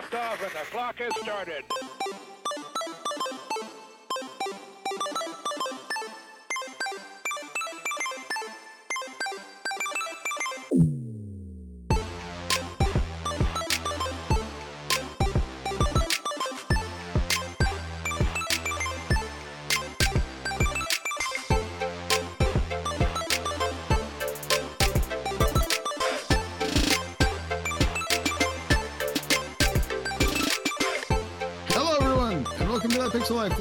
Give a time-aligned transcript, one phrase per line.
[0.00, 1.64] liftoff and the clock has started.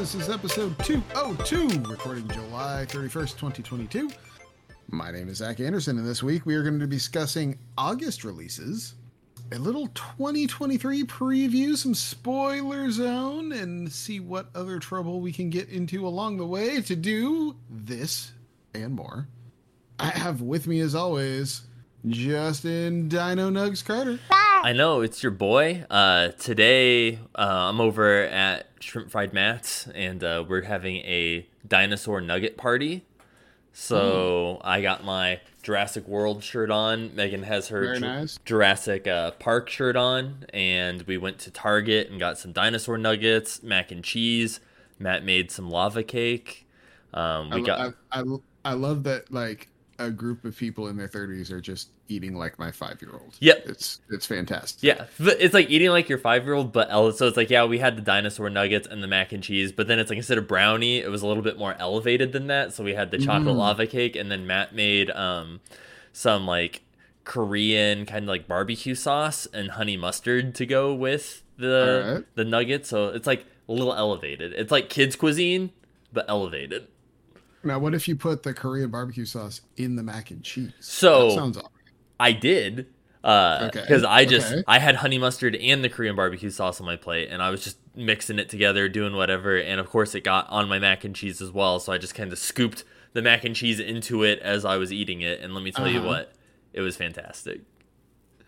[0.10, 4.10] This is episode 202, recording July 31st, 2022.
[4.90, 8.24] My name is Zach Anderson, and this week we are going to be discussing August
[8.24, 8.96] releases,
[9.52, 15.70] a little 2023 preview, some spoiler zone, and see what other trouble we can get
[15.70, 18.32] into along the way to do this
[18.74, 19.28] and more.
[20.00, 21.62] I have with me, as always,
[22.08, 24.18] Justin Dino Nugs Carter.
[24.62, 25.86] I know it's your boy.
[25.90, 32.20] Uh, today uh, I'm over at Shrimp Fried Matt's and uh, we're having a dinosaur
[32.20, 33.06] nugget party.
[33.72, 37.16] So I got my Jurassic World shirt on.
[37.16, 38.38] Megan has her Ju- nice.
[38.44, 43.64] Jurassic uh, Park shirt on, and we went to Target and got some dinosaur nuggets,
[43.64, 44.60] mac and cheese.
[44.98, 46.68] Matt made some lava cake.
[47.14, 48.24] Um, we I, got I, I,
[48.66, 49.70] I love that like
[50.00, 53.36] a group of people in their 30s are just eating like my five year old.
[53.40, 53.64] Yep.
[53.68, 54.82] It's it's fantastic.
[54.84, 57.66] Yeah, it's like eating like your five year old, but ele- so it's like yeah,
[57.66, 60.38] we had the dinosaur nuggets and the mac and cheese, but then it's like instead
[60.38, 62.74] of brownie, it was a little bit more elevated than that.
[62.74, 63.60] So we had the chocolate Mm.
[63.60, 65.60] lava cake, and then Matt made um
[66.14, 66.82] some like
[67.26, 72.26] Korean kind of like barbecue sauce and honey mustard to go with the Alright.
[72.36, 72.90] the nuggets.
[72.90, 74.54] So it's like a little elevated.
[74.54, 75.72] It's like kids cuisine,
[76.12, 76.88] but elevated.
[77.64, 80.74] Now, what if you put the Korean barbecue sauce in the mac and cheese?
[80.80, 81.72] So- that sounds all
[82.20, 82.88] I did.
[83.24, 84.64] Uh, Okay, because I just okay.
[84.68, 87.64] I had honey mustard and the Korean barbecue sauce on my plate, and I was
[87.64, 91.16] just mixing it together, doing whatever, and of course it got on my mac and
[91.16, 91.80] cheese as well.
[91.80, 94.94] So I just kind of scooped the mac and cheese into it as I was
[94.94, 96.04] eating it, and let me tell you Uh-huh.
[96.04, 96.34] what,
[96.74, 97.62] it was fantastic.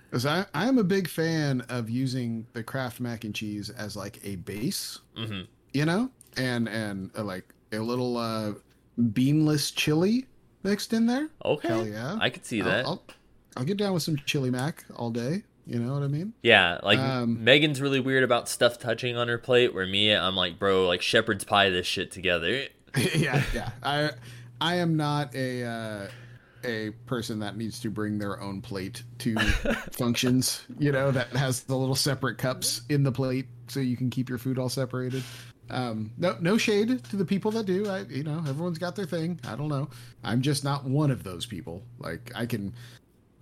[0.09, 3.95] Because I I am a big fan of using the Kraft mac and cheese as
[3.95, 5.41] like a base, hmm
[5.73, 8.53] you know, and and uh, like a little uh,
[9.01, 10.25] beanless chili
[10.63, 11.29] mixed in there.
[11.43, 12.17] Okay, Hell yeah.
[12.19, 12.85] I could see I'll- that.
[12.85, 13.03] I'll,
[13.57, 15.43] I'll get down with some chili mac all day.
[15.67, 16.33] You know what I mean?
[16.41, 20.35] Yeah, like Um, Megan's really weird about stuff touching on her plate, where me, I'm
[20.35, 22.63] like, bro, like shepherd's pie this shit together.
[23.15, 23.69] yeah, yeah.
[23.83, 24.09] I
[24.59, 26.07] I am not a uh,
[26.63, 29.35] a person that needs to bring their own plate to
[29.91, 30.63] functions.
[30.79, 34.29] You know that has the little separate cups in the plate, so you can keep
[34.29, 35.23] your food all separated.
[35.71, 37.87] Um, no, no shade to the people that do.
[37.89, 39.39] I, you know, everyone's got their thing.
[39.47, 39.89] I don't know.
[40.23, 41.81] I'm just not one of those people.
[41.97, 42.73] Like I can,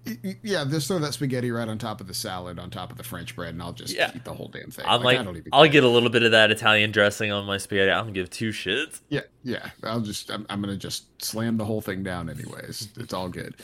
[0.05, 2.91] y- y- yeah, just throw that spaghetti right on top of the salad, on top
[2.91, 4.11] of the French bread, and I'll just Yeah.
[4.15, 4.85] eat the whole damn thing.
[4.87, 5.71] I'm I like, don't even I'll care.
[5.73, 7.89] get a little bit of that Italian dressing on my spaghetti.
[7.89, 9.01] I don't give two shits.
[9.09, 9.71] Yeah, yeah.
[9.83, 12.89] I'll just I'm, I'm gonna just slam the whole thing down anyways.
[12.97, 13.55] It's all good.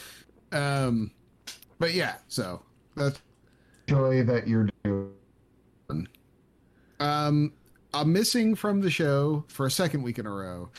[0.52, 1.12] Um
[1.78, 2.64] but yeah, so
[2.96, 3.20] that's
[3.88, 6.08] joy that you're doing.
[7.00, 7.54] Um
[7.95, 10.69] I'm missing from the show for a second week in a row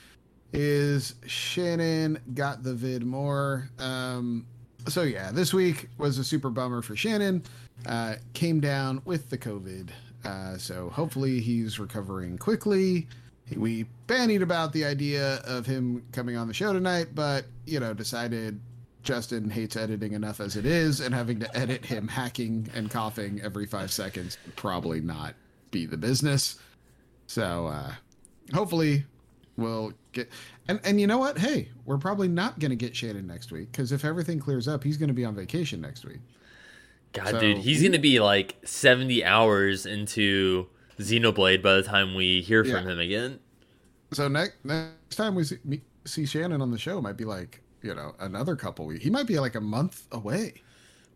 [0.52, 3.70] is Shannon got the vid more.
[3.78, 4.44] Um
[4.86, 7.42] so yeah, this week was a super bummer for Shannon.
[7.86, 9.88] Uh came down with the COVID.
[10.26, 13.08] Uh so hopefully he's recovering quickly
[13.56, 17.94] we bandied about the idea of him coming on the show tonight, but you know,
[17.94, 18.60] decided
[19.04, 23.40] Justin hates editing enough as it is, and having to edit him hacking and coughing
[23.42, 25.34] every five seconds probably not
[25.70, 26.58] be the business.
[27.26, 27.92] So uh
[28.54, 29.04] hopefully
[29.56, 30.30] we'll get
[30.68, 31.38] and and you know what?
[31.38, 34.96] Hey, we're probably not gonna get Shannon next week because if everything clears up, he's
[34.96, 36.20] gonna be on vacation next week.
[37.12, 40.66] God, So- dude, he's gonna be like 70 hours into
[40.98, 42.92] Xenoblade by the time we hear from Yeah.
[42.92, 43.38] him again.
[44.12, 47.60] So next next time we see, me- see Shannon on the show might be like
[47.82, 49.02] you know another couple weeks.
[49.04, 50.54] He might be like a month away.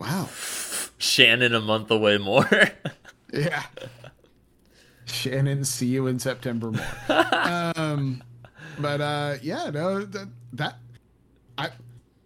[0.01, 0.29] Wow.
[0.99, 2.49] Shannon a month away more.
[3.33, 3.63] Yeah.
[5.11, 6.87] Shannon, see you in September more.
[7.77, 8.23] um,
[8.79, 10.77] but uh, yeah, no, that, that
[11.59, 11.71] I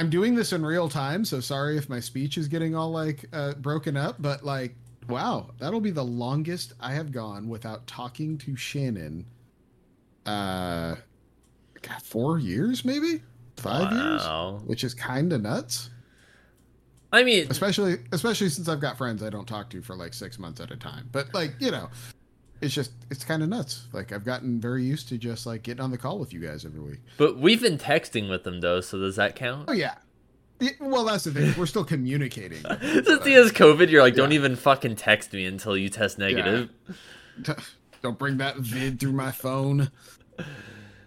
[0.01, 3.27] I'm doing this in real time, so sorry if my speech is getting all like
[3.33, 4.17] uh, broken up.
[4.19, 4.75] But like,
[5.09, 9.25] wow, that'll be the longest I have gone without talking to Shannon.
[10.27, 10.97] Uh,
[11.83, 13.23] God, four years, maybe
[13.57, 14.23] five years,
[14.67, 15.91] which is kind of nuts.
[17.13, 20.39] I mean, especially especially since I've got friends I don't talk to for like six
[20.39, 21.09] months at a time.
[21.13, 21.89] But like you know,
[22.65, 23.87] it's just it's kind of nuts.
[23.93, 26.65] Like I've gotten very used to just like getting on the call with you guys
[26.65, 27.01] every week.
[27.19, 29.67] but we've been texting with them though, so does that count?
[29.69, 29.95] Oh yeah,
[30.81, 31.55] well, that's the thing.
[31.59, 32.59] We're still communicating.
[32.81, 36.71] Since he has COVID, you're like, don't even fucking text me until you test negative.
[38.03, 39.91] Don't bring that vid through my phone.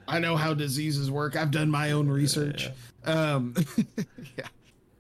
[0.08, 1.36] I know how diseases work.
[1.36, 2.72] I've done my own research.
[3.06, 3.54] Um,
[4.38, 4.48] yeah.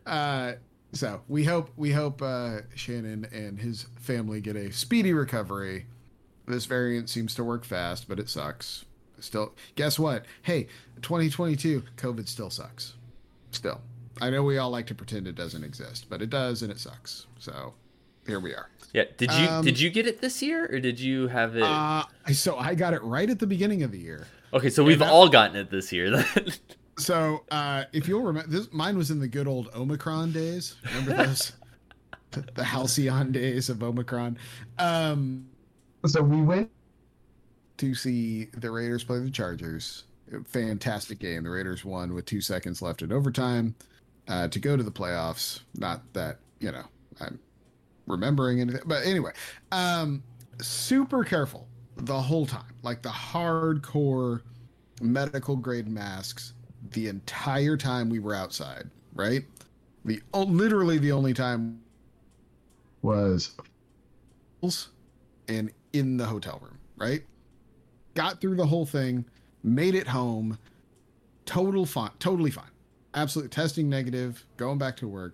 [0.05, 0.53] Uh,
[0.93, 5.87] so we hope we hope uh, Shannon and his family get a speedy recovery.
[6.47, 8.85] This variant seems to work fast, but it sucks.
[9.19, 10.25] Still, guess what?
[10.43, 10.67] Hey,
[11.01, 12.93] 2022, COVID still sucks.
[13.51, 13.81] Still,
[14.21, 16.79] I know we all like to pretend it doesn't exist, but it does, and it
[16.79, 17.25] sucks.
[17.39, 17.73] So
[18.25, 18.69] here we are.
[18.93, 19.03] Yeah.
[19.17, 21.63] Did you Um, did you get it this year or did you have it?
[21.63, 24.27] Uh, so I got it right at the beginning of the year.
[24.53, 26.11] okay, so we've that- all gotten it this year.
[26.11, 26.25] Then.
[26.99, 30.77] So, uh, if you'll remember, this mine was in the good old Omicron days.
[30.83, 31.51] Remember those?
[32.55, 34.39] the halcyon days of Omicron.
[34.79, 35.45] Um,
[36.05, 36.69] so we went
[37.77, 40.03] to see the Raiders play the Chargers.
[40.45, 41.43] Fantastic game.
[41.43, 43.75] The Raiders won with two seconds left in overtime
[44.27, 45.61] uh, to go to the playoffs.
[45.75, 46.83] Not that you know
[47.21, 47.39] I'm
[48.05, 49.31] remembering anything, but anyway,
[49.71, 50.23] um,
[50.61, 54.41] super careful the whole time, like the hardcore
[55.01, 56.53] medical grade masks
[56.91, 59.43] the entire time we were outside, right?
[60.05, 61.81] The oh, literally the only time
[63.01, 63.55] was
[65.47, 67.23] and in the hotel room, right?
[68.13, 69.25] Got through the whole thing,
[69.63, 70.57] made it home,
[71.45, 72.65] total fine, totally fine.
[73.13, 75.33] Absolutely testing negative, going back to work.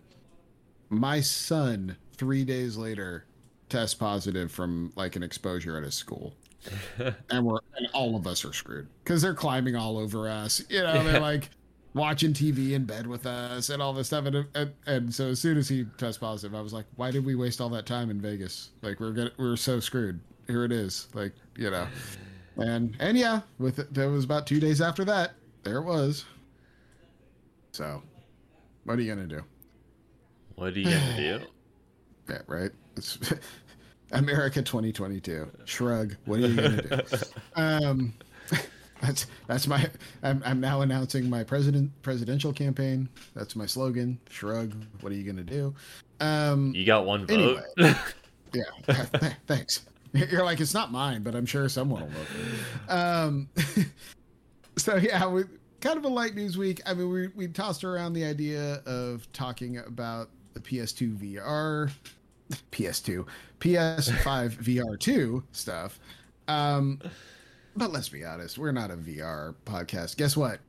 [0.89, 3.25] My son 3 days later
[3.69, 6.36] test positive from like an exposure at his school
[7.30, 10.63] and we're and all of us are screwed because they're climbing all over us.
[10.69, 11.50] You know, they're like
[11.94, 14.25] watching TV in bed with us and all this stuff.
[14.25, 17.25] And, and and so as soon as he test positive, I was like, why did
[17.25, 18.71] we waste all that time in Vegas?
[18.81, 20.19] Like we're gonna we're so screwed.
[20.48, 21.07] Here it is.
[21.13, 21.88] Like you know,
[22.57, 25.34] and and yeah, with it, that was about two days after that.
[25.63, 26.25] There it was.
[27.72, 28.04] So,
[28.84, 29.42] what are you gonna do?
[30.56, 31.45] what are you gonna do?
[32.30, 32.72] Yeah, right.
[32.95, 33.19] It's
[34.13, 35.45] America 2022.
[35.66, 36.16] Shrug.
[36.24, 37.00] What are you gonna do?
[37.56, 38.13] um,
[39.01, 39.89] that's that's my.
[40.22, 43.10] I'm I'm now announcing my president presidential campaign.
[43.36, 44.19] That's my slogan.
[44.30, 44.74] Shrug.
[45.01, 45.75] What are you gonna do?
[46.22, 47.60] Um, You got one vote.
[47.78, 47.96] Anyway.
[48.54, 48.63] yeah.
[48.88, 49.86] th- Thanks.
[50.13, 52.95] You're like it's not mine, but I'm sure someone will vote.
[52.95, 53.50] Um,
[54.77, 55.44] so yeah, we
[55.81, 56.81] kind of a light news week.
[56.86, 61.92] I mean, we we tossed around the idea of talking about the PS2 VR,
[62.71, 63.25] PS2,
[63.60, 66.00] PS5 VR2 stuff.
[66.48, 67.00] Um,
[67.75, 70.18] but let's be honest, we're not a VR podcast.
[70.18, 70.60] Guess what?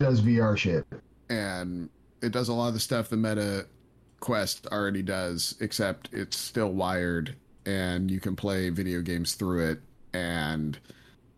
[0.00, 0.84] does VR shit.
[1.28, 1.88] And
[2.22, 3.66] it does a lot of the stuff the Meta
[4.18, 7.36] Quest already does, except it's still wired
[7.66, 9.80] and you can play video games through it.
[10.12, 10.78] And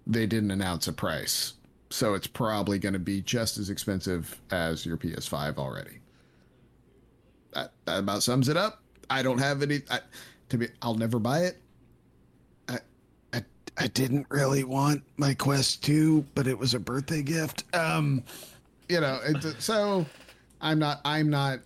[0.07, 1.55] they didn't announce a price.
[1.91, 5.99] So it's probably going to be just as expensive as your PS5 already.
[7.53, 8.83] That, that about sums it up.
[9.11, 9.83] I don't have any.
[9.91, 10.01] I,
[10.49, 11.61] to be, I'll never buy it.
[12.69, 12.79] I,
[13.35, 13.45] I,
[13.77, 17.65] I didn't really want my Quest 2, but it was a birthday gift.
[17.75, 18.25] Um,
[18.89, 19.21] you know,
[19.59, 20.07] so
[20.63, 21.01] I'm not.
[21.05, 21.61] I'm not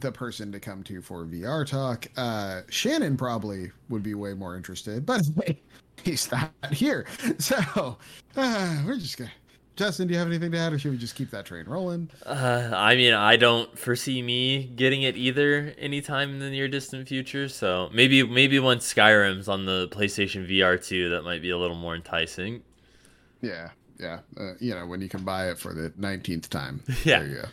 [0.00, 2.06] the person to come to for VR talk.
[2.16, 5.22] Uh, Shannon probably would be way more interested, but
[6.04, 7.06] he's not here.
[7.38, 7.98] So
[8.36, 9.30] uh, we're just gonna.
[9.76, 12.08] Justin, do you have anything to add, or should we just keep that train rolling?
[12.24, 17.08] Uh, I mean, I don't foresee me getting it either anytime in the near distant
[17.08, 17.48] future.
[17.48, 21.76] So maybe maybe once Skyrim's on the PlayStation VR two, that might be a little
[21.76, 22.62] more enticing.
[23.40, 24.20] Yeah, yeah.
[24.38, 26.82] Uh, you know, when you can buy it for the nineteenth time.
[27.04, 27.18] Yeah.
[27.18, 27.48] There you go.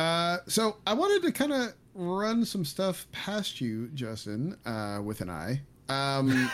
[0.00, 5.20] Uh, so I wanted to kind of run some stuff past you, Justin, uh, with
[5.20, 5.60] an eye.
[5.90, 6.50] Um,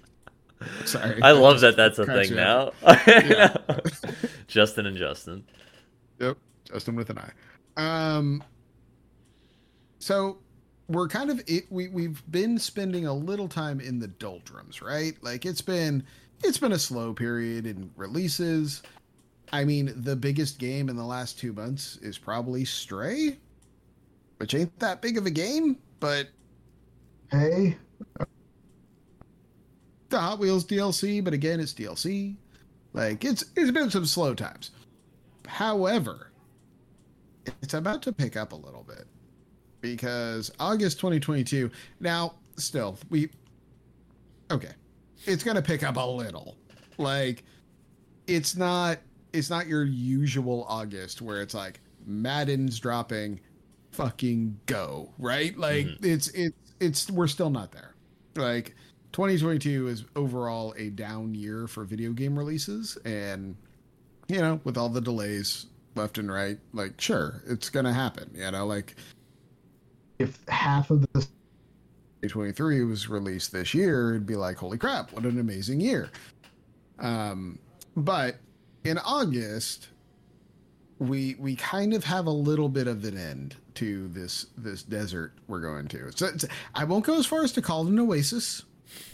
[0.84, 1.22] sorry.
[1.22, 2.72] I love that that's a thing now.
[4.46, 5.42] Justin and Justin.
[6.18, 7.32] Yep, Justin with an eye.
[7.78, 8.44] Um,
[9.98, 10.36] so
[10.88, 15.14] we're kind of it, we we've been spending a little time in the doldrums, right?
[15.22, 16.04] Like it's been
[16.44, 18.82] it's been a slow period in releases.
[19.52, 23.38] I mean, the biggest game in the last two months is probably Stray,
[24.38, 26.28] which ain't that big of a game, but
[27.30, 27.76] hey,
[30.08, 32.36] the Hot Wheels DLC, but again, it's DLC.
[32.92, 34.70] Like it's it's been some slow times.
[35.46, 36.30] However,
[37.62, 39.06] it's about to pick up a little bit
[39.80, 41.70] because August 2022.
[42.00, 43.30] Now, still, we
[44.50, 44.72] okay.
[45.26, 46.56] It's going to pick up a little.
[46.98, 47.44] Like
[48.26, 48.98] it's not
[49.32, 53.40] it's not your usual August where it's like Madden's dropping
[53.92, 55.56] fucking go, right?
[55.56, 57.94] Like it's it's it's we're still not there.
[58.36, 58.74] Like
[59.12, 63.56] 2022 is overall a down year for video game releases and
[64.28, 66.58] you know, with all the delays, left and right.
[66.72, 68.30] Like, sure, it's gonna happen.
[68.34, 68.94] You know, like
[70.18, 71.20] if half of the
[72.22, 76.10] 2023 was released this year, it'd be like, holy crap, what an amazing year.
[76.98, 77.58] Um,
[77.96, 78.36] but
[78.84, 79.88] in August,
[80.98, 85.32] we we kind of have a little bit of an end to this this desert
[85.48, 86.12] we're going to.
[86.14, 86.44] So it's,
[86.74, 88.64] I won't go as far as to call it an oasis.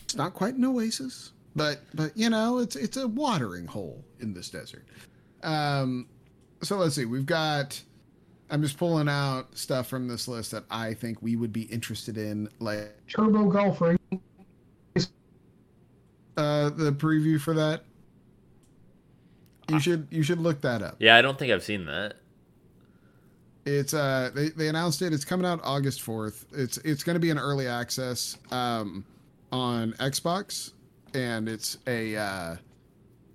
[0.05, 4.35] It's not quite an oasis, but but you know, it's it's a watering hole in
[4.35, 4.85] this desert.
[5.43, 6.09] Um,
[6.63, 7.05] so let's see.
[7.05, 7.81] We've got.
[8.49, 12.17] I'm just pulling out stuff from this list that I think we would be interested
[12.17, 13.99] in, like Turbo Golf Race.
[16.37, 17.83] Uh, the preview for that.
[19.69, 20.97] You should you should look that up.
[20.99, 22.15] Yeah, I don't think I've seen that.
[23.65, 25.13] It's uh they, they announced it.
[25.13, 26.47] It's coming out August fourth.
[26.53, 29.05] It's it's going to be an early access um
[29.53, 30.73] on Xbox,
[31.15, 32.57] and it's a uh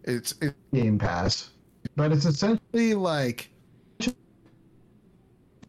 [0.03, 1.51] it's, it's Game Pass,
[1.95, 3.49] but it's essentially like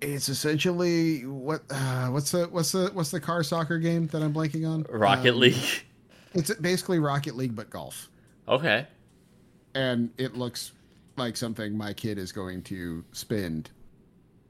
[0.01, 4.33] it's essentially what uh, what's the what's the what's the car soccer game that I'm
[4.35, 4.85] blanking on?
[4.89, 5.57] Rocket Um, League.
[6.35, 8.09] It's basically Rocket League but golf.
[8.49, 8.87] Okay.
[9.75, 10.73] And it looks
[11.17, 13.71] like something my kid is going to spend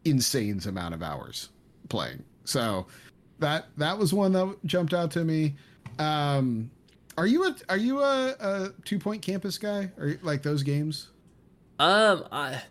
[0.05, 1.49] insane amount of hours
[1.89, 2.25] playing.
[2.45, 2.87] So
[3.39, 5.55] that that was one that jumped out to me.
[5.99, 6.71] Um,
[7.17, 9.91] are you a are you a, a two point campus guy?
[9.99, 11.09] Are you like those games?
[11.79, 12.63] Um, I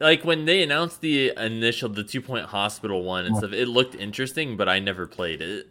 [0.00, 3.52] like when they announced the initial the two point hospital one and stuff.
[3.52, 5.68] It looked interesting, but I never played it.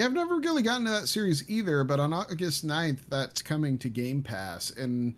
[0.00, 3.76] Yeah, I've never really gotten to that series either, but on August 9th, that's coming
[3.76, 4.70] to Game Pass.
[4.70, 5.14] And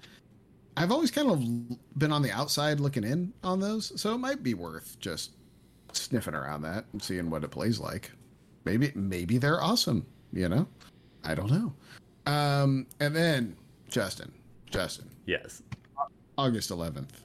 [0.76, 4.42] I've always kind of been on the outside looking in on those, so it might
[4.42, 5.34] be worth just
[5.92, 8.10] sniffing around that and seeing what it plays like.
[8.64, 10.66] Maybe maybe they're awesome, you know?
[11.22, 11.72] I don't know.
[12.26, 13.56] Um, and then
[13.88, 14.32] Justin,
[14.68, 15.62] Justin, Yes.
[16.36, 17.20] August 11th.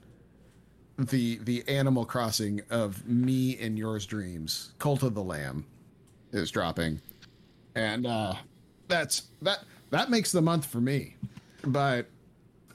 [1.00, 5.66] The the Animal Crossing of me and yours dreams, Cult of the Lamb
[6.32, 7.02] is dropping.
[7.77, 8.34] And uh
[8.88, 11.15] that's that that makes the month for me.
[11.63, 12.07] But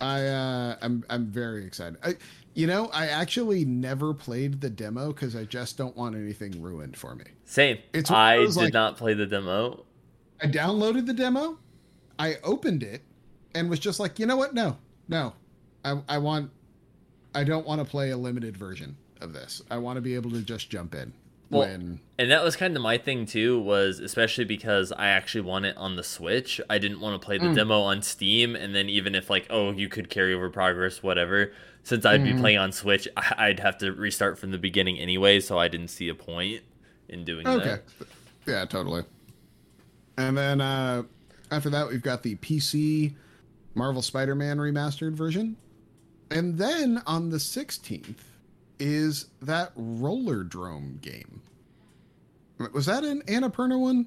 [0.00, 1.98] I uh I'm I'm very excited.
[2.04, 2.16] I
[2.54, 6.96] you know, I actually never played the demo cuz I just don't want anything ruined
[6.96, 7.24] for me.
[7.44, 7.78] Same.
[7.92, 9.84] It's I did like- not play the demo.
[10.42, 11.58] I downloaded the demo,
[12.18, 13.02] I opened it,
[13.54, 14.52] and was just like, you know what?
[14.54, 14.76] No,
[15.08, 15.34] no,
[15.84, 16.50] I, I want,
[17.32, 19.62] I don't want to play a limited version of this.
[19.70, 21.12] I want to be able to just jump in
[21.52, 22.00] Well, when.
[22.18, 25.76] And that was kind of my thing too, was especially because I actually want it
[25.76, 26.60] on the Switch.
[26.70, 27.54] I didn't want to play the Mm.
[27.54, 31.52] demo on Steam, and then even if like, oh, you could carry over progress, whatever.
[31.84, 32.38] Since I'd be Mhm.
[32.40, 36.08] playing on Switch, I'd have to restart from the beginning anyway, so I didn't see
[36.08, 36.62] a point
[37.08, 37.56] in doing that.
[37.56, 38.08] Okay, that.
[38.46, 39.04] yeah, totally.
[40.16, 41.02] And then uh
[41.50, 43.14] after that, we've got the PC
[43.74, 45.56] Marvel Spider-Man remastered version,
[46.30, 48.14] and then on the 16th
[48.82, 51.40] is that Rollerdrome game.
[52.72, 54.06] Was that an Annapurna one?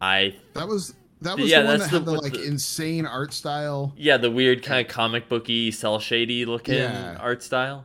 [0.00, 3.04] I That was that was Yeah, the one that had the- the, like the- insane
[3.04, 3.92] art style.
[3.98, 7.18] yeah, the weird kind of comic booky, cell shady looking Yeah.
[7.20, 7.84] art style.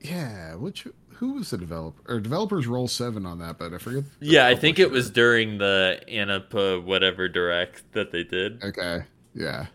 [0.00, 4.04] Yeah, which who was the developer or developers roll seven on that, but I forget.
[4.20, 8.62] Yeah, I think it was during the Anapa whatever direct that they did.
[8.62, 9.02] Okay,
[9.34, 9.66] yeah.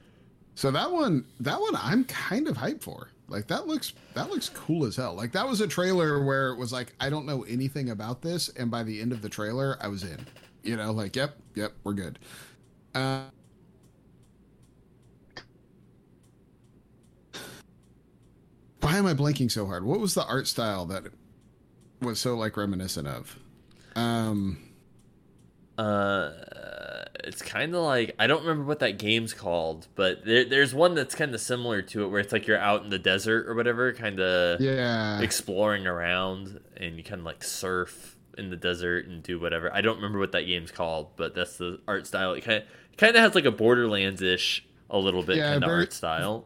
[0.55, 3.09] So that one, that one, I'm kind of hyped for.
[3.27, 5.13] Like that looks that looks cool as hell.
[5.15, 8.49] Like that was a trailer where it was like I don't know anything about this,
[8.49, 10.25] and by the end of the trailer, I was in.
[10.63, 12.19] You know, like yep, yep, we're good.
[12.93, 13.23] Uh,
[18.81, 19.83] why am I blanking so hard?
[19.83, 21.03] What was the art style that
[22.01, 23.39] was so like reminiscent of?
[23.95, 24.57] Um,
[25.77, 26.31] Uh,
[27.25, 30.95] it's kind of like I don't remember what that game's called, but there, there's one
[30.95, 33.55] that's kind of similar to it, where it's like you're out in the desert or
[33.55, 39.07] whatever, kind of yeah, exploring around, and you kind of like surf in the desert
[39.07, 39.73] and do whatever.
[39.73, 42.33] I don't remember what that game's called, but that's the art style.
[42.33, 42.67] It kind of
[42.97, 46.45] kind of has like a Borderlands ish, a little bit Yeah, kind of art style.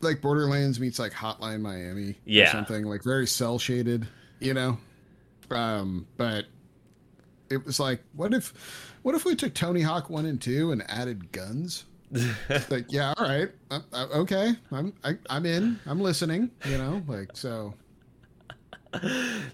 [0.00, 2.44] like Borderlands meets like Hotline Miami, Yeah.
[2.44, 4.06] or something like very cell shaded,
[4.38, 4.78] you know.
[5.50, 6.46] Um, but
[7.50, 10.82] it was like, what if, what if we took Tony Hawk one and two and
[10.90, 11.84] added guns?
[12.70, 17.02] like, yeah, all right, uh, uh, okay, I'm I, I'm in, I'm listening, you know,
[17.06, 17.74] like so.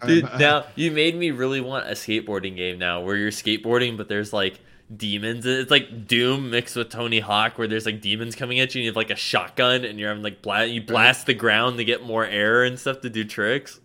[0.07, 3.99] Dude, Um, now you made me really want a skateboarding game now where you're skateboarding,
[3.99, 4.61] but there's like
[4.97, 5.45] demons.
[5.45, 8.85] It's like Doom mixed with Tony Hawk, where there's like demons coming at you, and
[8.85, 11.85] you have like a shotgun, and you're having like bla- you blast the ground to
[11.85, 13.81] get more air and stuff to do tricks.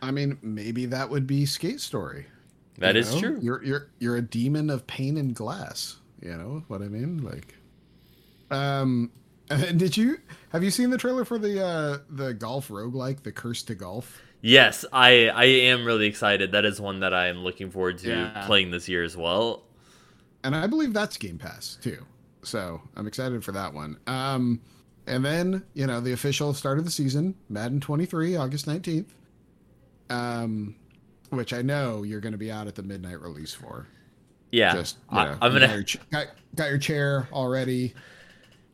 [0.00, 2.26] I mean, maybe that would be Skate Story.
[2.78, 3.20] That you is know?
[3.20, 3.38] true.
[3.40, 5.96] You're you're you're a demon of pain and glass.
[6.22, 7.18] You know what I mean?
[7.22, 7.54] Like,
[8.50, 9.10] um,
[9.50, 10.18] And did you
[10.50, 14.20] have you seen the trailer for the uh the golf roguelike, the Cursed to Golf?
[14.40, 16.52] Yes, I I am really excited.
[16.52, 18.44] That is one that I am looking forward to Yeah.
[18.46, 19.62] playing this year as well.
[20.44, 22.04] And I believe that's Game Pass too.
[22.42, 23.98] So I'm excited for that one.
[24.08, 24.60] Um
[25.06, 29.06] and then, you know, the official start of the season, Madden 23, August 19th.
[30.10, 30.74] Um
[31.30, 33.86] which I know you're going to be out at the midnight release for.
[34.52, 37.94] Yeah, Just, you I, know, I'm gonna got your, got, got your chair already.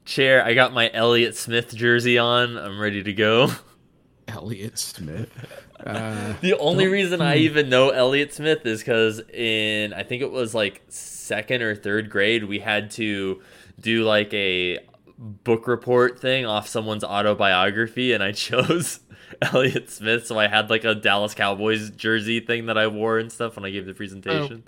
[0.05, 0.45] chair.
[0.45, 2.57] I got my Elliott Smith jersey on.
[2.59, 3.51] I'm ready to go.
[4.29, 5.31] Elliot Smith.
[5.85, 7.27] Uh, The only reason Hmm.
[7.27, 11.75] I even know Elliott Smith is because in I think it was like second or
[11.75, 13.43] third grade we had to
[13.81, 14.79] do like a
[15.19, 19.01] book report thing off someone's autobiography, and I chose
[19.43, 23.31] Elliott Smith, so I had like a Dallas Cowboys jersey thing that I wore and
[23.31, 24.65] stuff when I gave the presentation.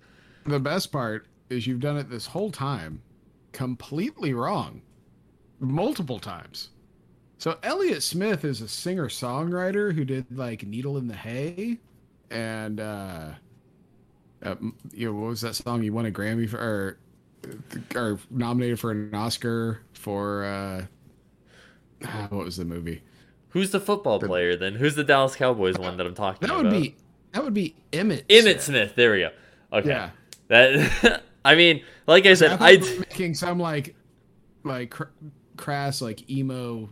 [0.47, 3.02] the best part is you've done it this whole time
[3.52, 4.83] completely wrong
[5.61, 6.71] multiple times.
[7.38, 11.78] So elliot smith is a singer songwriter who did like needle in the hay
[12.30, 13.30] and uh,
[14.42, 14.54] uh
[14.92, 15.83] you know what was that song?
[15.83, 16.99] You won a grammy for or,
[17.94, 20.87] or nominated for an oscar for uh
[22.06, 23.02] ah, what was the movie
[23.54, 24.75] Who's the football player then?
[24.75, 26.64] Who's the Dallas Cowboys one that I'm talking that about?
[26.64, 26.96] would be
[27.30, 28.96] that would be emmitt Emmitt Smith.
[28.96, 29.30] There we go.
[29.73, 29.88] Okay.
[29.88, 30.11] yeah
[30.49, 33.94] That I mean, like I said, I thought I you were making some like,
[34.64, 35.04] like cr-
[35.56, 36.90] crass like emo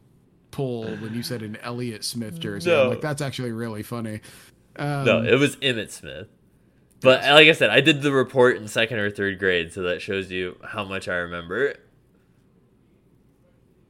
[0.52, 2.73] pull when you said an Elliott Smith jersey.
[2.73, 4.21] I'm like that's actually really funny.
[4.76, 6.28] Um, no, it was Emmitt Smith.
[7.00, 10.00] But like I said, I did the report in second or third grade, so that
[10.00, 11.75] shows you how much I remember.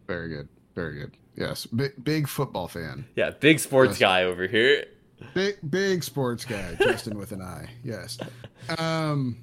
[0.07, 1.13] very good, very good.
[1.37, 3.99] Yes, big big football fan, Yeah, big sports Yes.
[4.01, 4.85] guy over here.
[5.35, 7.71] big big sports guy, Justin with an eye.
[7.83, 8.19] Yes.
[8.79, 9.39] Um,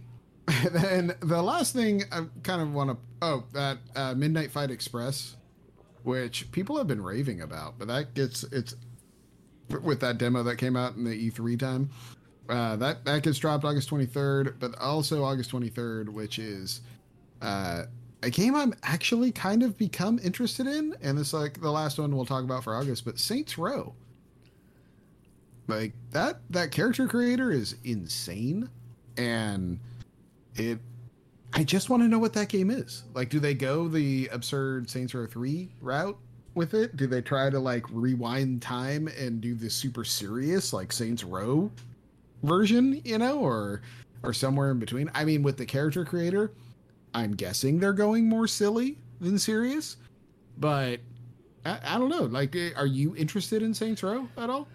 [0.71, 5.35] then the last thing I kind of want to oh that uh, Midnight Fight Express,
[6.03, 8.75] which people have been raving about, but that gets it's
[9.83, 11.89] with that demo that came out in the E3 time.
[12.47, 16.81] Uh, that that gets dropped August 23rd, but also August 23rd, which is
[17.43, 17.83] uh,
[18.21, 22.15] a game I'm actually kind of become interested in, and it's like the last one
[22.15, 23.05] we'll talk about for August.
[23.05, 23.93] But Saints Row,
[25.67, 28.69] like that that character creator is insane,
[29.17, 29.79] and
[30.55, 30.79] it.
[31.51, 33.05] I just want to know what that game is.
[33.15, 36.15] Like, do they go the absurd Saints Row 3 route
[36.53, 36.95] with it?
[36.95, 41.71] Do they try to like rewind time and do the super serious like Saints Row
[42.43, 43.81] version, you know, or
[44.21, 45.09] or somewhere in between?
[45.15, 46.51] I mean, with the character creator,
[47.13, 49.97] I'm guessing they're going more silly than serious,
[50.57, 50.99] but
[51.65, 52.23] I, I don't know.
[52.23, 54.67] Like, eh, are you interested in Saints Row at all?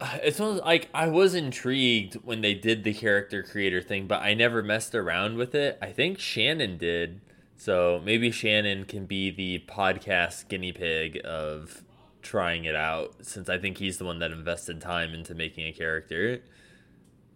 [0.22, 4.34] It's one like I was intrigued when they did the character creator thing, but I
[4.34, 5.78] never messed around with it.
[5.80, 7.20] I think Shannon did.
[7.56, 11.84] So maybe Shannon can be the podcast guinea pig of
[12.22, 15.72] trying it out since I think he's the one that invested time into making a
[15.72, 16.42] character.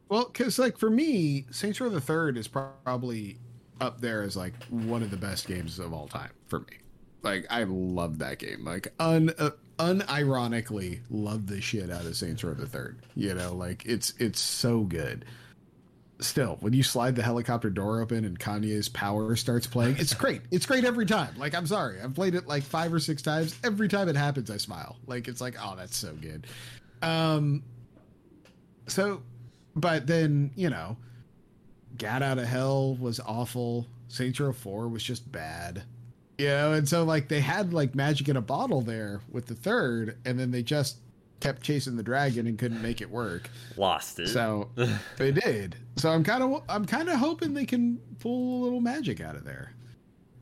[0.08, 3.38] Well, because like for me, Saints Row the Third is probably
[3.80, 6.78] up there as like one of the best games of all time for me.
[7.22, 8.64] Like I love that game.
[8.64, 13.00] Like un uh, unironically love the shit out of Saints Row the Third.
[13.14, 15.24] You know, like it's it's so good.
[16.18, 20.40] Still, when you slide the helicopter door open and Kanye's Power starts playing, it's great.
[20.50, 21.34] It's great every time.
[21.36, 23.54] Like I'm sorry, I've played it like five or six times.
[23.62, 24.96] Every time it happens, I smile.
[25.06, 26.46] Like it's like, oh, that's so good.
[27.02, 27.62] Um,
[28.86, 29.22] so
[29.76, 30.96] but then you know
[31.98, 33.86] gat out of hell was awful.
[34.08, 35.82] Saints row 4 was just bad.
[36.38, 39.54] You know and so like they had like magic in a bottle there with the
[39.54, 40.98] third and then they just
[41.40, 43.48] kept chasing the dragon and couldn't make it work.
[43.76, 44.28] Lost it.
[44.28, 44.68] so
[45.16, 45.76] they did.
[45.96, 49.34] So i'm kind of i'm kind of hoping they can pull a little magic out
[49.36, 49.72] of there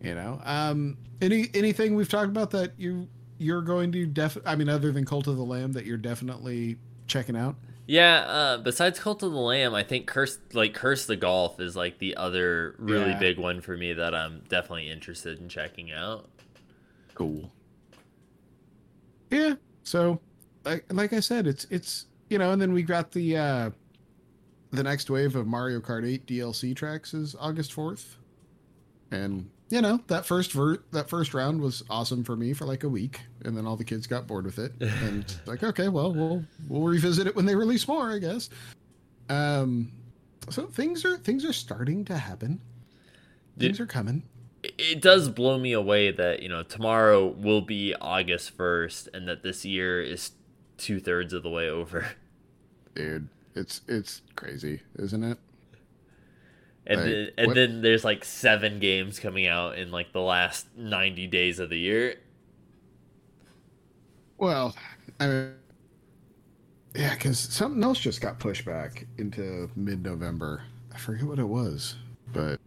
[0.00, 0.40] you know?
[0.44, 4.92] Um any anything we've talked about that you you're going to def i mean other
[4.92, 7.56] than cult of the lamb that you're definitely checking out
[7.86, 11.76] Yeah, uh, besides Cult of the Lamb, I think Curse like Cursed to Golf is
[11.76, 13.18] like the other really Yeah.
[13.18, 16.30] big one for me that I'm definitely interested in checking out.
[17.14, 17.52] cool.
[19.30, 19.54] Yeah.
[19.82, 20.20] So,
[20.64, 23.70] like like I said, it's it's you know, and then we got the uh
[24.70, 28.16] the next wave of Mario Kart 8 DLC tracks is August 4th.
[29.10, 32.84] And you know, that first ver- that first round was awesome for me for like
[32.84, 34.72] a week, and then all the kids got bored with it.
[34.80, 38.50] And like, okay, well, we'll we'll revisit it when they release more, I guess.
[39.28, 39.90] Um
[40.50, 42.60] so things are things are starting to happen.
[43.58, 44.22] Things are coming.
[44.62, 49.26] It- It does blow me away that you know tomorrow will be August first, and
[49.28, 50.30] that this year is
[50.78, 52.06] two thirds of the way over.
[52.94, 55.38] Dude, it's it's crazy, isn't it?
[56.86, 60.66] And then, and what- then there's like seven games coming out in like the last
[60.76, 62.16] ninety days of the year.
[64.38, 64.74] Well,
[65.20, 65.54] I mean,
[66.94, 70.62] yeah, because something else just got pushed back into mid-November.
[70.92, 71.96] I forget what it was,
[72.32, 72.60] but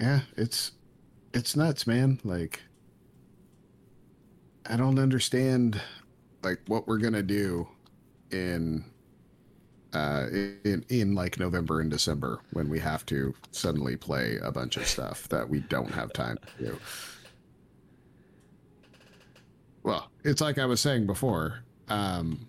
[0.00, 0.72] yeah, it's
[1.32, 2.20] it's nuts, man.
[2.24, 2.60] Like,
[4.66, 5.80] I don't understand
[6.42, 7.68] like what we're gonna do
[8.30, 8.84] in
[9.92, 14.76] uh in in like November and December when we have to suddenly play a bunch
[14.76, 16.78] of stuff that we don't have time to do.
[19.82, 21.64] Well, it's like I was saying before.
[21.88, 22.46] Um,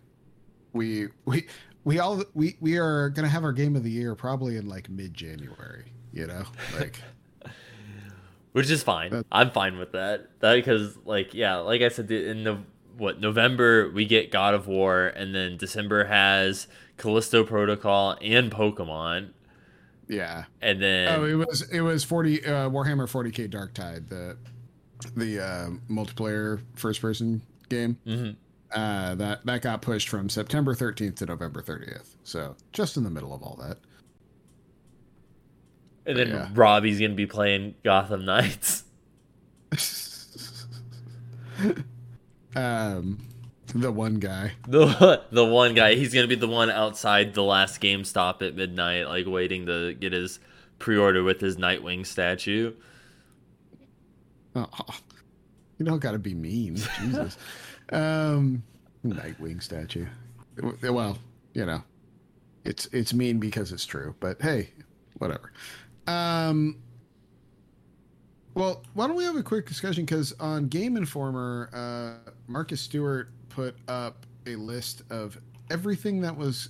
[0.74, 1.48] we we
[1.84, 4.90] we all we we are gonna have our game of the year probably in like
[4.90, 5.86] mid January.
[6.14, 6.44] You know,
[6.78, 7.00] like
[8.52, 9.24] which is fine.
[9.32, 10.40] I'm fine with that.
[10.42, 12.60] That because like yeah, like I said in the
[12.98, 19.32] what November we get God of War, and then December has Callisto Protocol and Pokemon,
[20.08, 20.46] yeah.
[20.62, 24.38] and then Oh, it was it was forty uh, Warhammer forty K Darktide the
[25.16, 27.98] the uh, multiplayer first person game.
[28.06, 28.36] Mhm.
[28.74, 32.16] Uh, that that got pushed from September thirteenth to November thirtieth.
[32.24, 33.78] So just in the middle of all that.
[36.06, 36.50] and then yeah.
[36.54, 38.84] Robbie's gonna be playing Gotham Knights.
[42.56, 43.20] um,
[43.74, 44.54] the one guy.
[44.68, 49.08] The the one guy, he's gonna be the one outside the last GameStop at midnight,
[49.08, 50.40] like waiting to get his
[50.80, 52.74] pre-order with his Nightwing statue.
[54.56, 54.68] Oh,
[55.78, 57.38] you don't got to be mean, Jesus.
[57.92, 58.64] um,
[59.06, 60.06] Nightwing statue.
[60.82, 61.18] Well,
[61.54, 61.84] you know,
[62.66, 64.16] it's it's mean because it's true.
[64.20, 64.70] But hey,
[65.18, 65.54] whatever.
[66.08, 66.78] Um.
[68.54, 70.04] Well, why don't we have a quick discussion?
[70.04, 75.38] Because on Game Informer, uh, Marcus Stewart put up a list of
[75.70, 76.70] everything that was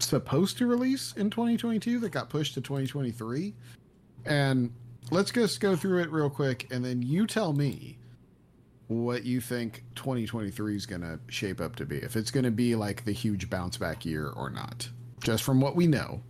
[0.00, 3.54] supposed to release in 2022 that got pushed to 2023.
[4.26, 4.72] And
[5.10, 7.98] let's just go through it real quick, and then you tell me
[8.88, 11.98] what you think 2023 is going to shape up to be.
[11.98, 14.88] If it's going to be like the huge bounce back year or not.
[15.22, 16.22] Just from what we know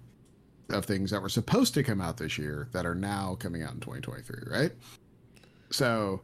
[0.70, 3.74] of things that were supposed to come out this year that are now coming out
[3.74, 4.72] in 2023, right?
[5.70, 6.22] So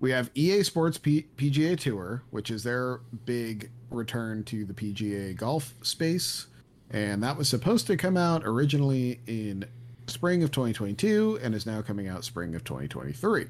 [0.00, 5.36] we have EA Sports P- PGA Tour, which is their big return to the PGA
[5.36, 6.46] golf space.
[6.90, 9.64] And that was supposed to come out originally in
[10.06, 13.46] spring of 2022 and is now coming out spring of 2023.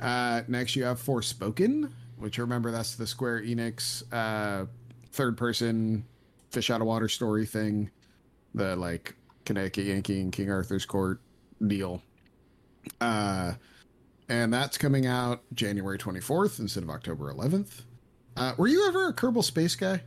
[0.00, 4.66] Uh, next, you have Forspoken, which remember that's the Square Enix uh,
[5.12, 6.04] third person
[6.50, 7.90] fish out of water story thing,
[8.54, 9.14] the like
[9.44, 11.20] Connecticut Yankee and King Arthur's Court
[11.66, 12.02] deal.
[13.00, 13.52] Uh,
[14.30, 17.82] and that's coming out January 24th instead of October 11th.
[18.36, 20.02] Uh, were you ever a Kerbal Space guy?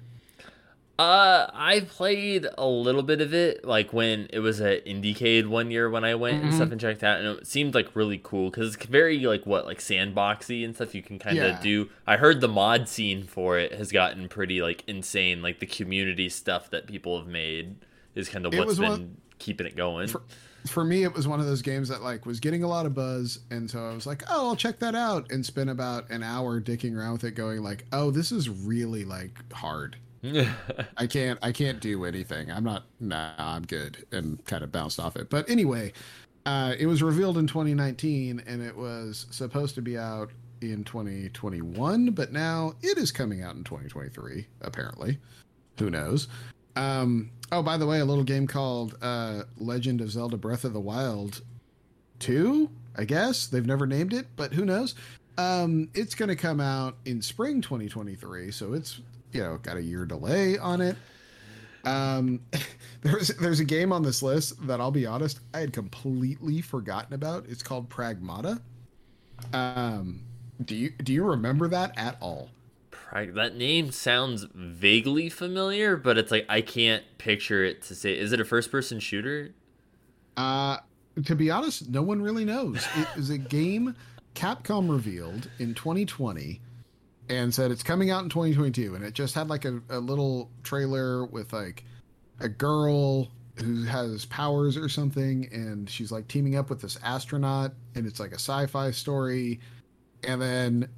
[0.98, 5.72] Uh, I played a little bit of it, like when it was at Indiecade one
[5.72, 6.56] year when I went and Mhm.
[6.56, 9.66] stuff and checked out, and it seemed like really cool because it's very like what
[9.66, 10.94] like sandboxy and stuff.
[10.94, 11.60] You can kind of Yeah.
[11.62, 11.90] do.
[12.06, 15.42] I heard the mod scene for it has gotten pretty like insane.
[15.42, 17.76] Like the community stuff that people have made
[18.16, 20.08] is kind of what's been one- keeping it going.
[20.08, 20.22] For-
[20.68, 22.94] for me it was one of those games that like was getting a lot of
[22.94, 26.24] buzz and so i was like oh i'll check that out and spend about an
[26.24, 29.98] hour dicking around with it going like oh this is really like hard.
[30.98, 32.50] I can't i can't do anything.
[32.50, 35.30] I'm not nah i'm good and kind of bounced off it.
[35.30, 35.92] But anyway
[36.46, 42.12] uh it was revealed in 2019 and it was supposed to be out in 2021
[42.12, 45.20] but now it is coming out in 2023 apparently.
[45.80, 46.30] Who knows
[46.76, 50.74] um, oh, by the way, a little game called uh, Legend of Zelda Breath of
[50.74, 51.42] the Wild
[52.20, 53.48] 2, I guess.
[53.48, 54.96] They've never named it, but who knows?
[55.38, 59.82] Um, it's going to come out in spring 2023, so it's, you know, got a
[59.82, 60.96] year delay on it.
[61.86, 62.42] Um,
[63.02, 67.14] there's there's a game on this list that I'll be honest, I had completely forgotten
[67.14, 67.46] about.
[67.50, 68.62] It's called Pragmata.
[69.52, 70.22] Um,
[70.64, 72.50] do you do you remember that at all?
[73.14, 78.18] Prag- that name sounds vaguely familiar, but it's like I can't picture it to say.
[78.18, 79.54] Is it a first-person shooter?
[80.36, 80.78] Uh,
[81.26, 82.88] to be honest, no one really knows.
[82.98, 83.96] It is a game
[84.34, 86.60] Capcom revealed in 2020
[87.30, 88.96] and said it's coming out in 2022.
[88.96, 91.84] And it just had like a, a little trailer with like
[92.40, 95.48] a girl who has powers or something.
[95.52, 97.74] And she's like teaming up with this astronaut.
[97.94, 99.60] And it's like a sci fi story.
[100.24, 100.90] And then,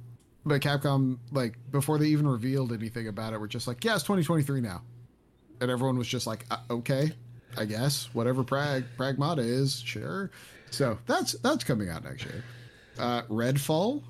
[0.46, 4.04] but Capcom, like, before they even revealed anything about it, were just like, yeah, it's
[4.04, 4.80] 2023 now.
[5.60, 7.12] And everyone was just like, uh, okay.
[7.58, 10.30] I guess whatever prag pragmata is, sure.
[10.70, 12.44] So that's that's coming out next year.
[12.98, 14.02] Uh, Redfall,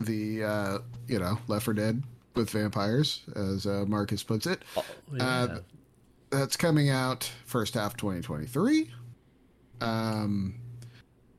[0.00, 2.02] the uh, you know Left 4 Dead
[2.36, 4.62] with vampires, as uh, Marcus puts it.
[4.76, 4.84] Oh,
[5.18, 5.58] Uh,
[6.30, 8.88] that's coming out first half 2023.
[9.80, 10.54] Um,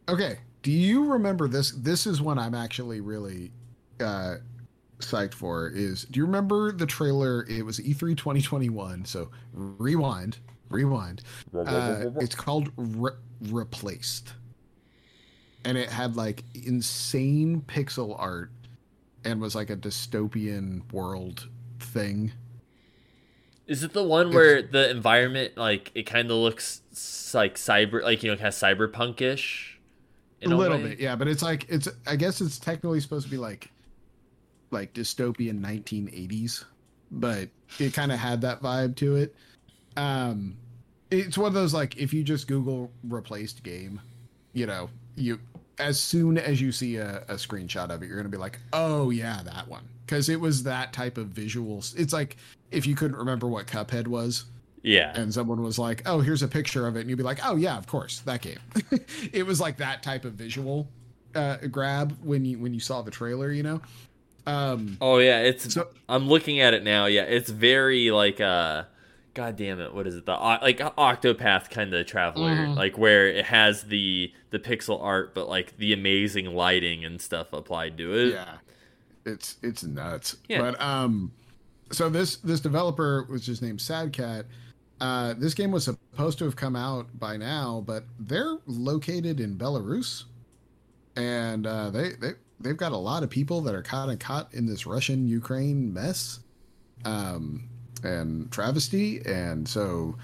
[0.09, 0.39] okay.
[0.63, 1.71] Do you remember this?
[1.71, 3.53] This is one I'm actually really
[4.01, 4.37] uh,
[4.99, 7.45] psyched for is do you remember the trailer?
[7.49, 9.05] It was E E3 2021.
[9.05, 11.23] So rewind, rewind.
[11.55, 13.11] Uh, it's called Re-
[13.41, 14.33] Replaced.
[15.63, 18.51] And it had like insane pixel art
[19.23, 21.47] and was like a dystopian world
[21.79, 22.31] thing.
[23.67, 26.81] Is it the one where the environment like it kind of looks
[27.33, 29.75] like cyber, like you know, kind of cyberpunkish?
[30.43, 33.37] a little bit, yeah, but it's like it's I guess it's technically supposed to be
[33.37, 33.70] like
[34.71, 36.63] like dystopian 1980s,
[37.11, 39.35] but it kind of had that vibe to it.
[39.97, 40.55] Um
[41.09, 43.99] it's one of those like if you just Google replaced game,
[44.53, 45.39] you know, you
[45.77, 49.09] as soon as you see a, a screenshot of it, you're gonna be like, oh
[49.09, 51.97] yeah, that one, because it was that type of visuals.
[51.99, 52.37] It's like
[52.71, 54.45] if you couldn't remember what Cuphead was,
[54.83, 55.11] Yeah.
[55.15, 57.55] and someone was like, "Oh, here's a picture of it," and you'd be like, "Oh
[57.57, 58.59] yeah, of course, that game."
[59.33, 60.87] it was like that type of visual
[61.35, 63.81] uh, grab when you when you saw the trailer, you know.
[64.47, 65.73] Um, Oh yeah, it's.
[65.73, 67.05] So- I'm looking at it now.
[67.05, 68.83] Yeah, it's very like uh,
[69.33, 70.25] god damn it, what is it?
[70.25, 72.75] The like Octopath kind of traveler, Mhm.
[72.75, 77.53] like where it has the the pixel art, but like the amazing lighting and stuff
[77.53, 78.33] applied to it.
[78.33, 78.55] yeah,
[79.25, 80.37] it's it's nuts.
[80.49, 80.59] Yeah.
[80.61, 81.31] But um,
[81.91, 84.45] so this this developer was just named Sad Cat.
[84.99, 89.55] Uh, this game was supposed to have come out by now, but they're located in
[89.57, 90.25] Belarus,
[91.15, 92.31] and uh, they they
[92.63, 95.93] they've got a lot of people that are kind of caught in this Russian Ukraine
[95.93, 96.39] mess,
[97.05, 97.69] um,
[98.03, 100.15] and travesty, and so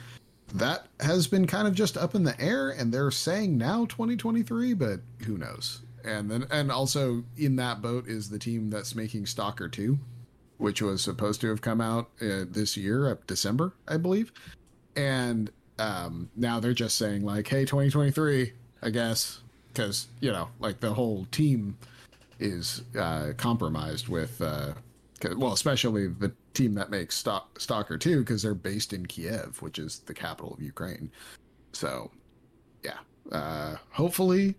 [0.56, 4.74] that has been kind of just up in the air, and they're saying now 2023,
[4.74, 5.82] but who knows?
[6.04, 10.00] And then and also in that boat is the team that's making Stalker 2,
[10.58, 14.32] which was supposed to have come out uh, this year, uh, December, I believe,
[14.96, 20.80] and um, now they're just saying like, hey, 2023, I guess, because you know, like
[20.80, 21.78] the whole team
[22.40, 24.74] is uh, compromised with, uh,
[25.36, 29.80] well, especially the team that makes Stalk- Stalker 2, because they're based in Kiev, which
[29.80, 31.12] is the capital of Ukraine.
[31.74, 32.12] So,
[32.84, 33.00] yeah,
[33.32, 34.56] uh, hopefully,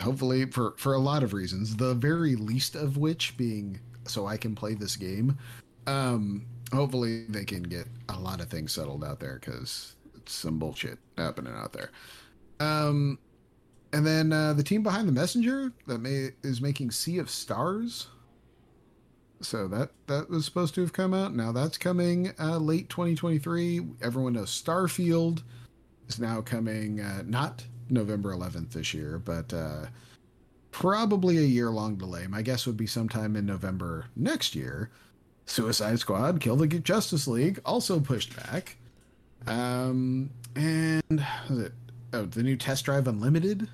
[0.00, 4.36] hopefully for for a lot of reasons, the very least of which being so I
[4.36, 5.38] can play this game.
[5.86, 10.58] Um, hopefully they can get a lot of things settled out there because it's some
[10.58, 11.90] bullshit happening out there.
[12.60, 13.18] Um,
[13.92, 18.08] and then uh, the team behind the messenger that may is making Sea of Stars.
[19.40, 21.34] So that that was supposed to have come out.
[21.34, 23.86] Now that's coming uh, late 2023.
[24.02, 25.42] Everyone knows Starfield
[26.08, 29.86] is now coming uh, not November 11th this year, but uh,
[30.70, 32.26] probably a year long delay.
[32.26, 34.90] My guess would be sometime in November next year.
[35.46, 38.76] Suicide Squad, Kill the Justice League, also pushed back.
[39.46, 41.72] Um, and was it
[42.12, 43.68] oh the new Test Drive Unlimited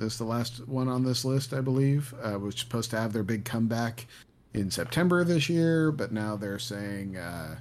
[0.00, 3.22] is the last one on this list, I believe, uh, was supposed to have their
[3.22, 4.06] big comeback
[4.54, 7.56] in September this year, but now they're saying uh,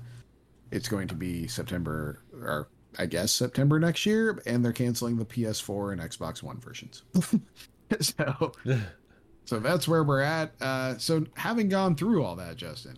[0.71, 5.25] it's going to be September or I guess September next year, and they're canceling the
[5.25, 7.04] PS4 and Xbox One versions.
[7.99, 8.52] so,
[9.45, 10.54] so that's where we're at.
[10.60, 12.97] Uh, so, having gone through all that, Justin,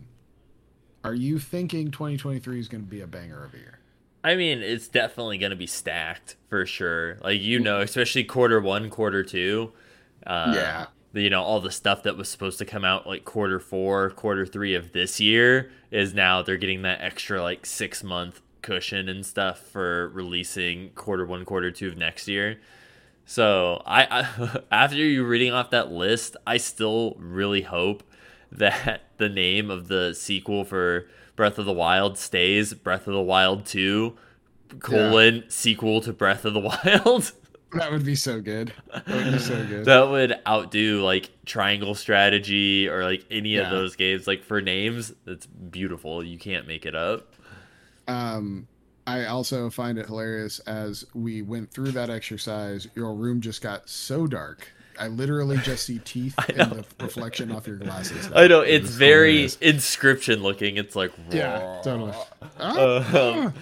[1.03, 3.80] are you thinking 2023 is going to be a banger of a year?
[4.23, 7.17] I mean, it's definitely going to be stacked for sure.
[7.23, 9.73] Like you know, especially quarter one, quarter two.
[10.25, 10.85] Uh, Yeah.
[11.13, 14.45] You know, all the stuff that was supposed to come out like quarter four, quarter
[14.45, 19.25] three of this year is now they're getting that extra like six month cushion and
[19.25, 22.59] stuff for releasing quarter one, quarter two of next year.
[23.25, 28.03] So I, I after you reading off that list, I still really hope
[28.51, 31.07] that the name of the sequel for
[31.41, 34.15] Breath of the Wild stays Breath of the Wild 2
[34.77, 37.31] colon sequel to Breath of the Wild.
[37.73, 38.71] That would be so good.
[38.93, 39.85] That would be so good.
[39.85, 44.27] that would outdo like Triangle Strategy or like any of those games.
[44.27, 46.23] Like for names, that's beautiful.
[46.23, 47.33] You can't make it up.
[48.07, 48.67] Um,
[49.07, 53.89] I also find it hilarious as we went through that exercise, your room just got
[53.89, 54.67] so dark.
[55.01, 58.29] I literally just see teeth in the reflection off your glasses.
[58.35, 59.57] I know it's very hilarious.
[59.57, 60.77] Inscryption looking.
[60.77, 62.13] It's like Yeah, totally.
[62.59, 63.53] Ah, Um,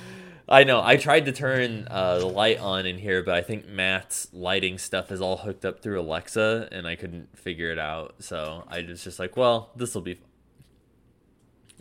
[0.50, 0.82] I know.
[0.84, 4.78] I tried to turn uh, the light on in here, but I think Matt's lighting
[4.78, 8.16] stuff is all hooked up through Alexa, and I couldn't figure it out.
[8.20, 10.24] So I was just like, "Well, this will be." Fun.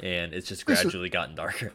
[0.01, 1.73] And it's just gradually gotten darker.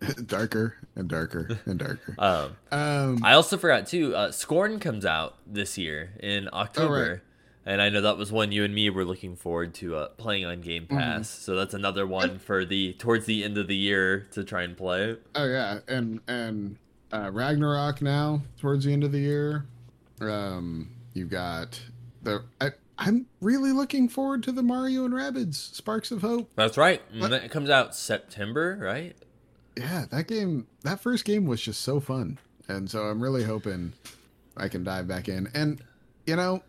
[0.26, 2.14] darker and darker and darker.
[2.18, 4.14] Um, Um, I also forgot too.
[4.14, 7.22] Uh, Scorn comes out this year in October,
[7.66, 10.44] and I know that was one you and me were looking forward to uh, playing
[10.46, 11.28] on Game Pass.
[11.28, 14.76] So that's another one for the towards the end of the year to try and
[14.76, 15.16] play.
[15.34, 16.76] oh yeah, and and
[17.12, 19.66] uh, Ragnarok now towards the end of the year.
[20.20, 21.80] Um, you've got
[22.22, 26.50] the I I'm really looking forward to the Mario and Rabbids Sparks of Hope.
[26.54, 27.00] That's right.
[27.18, 29.16] That comes out September, right?
[29.76, 32.38] Yeah, that game, that first game was just so fun.
[32.68, 33.92] And so I'm really hoping
[34.56, 35.48] I can dive back in.
[35.54, 35.80] And,
[36.26, 36.62] you know,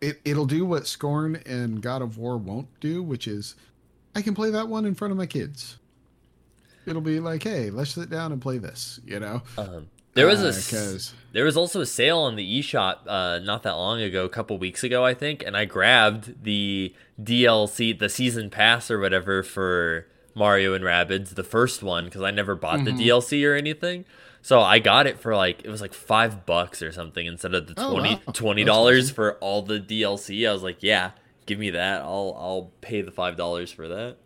[0.00, 3.54] it, it'll do what Scorn and God of War won't do, which is
[4.14, 5.78] I can play that one in front of my kids.
[6.86, 9.42] It'll be like, hey, let's sit down and play this, you know?
[9.56, 13.38] Um, there was a s- because There was also a sale on the eShop uh,
[13.40, 17.98] not that long ago, a couple weeks ago, I think, and I grabbed the DLC,
[17.98, 22.54] the season pass or whatever for Mario and Rabbids, the first one, because I never
[22.54, 24.04] bought the DLC or anything.
[24.42, 27.66] So I got it for like it was like five bucks or something instead of
[27.66, 28.20] the Oh, 20 wow.
[28.32, 29.14] twenty dollars awesome.
[29.14, 30.46] for all the DLC.
[30.48, 31.12] I was like, yeah,
[31.46, 32.02] give me that.
[32.02, 34.16] I'll I'll pay the five dollars for that.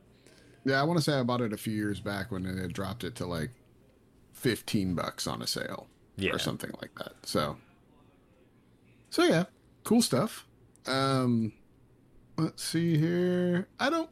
[0.64, 2.72] yeah, I want to say I bought it a few years back when it had
[2.72, 3.50] dropped it to like
[4.32, 6.32] 15 bucks on a sale Yeah.
[6.32, 7.12] or something like that.
[7.24, 7.56] So,
[9.10, 9.44] so yeah,
[9.84, 10.46] cool stuff.
[10.86, 11.52] Um,
[12.36, 13.68] let's see here.
[13.78, 14.10] I don't.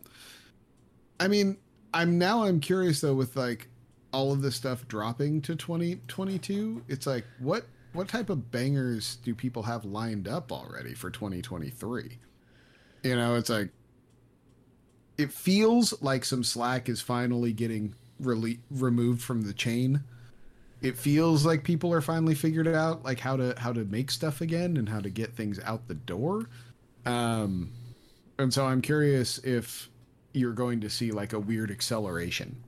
[1.18, 1.56] I mean,
[1.96, 3.68] I'm now I'm curious though with like
[4.12, 6.84] all of this stuff dropping to 2022.
[6.88, 12.18] It's like what what type of bangers do people have lined up already for 2023?
[13.02, 13.70] You know, it's like
[15.16, 20.04] it feels like some slack is finally getting rele- removed from the chain
[20.82, 24.40] it feels like people are finally figured out like how to how to make stuff
[24.40, 26.48] again and how to get things out the door
[27.06, 27.70] um
[28.38, 29.88] and so i'm curious if
[30.36, 32.62] you're going to see like a weird acceleration.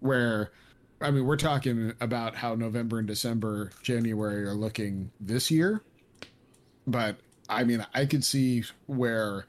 [0.00, 0.52] Where
[1.00, 5.82] i mean we're talking about how november and december january are looking this year.
[6.86, 7.16] But
[7.48, 9.46] i mean i could see where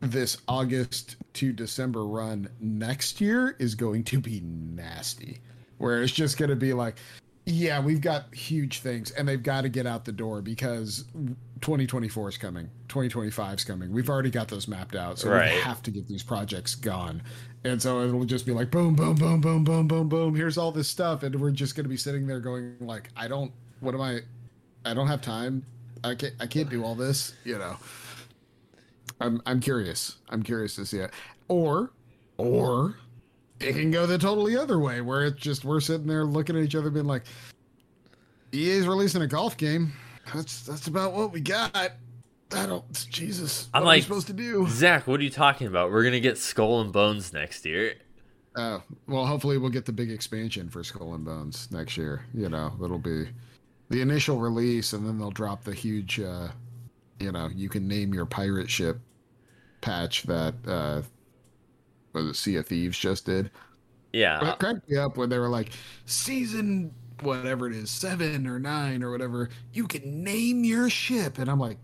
[0.00, 5.40] this august to december run next year is going to be nasty.
[5.78, 6.96] Where it's just going to be like,
[7.44, 11.04] yeah, we've got huge things and they've got to get out the door because
[11.62, 13.92] 2024 is coming, 2025 is coming.
[13.92, 15.54] We've already got those mapped out, so Right.
[15.54, 17.22] we have to get these projects gone.
[17.64, 20.34] And so it'll just be like boom, boom, boom, boom, boom, boom, boom.
[20.34, 23.26] Here's all this stuff, and we're just going to be sitting there going like, I
[23.26, 24.20] don't, what am I?
[24.84, 25.64] I don't have time.
[26.04, 27.34] I can't, I can't do all this.
[27.44, 27.76] You know.
[29.20, 30.16] I'm, I'm curious.
[30.28, 31.10] I'm curious to see it,
[31.48, 31.90] or,
[32.36, 32.96] or
[33.60, 36.62] it can go the totally other way where it's just we're sitting there looking at
[36.62, 37.22] each other being like
[38.52, 39.92] EA's releasing a golf game.
[40.34, 41.74] That's that's about what we got.
[41.76, 41.90] I
[42.66, 43.68] don't Jesus.
[43.74, 44.66] I'm what are we like- supposed to do?
[44.68, 45.90] Zach, what are you talking about?
[45.90, 47.94] We're gonna get Skull and Bones next year.
[48.56, 52.24] Oh, well hopefully we'll get the big expansion for Skull and Bones next year.
[52.32, 53.28] You know, it'll be
[53.88, 56.48] the initial release and then they'll drop the huge uh
[57.20, 58.98] you know, you can name your pirate ship
[59.80, 61.02] patch that uh
[62.12, 63.50] was it Sea of Thieves just did.
[64.12, 65.70] Yeah, But it cracked me up when they were like,
[66.06, 71.38] season whatever it is, seven or nine or whatever, you can name your ship.
[71.38, 71.78] And I'm like,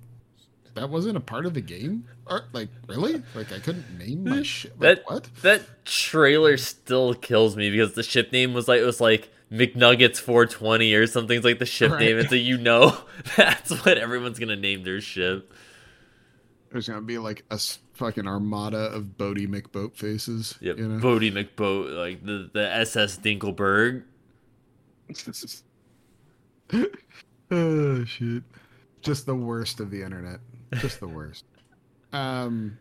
[0.75, 2.07] that wasn't a part of the game?
[2.27, 3.23] Or, like, really?
[3.35, 4.43] Like, I couldn't name my hmm.
[4.43, 4.75] ship?
[4.79, 5.29] Like, that what?
[5.43, 10.19] that trailer still kills me because the ship name was like it was like McNuggets
[10.19, 11.37] 420 or something.
[11.37, 12.01] It's like the ship Right.
[12.01, 12.97] name, and so you know
[13.37, 15.53] that's what everyone's gonna name their ship.
[16.73, 17.61] There's going to be like a
[17.93, 20.57] fucking armada of Boaty McBoat faces.
[20.61, 21.01] Yep, You know?
[21.01, 24.05] Boaty McBoat, like the the SS Dinkleberg.
[27.51, 28.43] oh, shit.
[29.01, 30.41] Just the worst of the internet.
[30.75, 31.45] Just the worst.
[32.13, 32.79] um,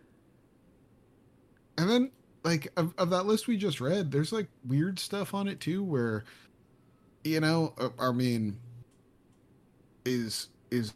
[1.78, 2.12] and then,
[2.44, 5.84] like, of, of that list we just read, there's like weird stuff on it too,
[5.84, 6.24] where,
[7.24, 8.58] you know, uh, I mean,
[10.06, 10.94] is is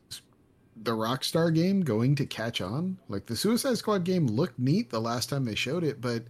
[0.75, 2.97] the Rockstar game going to catch on?
[3.07, 6.23] Like the Suicide Squad game looked neat the last time they showed it, but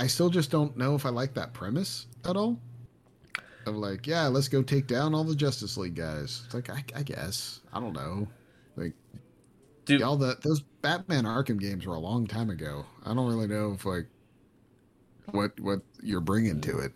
[0.00, 2.58] I still just don't know if I like that premise at all.
[3.66, 6.42] Of like, yeah, let's go take down all the Justice League guys.
[6.44, 8.28] It's like, I, I guess, I don't know.
[8.76, 8.92] Like,
[9.84, 12.84] Dude, all the those Batman Arkham games were a long time ago.
[13.04, 14.06] I don't really know if like
[15.30, 16.92] what what you're bringing to it.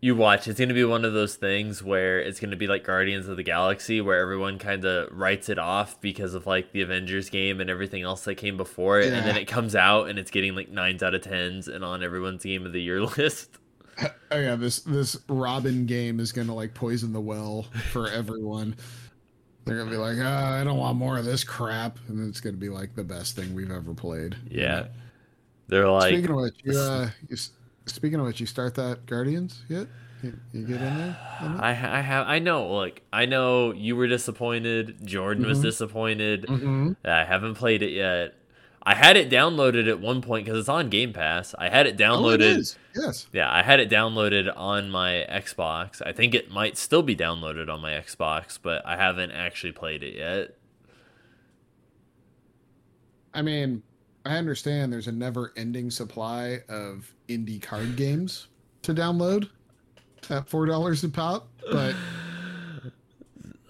[0.00, 0.46] you watch.
[0.48, 3.42] It's gonna be one of those things where it's gonna be like Guardians of the
[3.42, 7.68] Galaxy, where everyone kind of writes it off because of like the Avengers game and
[7.68, 10.68] everything else that came before it, and then it comes out and it's getting like
[10.70, 13.58] nines out of tens and on everyone's game of the year list.
[14.30, 18.76] Oh yeah, this this Robin game is gonna like poison the well for everyone.
[19.64, 22.40] They're gonna be like, ah, I don't want more of this crap, and then it's
[22.40, 24.36] gonna be like the best thing we've ever played.
[24.48, 24.86] Yeah,
[25.68, 27.36] they're like, speaking of which, you, uh, you,
[27.86, 29.86] speaking of which, you start that Guardians yet?
[30.22, 31.16] You, you get in there?
[31.40, 34.98] I, I have, I know, like, I know you were disappointed.
[35.06, 35.62] Jordan was Mhm.
[35.62, 36.42] disappointed.
[36.46, 36.96] Mhm.
[37.04, 38.34] I haven't played it yet.
[38.82, 41.54] I had it downloaded at one point because it's on Game Pass.
[41.58, 42.24] I had it downloaded.
[42.24, 42.78] Oh, it is.
[42.94, 43.26] Yes.
[43.32, 46.00] Yeah, I had it downloaded on my Xbox.
[46.04, 50.02] I think it might still be downloaded on my Xbox, but I haven't actually played
[50.02, 50.56] it yet.
[53.34, 53.82] I mean,
[54.24, 58.48] I understand there's a never-ending supply of indie card games
[58.82, 59.50] to download
[60.30, 61.94] at four dollars a pop, but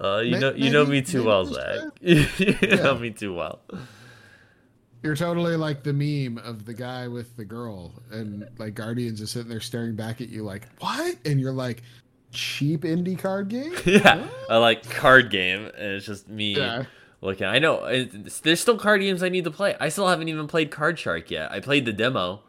[0.00, 1.78] Uh, you know, you know me too well, Zach.
[2.00, 2.26] you
[2.62, 3.60] know me too well.
[5.02, 9.30] You're totally like the meme of the guy with the girl, and like Guardians is
[9.30, 11.82] sitting there staring back at you like, "What?" And you're like,
[12.32, 16.84] "Cheap indie card game." yeah, I like card game, and it's just me Yeah.
[17.20, 17.46] looking.
[17.46, 19.74] I know it's, there's still card games I need to play.
[19.80, 21.50] I still haven't even played Card Shark yet.
[21.50, 22.42] I played the demo,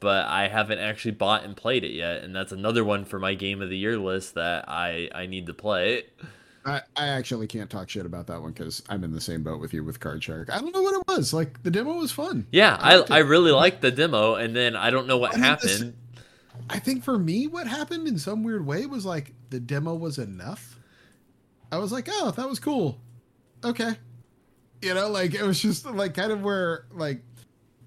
[0.00, 3.34] but I haven't actually bought and played it yet, and that's another one for my
[3.34, 6.04] game of the year list that I I need to play.
[6.64, 9.60] I, I actually can't talk shit about that one because I'm in the same boat
[9.60, 10.48] with you with Card Shark.
[10.52, 11.32] I don't know what it was.
[11.34, 12.46] Like the demo was fun.
[12.52, 13.04] Yeah, I I.
[13.10, 15.94] I really liked the demo, and then I don't know what I mean, this- happened.
[16.70, 20.18] I think for me, what happened in some weird way was like the demo was
[20.18, 20.78] enough.
[21.72, 22.98] I was like, oh, that was cool.
[23.64, 23.94] Okay.
[24.82, 27.22] You know, like it was just like kind of where like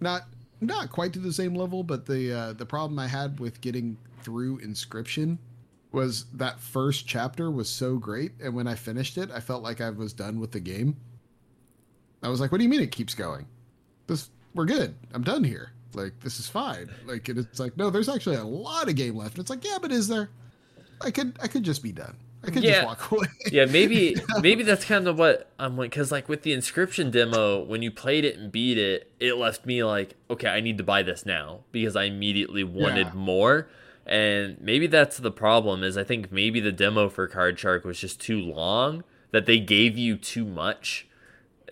[0.02, 0.24] not
[0.62, 3.98] not quite to the same level, but the uh the problem I had with getting
[4.24, 5.38] through Inscryption
[5.96, 9.82] was that first chapter was so great and when I finished it, I felt like
[9.82, 10.98] I was done with the game.
[12.22, 13.48] I was like, what do you mean it keeps going?
[14.08, 14.96] This we're good.
[15.14, 15.72] I'm done here.
[15.94, 16.90] Like this is fine.
[17.06, 19.36] Like and it's like no, there's actually a lot of game left.
[19.36, 20.30] And it's like yeah, but is there?
[21.02, 22.16] I could I could just be done.
[22.44, 22.84] I could Yeah.
[22.84, 23.28] just walk away.
[23.52, 27.64] yeah, maybe maybe that's kind of what I'm like because like with the Inscryption demo,
[27.64, 30.84] when you played it and beat it, it left me like, okay, I need to
[30.84, 33.14] buy this now because I immediately wanted Yeah.
[33.14, 33.68] more.
[34.06, 38.00] And maybe that's the problem is I think maybe the demo for Card Shark was
[38.00, 41.08] just too long that they gave you too much.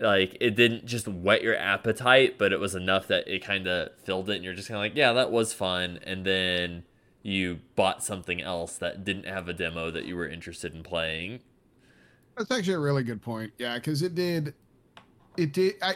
[0.00, 3.96] Like it didn't just whet your appetite, but it was enough that it kind of
[4.02, 6.00] filled it, and you're just kind of like, yeah, that was fun.
[6.02, 6.82] And then
[7.22, 11.40] you bought something else that didn't have a demo that you were interested in playing.
[12.36, 13.52] That's actually a really good point.
[13.58, 14.54] Yeah, because it did,
[15.36, 15.74] it did.
[15.80, 15.94] I,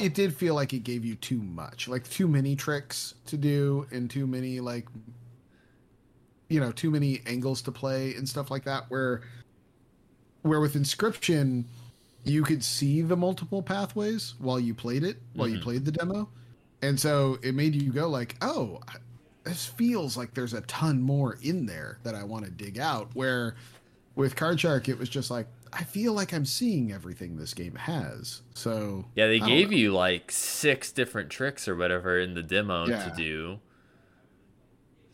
[0.00, 3.86] it did feel like it gave you too much, like too many tricks to do,
[3.92, 4.88] and too many like,
[6.50, 8.84] you know, too many angles to play and stuff like that.
[8.90, 9.22] Where,
[10.42, 11.64] where with Inscryption,
[12.24, 15.62] you could see the multiple pathways while you played it, while you Mhm.
[15.62, 16.28] played the demo,
[16.82, 18.80] and so it made you go like, oh.
[19.42, 23.08] This feels like there's a ton more in there that I want to dig out.
[23.14, 23.56] Where
[24.14, 27.74] with Card Shark, it was just like I feel like I'm seeing everything this game
[27.76, 28.42] has.
[28.54, 29.76] So Yeah, they gave know.
[29.78, 33.08] you like six different tricks or whatever in the demo Yeah.
[33.08, 33.60] to do.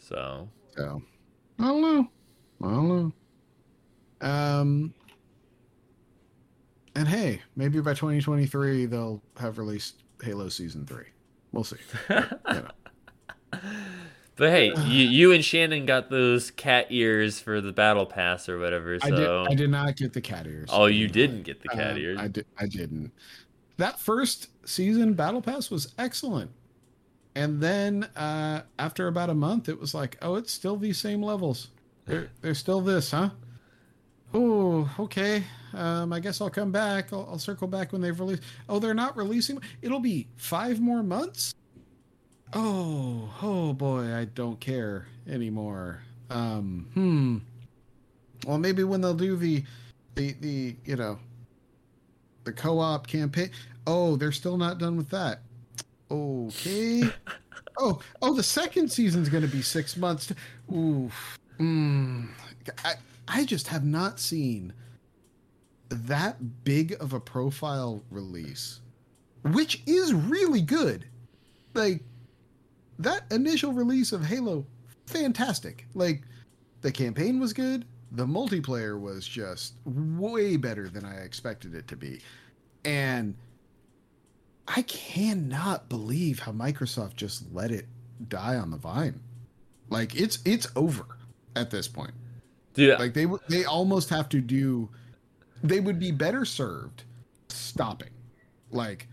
[0.01, 1.03] So So
[1.59, 2.09] I don't know.
[2.63, 3.13] I don't know.
[4.29, 4.95] Um,
[6.95, 11.07] and hey, maybe by 2023 they'll have released Halo Season Three.
[11.53, 11.77] We'll see.
[12.09, 13.61] But, you know.
[14.37, 18.59] But hey, you, you and Shannon got those cat ears for the battle pass or
[18.59, 18.99] whatever.
[19.01, 19.29] So I did.
[19.29, 20.69] I did not get the cat ears.
[20.73, 22.19] Oh, you didn't get the cat Um, ears.
[22.21, 22.47] I did.
[22.59, 23.13] I didn't.
[23.79, 26.51] That first season battle pass was excellent,
[27.37, 31.23] and then uh, after about a month, it was like, oh, it's still these same
[31.23, 31.69] levels.
[32.07, 33.29] They're, they're still this, huh?
[34.33, 35.45] Oh, okay.
[35.75, 37.13] Um, I guess I'll come back.
[37.13, 38.43] I'll, I'll circle back when they've released.
[38.71, 39.61] Oh, they're not releasing.
[39.83, 41.55] It'll be five more months.
[42.55, 46.01] Oh, oh boy, I don't care anymore.
[46.31, 47.39] Um, hmm.
[48.49, 49.63] Well, maybe when they'll do the,
[50.15, 51.19] the, the, you know,
[52.45, 53.51] the co-op campaign.
[53.87, 55.41] Oh, they're still not done with that.
[56.11, 57.03] Okay.
[57.79, 60.33] oh, oh, the second season's going to be six months.
[60.73, 61.11] Ooh.
[61.59, 62.29] Mm.
[62.85, 62.95] I,
[63.29, 64.73] I just have not seen
[65.89, 68.81] that big of a profile release,
[69.53, 71.07] which is really good.
[71.75, 72.03] Like
[72.99, 74.67] that initial release of Halo,
[75.07, 75.87] fantastic.
[75.95, 76.23] Like
[76.81, 77.85] the campaign was good.
[78.13, 82.21] The multiplayer was just way better than I expected it to be.
[82.85, 83.35] And
[84.69, 87.87] I cannot believe how Microsoft just let it
[88.29, 89.21] die on the vine.
[89.91, 91.07] Like it's it's over
[91.55, 92.15] at this point.
[92.75, 92.97] Yeah.
[92.97, 94.89] Like they they almost have to do
[95.63, 97.05] they would be better served
[97.49, 98.11] stopping.
[98.71, 99.09] Like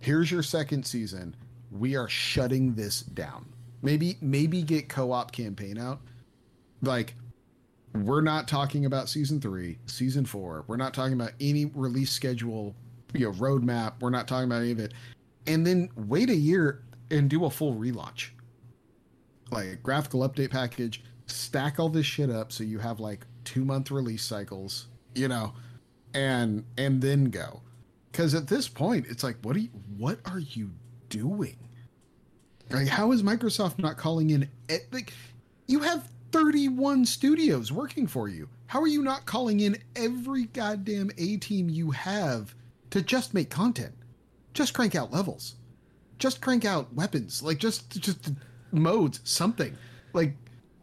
[0.00, 1.34] here's your second season.
[1.70, 3.46] We are shutting this down.
[3.80, 6.00] Maybe maybe get co-op campaign out.
[6.82, 7.14] Like
[7.94, 10.64] we're not talking about season 3, season 4.
[10.66, 12.74] We're not talking about any release schedule,
[13.14, 13.94] you know, roadmap.
[14.00, 14.94] We're not talking about any of it.
[15.46, 18.30] And then wait a year and do a full relaunch.
[19.50, 23.90] Like graphical update package, stack all this shit up so you have like 2 month
[23.90, 25.52] release cycles, you know,
[26.14, 27.60] and and then go.
[28.12, 30.70] Cuz at this point it's like what are you what are you
[31.08, 31.56] doing?
[32.70, 34.48] Like how is Microsoft not calling in
[34.90, 35.12] like
[35.66, 38.48] you have 31 studios working for you.
[38.66, 42.54] How are you not calling in every goddamn A team you have
[42.92, 43.94] to just make content?
[44.54, 45.56] just crank out levels.
[46.18, 47.42] Just crank out weapons.
[47.42, 48.32] Like just just
[48.70, 49.76] modes, something.
[50.12, 50.34] Like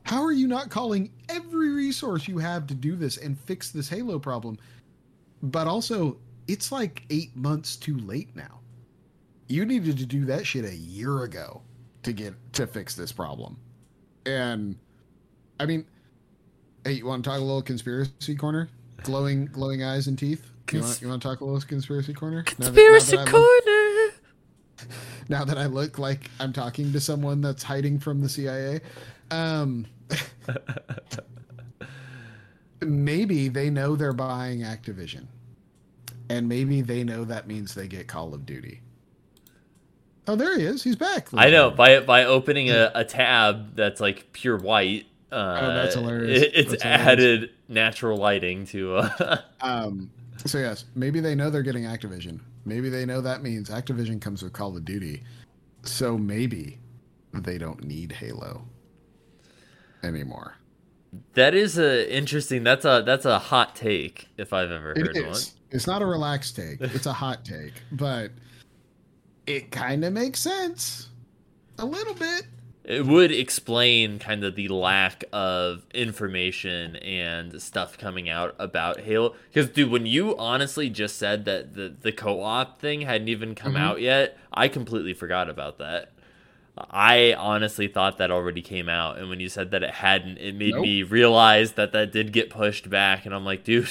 [0.04, 3.90] how are you not calling every resource you have to do this and fix this
[3.90, 4.58] Halo problem?
[5.44, 8.60] But also, it's like 8 months too late now.
[9.48, 11.62] You needed to do that shit a year ago
[12.04, 13.58] to get to fix this problem.
[14.26, 14.76] And
[15.60, 15.86] I mean,
[16.84, 18.70] hey, you want to talk a little conspiracy corner?
[19.04, 20.52] Glowing, glowing eyes and teeth.
[20.74, 22.44] You want, you want to talk a little conspiracy corner?
[22.44, 24.14] Conspiracy now that, now that corner.
[24.82, 28.82] Look, now that I look like I'm talking to someone that's hiding from the CIA,
[29.32, 29.86] um,
[32.82, 35.26] maybe they know they're buying Activision,
[36.30, 38.82] and maybe they know that means they get Call of Duty.
[40.28, 40.84] Oh, there he is.
[40.84, 41.28] He's back.
[41.34, 45.06] I know by by opening a, a tab that's like pure white.
[45.32, 46.42] Uh, Oh, that's hilarious.
[46.42, 47.08] it- it's That's hilarious.
[47.08, 48.96] added natural lighting to.
[48.98, 50.10] Uh, Um,
[50.46, 52.40] so yes, maybe they know they're getting Activision.
[52.66, 55.24] Maybe they know that means Activision comes with Call of Duty.
[55.84, 56.80] So maybe
[57.34, 58.66] they don't need Halo
[60.04, 60.56] anymore.
[61.34, 62.64] that is a interesting.
[62.64, 65.26] That's a that's a hot take if I've ever It heard one.
[65.26, 65.56] is.
[65.72, 66.82] It's not a relaxed take.
[66.82, 68.32] It's a hot take, but
[69.48, 71.10] it kind of makes sense
[71.78, 72.44] a little bit.
[72.90, 79.36] It would explain kind of the lack of information and stuff coming out about Halo.
[79.54, 83.54] Because, dude, when you honestly just said that the, the co op thing hadn't even
[83.54, 83.78] come Mhm.
[83.78, 86.14] out yet, I completely forgot about that.
[86.92, 89.20] I honestly thought that already came out.
[89.20, 90.82] And when you said that it hadn't, it made Nope.
[90.82, 93.26] me realize that that did get pushed back.
[93.26, 93.90] And I'm like, dude,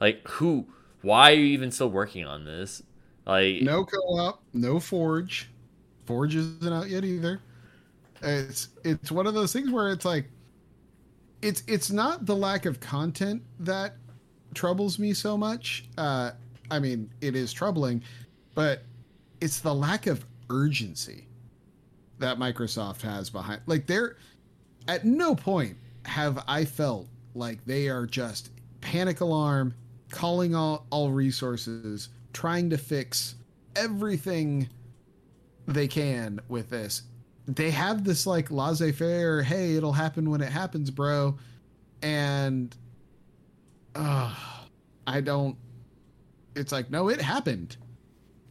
[0.00, 0.66] like, who?
[1.02, 2.82] Why are you even still working on this?
[3.26, 5.50] Like, No co-op, no Forge.
[6.06, 7.40] Forge isn't out yet either.
[8.22, 10.26] It's it's one of those things where it's like
[11.42, 13.96] it's it's not the lack of content that
[14.54, 15.84] troubles me so much.
[15.98, 16.32] Uh
[16.70, 18.02] I mean, it is troubling,
[18.54, 18.82] but
[19.40, 21.28] it's the lack of urgency
[22.18, 24.16] that Microsoft has behind like they're
[24.88, 28.50] at no point have I felt like they are just
[28.80, 29.74] panic alarm,
[30.10, 33.34] calling all, all resources, trying to fix
[33.74, 34.68] everything
[35.66, 37.02] they can with this.
[37.46, 41.38] They have this like laissez faire, hey, it'll happen when it happens, bro.
[42.02, 42.76] And
[43.94, 44.34] uh,
[45.06, 45.56] I don't,
[46.54, 47.76] it's like, no, it happened.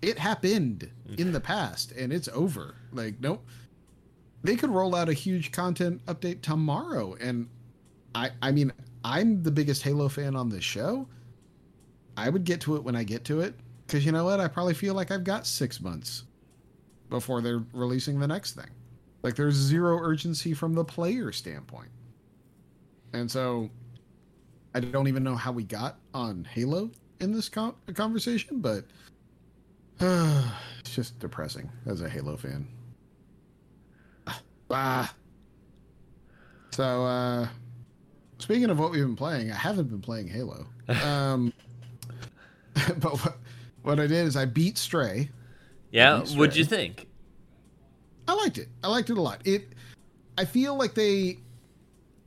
[0.02, 2.76] It happened in the past and it's over.
[2.92, 3.46] Like, nope.
[4.44, 7.16] They could roll out a huge content update tomorrow.
[7.20, 7.50] And
[8.14, 8.72] I, I mean,
[9.04, 11.08] I'm the biggest Halo fan on this show.
[12.16, 13.56] I would get to it when I get to it.
[13.86, 14.40] Because you know what?
[14.40, 16.24] I probably feel like I've got six months
[17.10, 18.70] before they're releasing the next thing.
[19.26, 21.90] Like there's zero urgency from the player standpoint.
[23.12, 23.72] And so
[24.76, 28.86] I don't even know how we got on Halo in this con- conversation, but
[30.00, 32.68] it's just depressing as a Halo fan.
[34.70, 35.14] Ah.
[36.72, 37.48] So, uh,
[38.38, 40.68] speaking of what we've been playing, I haven't been playing Halo.
[41.04, 41.52] Um,
[43.00, 43.38] but what,
[43.82, 45.32] what I did is I beat Stray.
[45.92, 47.08] yeah, what'd you think?
[48.28, 48.70] I liked it.
[48.84, 49.42] I liked it a lot.
[49.46, 49.70] It.
[50.38, 51.38] I feel like they,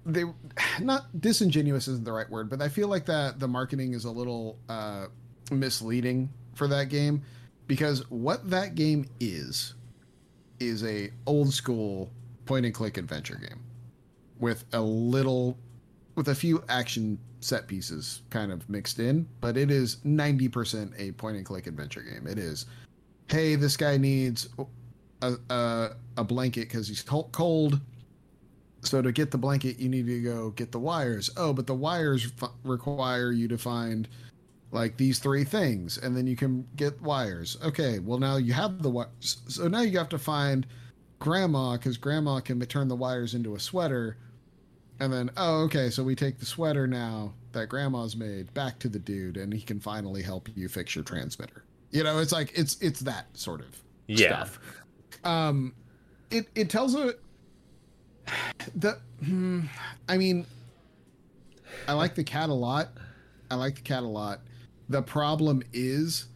[0.07, 0.25] they,
[0.81, 4.11] not disingenuous isn't the right word, but I feel like that the marketing is a
[4.11, 5.07] little uh,
[5.51, 7.23] misleading for that game
[7.67, 9.75] because what that game is,
[10.61, 12.11] is a old school
[12.47, 13.61] point and click adventure game
[14.41, 15.57] with a little,
[16.15, 20.93] with a few action set pieces kind of mixed in, but it is ninety percent
[20.99, 22.27] a point and click adventure game.
[22.27, 22.67] It is,
[23.29, 24.49] hey, this guy needs
[25.23, 27.81] a a, a blanket because he's cold.
[28.83, 31.31] So to get the blanket, you need to go get the wires.
[31.37, 34.09] Oh, but the wires f- require you to find
[34.71, 37.57] like these three things, and then you can get wires.
[37.65, 39.39] Okay, well now you have the wires.
[39.49, 40.67] So now you have to find
[41.19, 44.17] grandma because grandma can turn the wires into a sweater.
[45.01, 48.89] And then, oh, okay, so we take the sweater now that grandma's made back to
[48.89, 51.65] the dude, and he can finally help you fix your transmitter.
[51.91, 54.45] You know, it's like it's it's that sort of Yeah.
[54.45, 54.61] stuff.
[55.29, 55.75] Um,
[56.31, 57.15] it it tells a
[58.75, 58.99] the.
[59.23, 59.63] hmm,
[60.09, 60.47] I mean,
[61.87, 62.89] I like the cat a lot.
[63.51, 64.41] I like the cat a lot.
[64.89, 66.27] The problem is,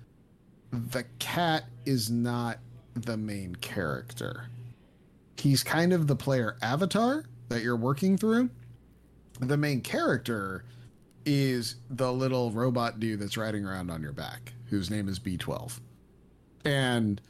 [0.73, 2.59] the cat is not
[2.95, 4.49] the main character.
[5.39, 8.51] He's kind of the player avatar that you're working through.
[9.41, 10.65] The main character
[11.25, 15.81] is the little robot dude that's riding around on your back, whose name is B12.
[16.65, 17.21] And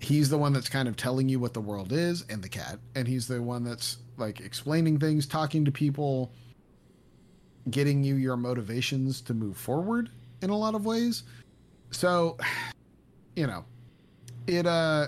[0.00, 2.78] he's the one that's kind of telling you what the world is and the cat
[2.94, 6.32] and he's the one that's like explaining things talking to people
[7.70, 10.10] getting you your motivations to move forward
[10.42, 11.24] in a lot of ways
[11.90, 12.36] so
[13.36, 13.64] you know
[14.46, 15.06] it uh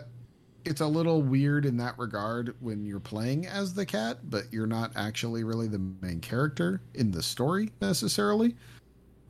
[0.65, 4.67] it's a little weird in that regard when you're playing as the cat, but you're
[4.67, 8.55] not actually really the main character in the story necessarily.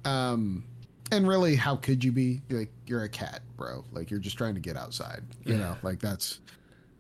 [0.05, 0.65] Um
[1.13, 3.85] and really how could you be like you're a cat, bro?
[3.93, 5.77] Like you're just trying to get outside, you know?
[5.83, 6.41] Like that's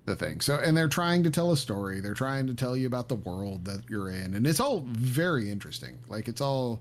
[0.05, 0.41] the thing.
[0.41, 2.01] So and they're trying to tell a story.
[2.01, 5.51] They're trying to tell you about the world that you're in and it's all very
[5.51, 5.99] interesting.
[6.09, 6.81] Like it's all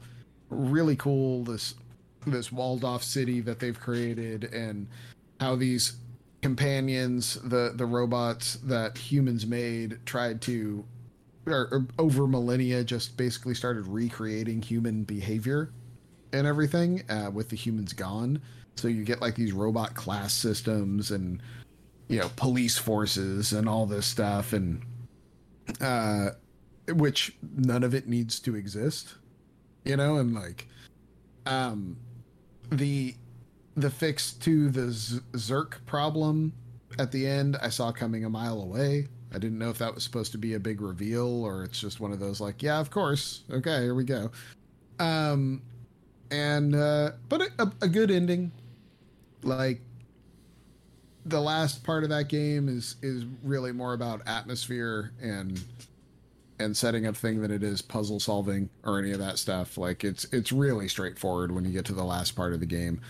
[0.50, 1.76] really cool this
[2.28, 4.88] this walled off city that they've created and
[5.40, 5.96] how these
[6.42, 10.84] companions, the the robots that humans made, tried to,
[11.46, 15.72] or, or over millennia, just basically started recreating human behavior
[16.34, 18.42] and everything uh, with the humans gone.
[18.76, 21.42] So you get like these robot class systems and
[22.08, 24.82] you know police forces and all this stuff and
[25.80, 26.32] uh
[26.90, 29.16] which none of it needs to exist
[29.86, 30.68] you know and like
[31.46, 31.96] um
[32.70, 33.16] the
[33.78, 36.52] the fix to the Z- Zurk problem
[37.00, 39.08] at the end, I saw coming a mile away.
[39.34, 42.00] I didn't know if that was supposed to be a big reveal or it's just
[42.00, 43.44] one of those like, yeah, of course.
[43.50, 44.30] Okay, here we go.
[45.00, 45.62] Um,
[46.32, 48.52] and uh, but a, a good ending.
[49.44, 49.82] Like
[51.26, 55.64] the last part of that game is is really more about atmosphere and
[56.60, 59.78] and setting up thing than it is puzzle solving or any of that stuff.
[59.78, 63.02] Like it's it's really straightforward when you get to the last part of the game.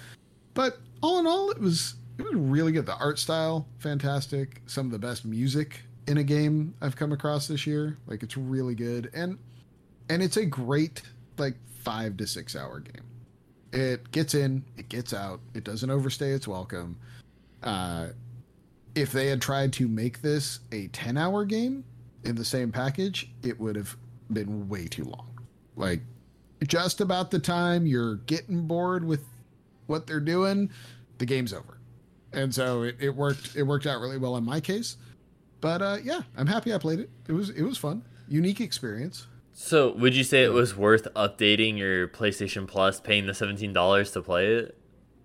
[0.54, 2.86] But all in all, it was it was really good.
[2.86, 4.62] The art style, fantastic.
[4.66, 7.98] Some of the best music in a game I've come across this year.
[8.08, 9.38] Like it's really good, and
[10.10, 11.02] and it's a great
[11.38, 13.04] like five to six hour game.
[13.74, 16.98] It gets in, it gets out, it doesn't overstay its welcome.
[17.64, 18.08] Uh,
[18.96, 21.84] if they had tried to make this a ten hour game
[22.24, 23.96] in the same package, it would have
[24.34, 25.28] been way too long.
[25.76, 26.02] Like
[26.68, 29.26] just about the time you're getting bored with
[29.88, 30.70] what they're doing,
[31.18, 31.78] the game's over.
[32.34, 34.98] And so it, it worked it worked out really well in my case.
[35.60, 37.10] But uh, yeah, I'm happy I played it.
[37.28, 38.04] It was it was fun.
[38.28, 39.28] Unique experience.
[39.54, 44.12] So, would you say it was worth updating your PlayStation Plus, paying the seventeen dollars
[44.12, 44.78] to play it?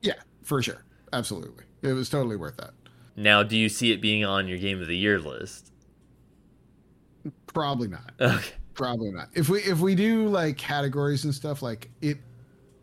[0.02, 1.64] Yeah, for sure, absolutely.
[1.82, 2.70] It was totally worth that.
[3.16, 5.72] Now, do you see it being on your Game of the Year list?
[7.46, 8.12] Probably not.
[8.20, 8.52] Okay.
[8.74, 9.28] Probably not.
[9.32, 12.18] If we if we do like categories and stuff, like it,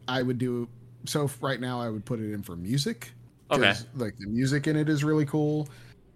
[0.08, 0.68] I would do.
[1.06, 3.12] So right now, I would put it in for music.
[3.52, 3.76] Okay.
[3.96, 5.70] Like the music in it is really cool,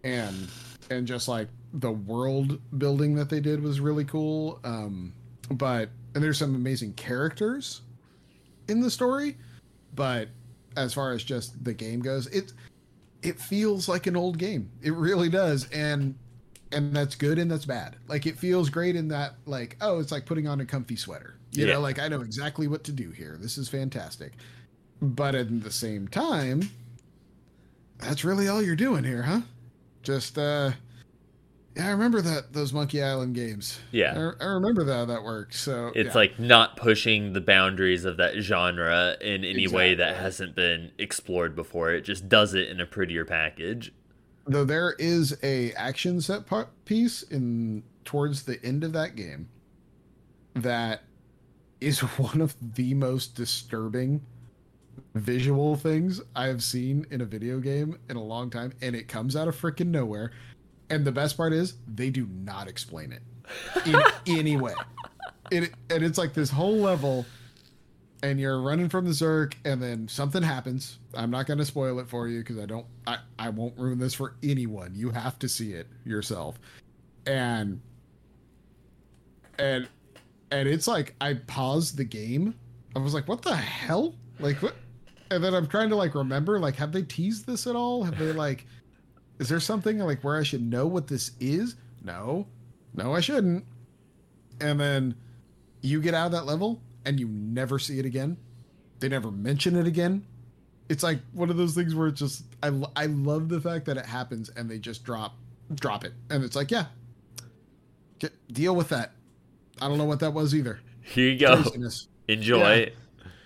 [0.04, 0.48] and
[0.90, 4.60] and just like the world building that they did was really cool.
[4.64, 5.14] Um,
[5.52, 7.82] but and there's some amazing characters
[8.68, 9.38] in the story,
[9.96, 10.30] but
[10.76, 12.54] as far as just the game goes, it
[13.22, 14.70] it feels like an old game.
[14.82, 16.16] It really does, and
[16.72, 17.96] and that's good and that's bad.
[18.08, 21.36] Like it feels great in that like oh, it's like putting on a comfy sweater.
[21.52, 21.74] You Yeah.
[21.74, 23.38] know, like I know exactly what to do here.
[23.40, 24.34] This is fantastic.
[25.02, 26.70] But at the same time,
[28.00, 29.42] that's really all you're doing here, huh?
[30.04, 30.72] Just uh
[31.78, 33.80] yeah, I remember that those Monkey Island games.
[33.92, 34.32] Yeah.
[34.40, 35.60] I, I remember that that works.
[35.60, 36.14] So It's yeah.
[36.14, 41.56] like not pushing the boundaries of that genre in any way that hasn't been explored
[41.56, 41.92] before.
[41.92, 43.94] It just does it in a prettier package.
[44.46, 46.44] though there is a action set
[46.86, 49.50] piece in towards the end of that game
[50.56, 51.04] that
[51.80, 54.22] is one of the most disturbing
[55.14, 59.36] visual things I've seen in a video game in a long time, and it comes
[59.36, 60.32] out of freaking nowhere.
[60.90, 63.22] And the best part is they do not explain it
[63.86, 64.02] in
[64.40, 64.74] any way.
[65.52, 67.26] It and it's like this whole level,
[68.24, 71.00] and you're running from the Zurk, and then something happens.
[71.14, 72.86] I'm not going to spoil it for you because I don't.
[73.06, 74.94] I I won't ruin this for anyone.
[74.96, 76.60] You have to see it yourself,
[77.26, 77.82] and
[79.60, 79.88] and
[80.52, 82.56] and it's like I paused the game.
[82.96, 84.16] I was like, "What the hell?
[84.40, 84.76] Like what?"
[85.30, 88.04] And then I'm trying to like remember, like, have they teased this at all?
[88.04, 88.66] Have they like,
[89.40, 91.76] is there something like where I should know what this is?
[92.04, 92.48] No,
[92.94, 93.66] no, I shouldn't.
[94.60, 95.16] And then
[95.82, 98.38] you get out of that level and you never see it again.
[99.00, 100.26] They never mention it again.
[100.90, 103.98] It's like one of those things where it's just I I love the fact that
[103.98, 105.36] it happens and they just drop
[105.76, 106.86] drop it and it's like yeah,
[108.52, 109.12] deal with that.
[109.82, 110.80] I don't know what that was either.
[111.02, 111.62] Here you go.
[111.62, 112.08] Craziness.
[112.28, 112.92] Enjoy.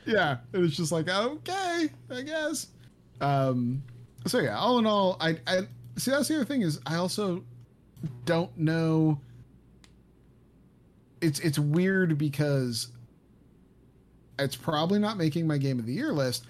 [0.05, 2.67] yeah and it's just like okay i guess
[3.21, 3.83] um
[4.25, 5.59] so yeah all in all i i
[5.97, 7.43] see that's the other thing is i also
[8.25, 9.19] don't know
[11.21, 12.89] it's it's weird because
[14.39, 16.45] it's probably not making my game of the year list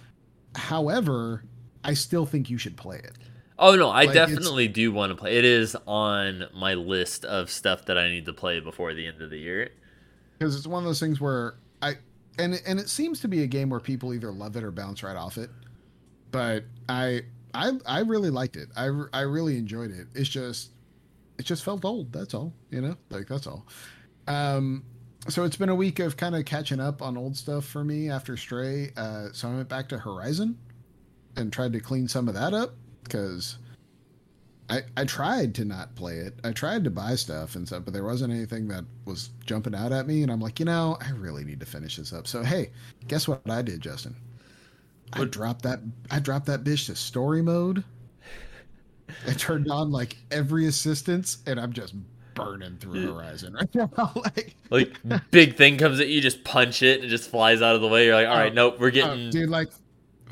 [0.56, 1.44] however
[1.84, 3.18] i still think you should play it
[3.64, 5.38] Oh no, I Like, definitely do want to play.
[5.38, 9.22] It is on my list of stuff that I need to play before the end
[9.22, 9.70] of the year.
[10.40, 11.98] because it's one of those things where I
[12.40, 15.04] and and it seems to be a game where people either love it or bounce
[15.04, 15.52] right off it.
[16.32, 17.22] But I
[17.54, 18.70] I I really liked it.
[18.76, 20.08] I I really enjoyed it.
[20.14, 20.72] It's just
[21.38, 22.14] it just felt old.
[22.14, 22.54] That's all.
[22.70, 23.66] You know, like that's all.
[24.28, 24.84] Um,
[25.28, 28.10] so it's been a week of kind of catching up on old stuff for me
[28.10, 28.92] after Stray.
[28.98, 30.58] Uh, so I went back to Horizon
[31.36, 32.74] and tried to clean some of that up
[33.04, 33.58] because
[34.70, 36.40] I I tried to not play it.
[36.44, 39.92] I tried to buy stuff and stuff, but there wasn't anything that was jumping out
[39.92, 40.24] at me.
[40.24, 42.28] And I'm like, you know, I really need to finish this up.
[42.28, 42.72] So hey,
[43.08, 44.16] guess what I did, Justin?
[45.14, 45.80] I dropped that.
[46.10, 47.84] I dropped that bitch to story mode.
[49.28, 51.94] I turned on like every assistance, and I'm just
[52.34, 54.14] burning through Horizon right now.
[54.16, 54.98] like, Like
[55.32, 57.88] big thing comes at you, just punch it and it just flies out of the
[57.90, 58.06] way.
[58.06, 59.30] You're like, all right, Oh, nope, we're oh, getting.
[59.32, 59.70] dude, like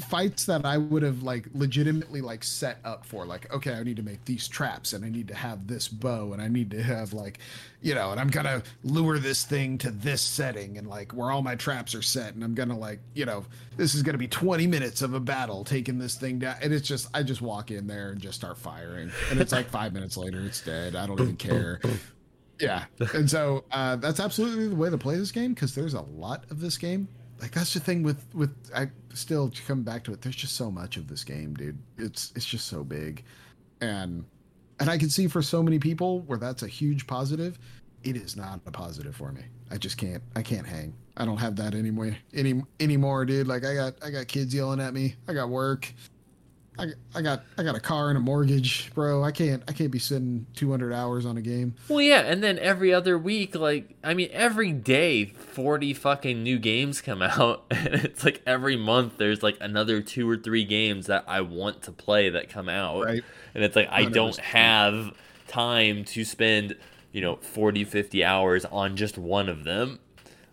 [0.01, 3.25] fights that I would have like legitimately like set up for.
[3.25, 6.33] Like, okay, I need to make these traps, and I need to have this bow,
[6.33, 7.39] and I need to have like,
[7.81, 11.41] you know, and I'm gonna lure this thing to this setting, and like where all
[11.41, 13.45] my traps are set, and I'm gonna like, you know,
[13.77, 16.87] this is gonna be 20 minutes of a battle taking this thing down, and it's
[16.87, 20.17] just I just walk in there and just start firing, and it's like five minutes
[20.17, 20.95] later, it's dead.
[20.95, 21.79] I don't even care.
[22.59, 26.01] Yeah, and so uh, that's absolutely the way to play this game because there's a
[26.01, 27.07] lot of this game.
[27.41, 30.21] Like that's the thing with with I still come back to it.
[30.21, 31.77] There's just so much of this game, dude.
[31.97, 33.23] It's it's just so big,
[33.81, 34.25] and
[34.79, 37.57] and I can see for so many people where that's a huge positive.
[38.03, 39.41] It is not a positive for me.
[39.71, 40.23] I just can't.
[40.35, 40.93] I can't hang.
[41.17, 42.15] I don't have that anymore.
[42.33, 43.47] Any anymore, dude.
[43.47, 45.15] Like I got I got kids yelling at me.
[45.27, 45.93] I got work.
[46.79, 49.23] I, I got I got a car and a mortgage, bro.
[49.23, 51.75] I can't I can't be sitting 200 hours on a game.
[51.89, 56.57] Well, yeah, and then every other week, like, I mean, every day, 40 fucking new
[56.57, 57.65] games come out.
[57.71, 61.81] And it's like every month there's like another two or three games that I want
[61.83, 63.03] to play that come out.
[63.03, 63.23] Right.
[63.53, 65.11] And it's like, I don't have
[65.47, 66.77] time to spend,
[67.11, 69.99] you know, 40, 50 hours on just one of them.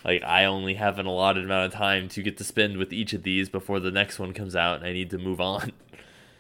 [0.05, 3.13] Like, I only have an allotted amount of time to get to spend with each
[3.13, 5.73] of these before the next one comes out and I need to move on.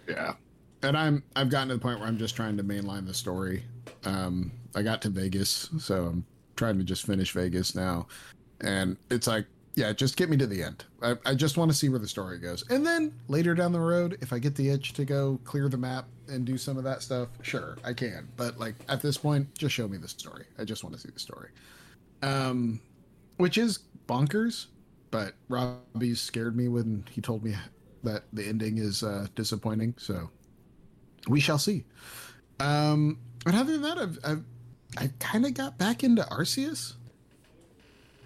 [0.08, 0.34] Yeah.
[0.82, 3.64] And I'm I've gotten to the point where I'm just trying to mainline the story.
[4.04, 6.26] Um I got to Vegas, so I'm
[6.56, 8.06] trying to just finish Vegas now.
[8.60, 10.84] And it's like, yeah, just get me to the end.
[11.02, 12.68] I, I just want to see where the story goes.
[12.70, 15.76] And then later down the road, if I get the itch to go clear the
[15.76, 18.28] map and do some of that stuff, sure, I can.
[18.36, 20.44] But like at this point, just show me the story.
[20.58, 21.50] I just want to see the story.
[22.22, 22.80] Um
[23.38, 24.66] which is bonkers,
[25.10, 27.54] but Robbie scared me when he told me
[28.04, 29.94] that the ending is uh, disappointing.
[29.98, 30.30] So
[31.28, 31.84] we shall see.
[32.60, 34.44] Um, but other than that, I've, I've
[34.98, 36.94] I kind of got back into Arceus.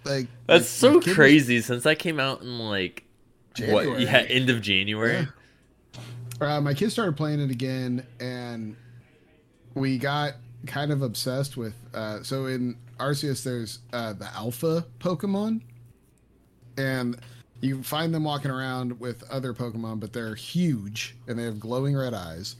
[0.03, 3.03] Like That's so my kid was- crazy since that came out in like,
[3.67, 5.27] what, yeah, end of January.
[6.39, 6.55] Yeah.
[6.55, 8.75] Uh, my kids started playing it again, and
[9.75, 10.33] we got
[10.65, 11.75] kind of obsessed with.
[11.93, 15.61] Uh, so in Arceus, there's uh, the alpha Pokemon,
[16.77, 17.19] and
[17.61, 21.95] you find them walking around with other Pokemon, but they're huge and they have glowing
[21.95, 22.55] red eyes.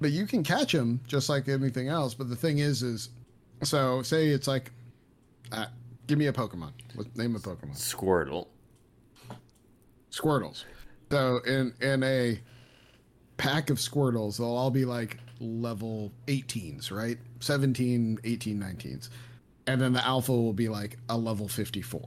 [0.00, 2.14] But you can catch them just like anything else.
[2.14, 3.08] But the thing is, is
[3.62, 4.70] so say it's like,
[5.50, 5.66] uh,
[6.06, 6.72] give me a Pokemon.
[6.94, 7.76] What name a Pokemon?
[7.76, 8.48] Squirtle.
[10.10, 10.64] Squirtles.
[11.10, 12.40] So in in a
[13.36, 17.18] pack of Squirtles, they'll all be like level 18s, right?
[17.40, 19.08] 17, 18, 19s.
[19.66, 22.02] And then the alpha will be like a level 54.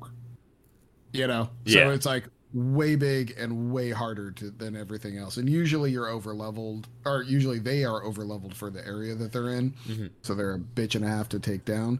[1.17, 1.49] You know?
[1.65, 1.89] So Yeah.
[1.91, 5.35] it's like way big and way harder to, than everything else.
[5.37, 9.31] And usually you're over leveled, or usually they are over leveled for the area that
[9.33, 9.73] they're in.
[9.87, 10.09] Mhm.
[10.21, 11.99] So they're a bitch and a half to take down.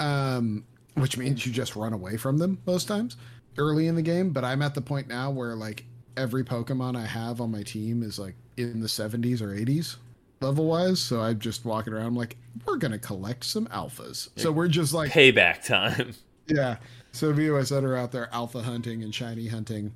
[0.00, 3.16] Um, which means you just run away from them most times
[3.56, 4.30] early in the game.
[4.30, 5.84] But I'm at the point now where like
[6.16, 9.96] every Pokemon I have on my team is like in the 70s or 80s
[10.40, 11.00] level wise.
[11.00, 12.36] So I'm just walking around like,
[12.66, 14.28] we're going to collect some alphas.
[14.36, 16.14] So we're just like, Payback time.
[16.46, 16.76] yeah.
[17.18, 19.92] So and my are out there alpha hunting and shiny hunting.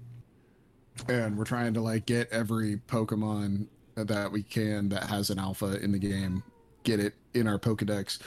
[1.07, 5.79] And we're trying to like get every Pokemon that we can that has an alpha
[5.81, 6.43] in the game,
[6.83, 8.19] get it in our Pokedex.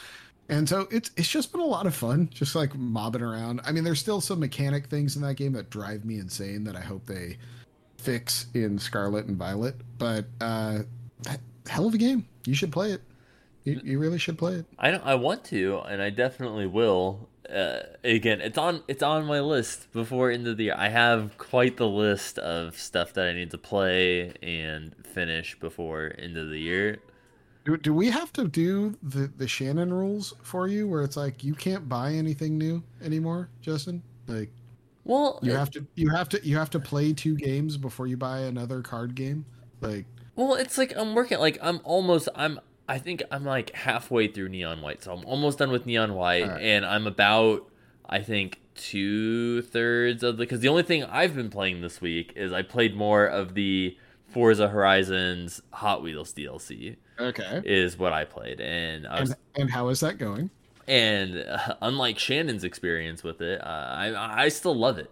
[0.48, 3.60] And so it's it's just been a lot of fun, just like mobbing around.
[3.66, 6.78] I mean, there's still some mechanic things in that game that drive me insane that
[6.78, 7.38] I hope they
[7.98, 9.76] fix in Scarlet and Violet.
[9.98, 10.84] But uh
[11.68, 12.26] hell of a game.
[12.46, 13.02] You should play it.
[13.66, 14.66] You, you really should play it.
[14.80, 17.28] I don't, I want to, and I definitely will.
[17.50, 20.76] Uh, again, it's on it's on my list before end of the year.
[20.78, 26.14] I have quite the list of stuff that I need to play and finish before
[26.18, 27.00] end of the year.
[27.66, 31.44] Do, do we have to do the, the Shannon rules for you where it's like
[31.44, 34.04] you can't buy anything new anymore, Justin?
[34.28, 34.52] Like
[35.04, 38.18] Well, you have to you have to you have to play two games before you
[38.18, 39.46] buy another card game?
[39.82, 44.28] Like Well, it's like I'm working like I'm almost I'm I think I'm like halfway
[44.28, 46.62] through Neon White, so I'm almost done with Neon White, Alright.
[46.62, 47.68] and I'm about
[48.08, 52.34] I think two thirds of the because the only thing I've been playing this week
[52.36, 57.62] is I played more of the Forza Horizon's Hot Wheels DLC Okay.
[57.66, 60.50] is what I played, and I was And, and how is that going?
[60.88, 65.10] and uh, unlike Shannon's experience with it, uh, I I still love it.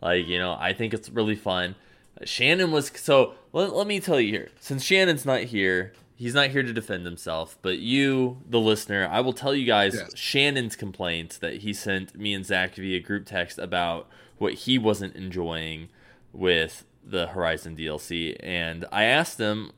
[0.00, 1.76] Like you know, I think it's really fun.
[2.24, 3.34] Shannon was so.
[3.52, 5.92] Let, let me tell you here, since Shannon's not here,
[6.22, 7.58] he's not here to defend himself.
[7.62, 10.16] But you, the listener, I will tell you guys Yes.
[10.16, 14.08] Shannon's complaints that he sent me and Zach via group text about
[14.38, 15.88] what he wasn't enjoying
[16.32, 19.72] with the Horizon DLC, and I asked him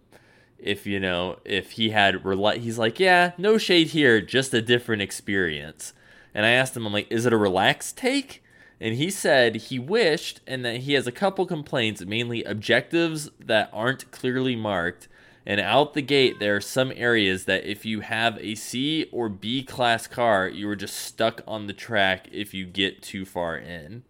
[0.59, 4.63] if you know if he had rela- he's like yeah no shade here just a
[4.63, 5.93] different experience
[6.33, 8.43] and i asked him i'm like is it a relaxed take
[8.81, 13.69] and he said he wished and that he has a couple complaints mainly objectives that
[13.75, 15.07] aren't clearly marked
[15.47, 19.29] and out the gate there are some areas that if you have a c or
[19.29, 23.57] b class car you are just stuck on the track if you get too far
[23.57, 24.03] in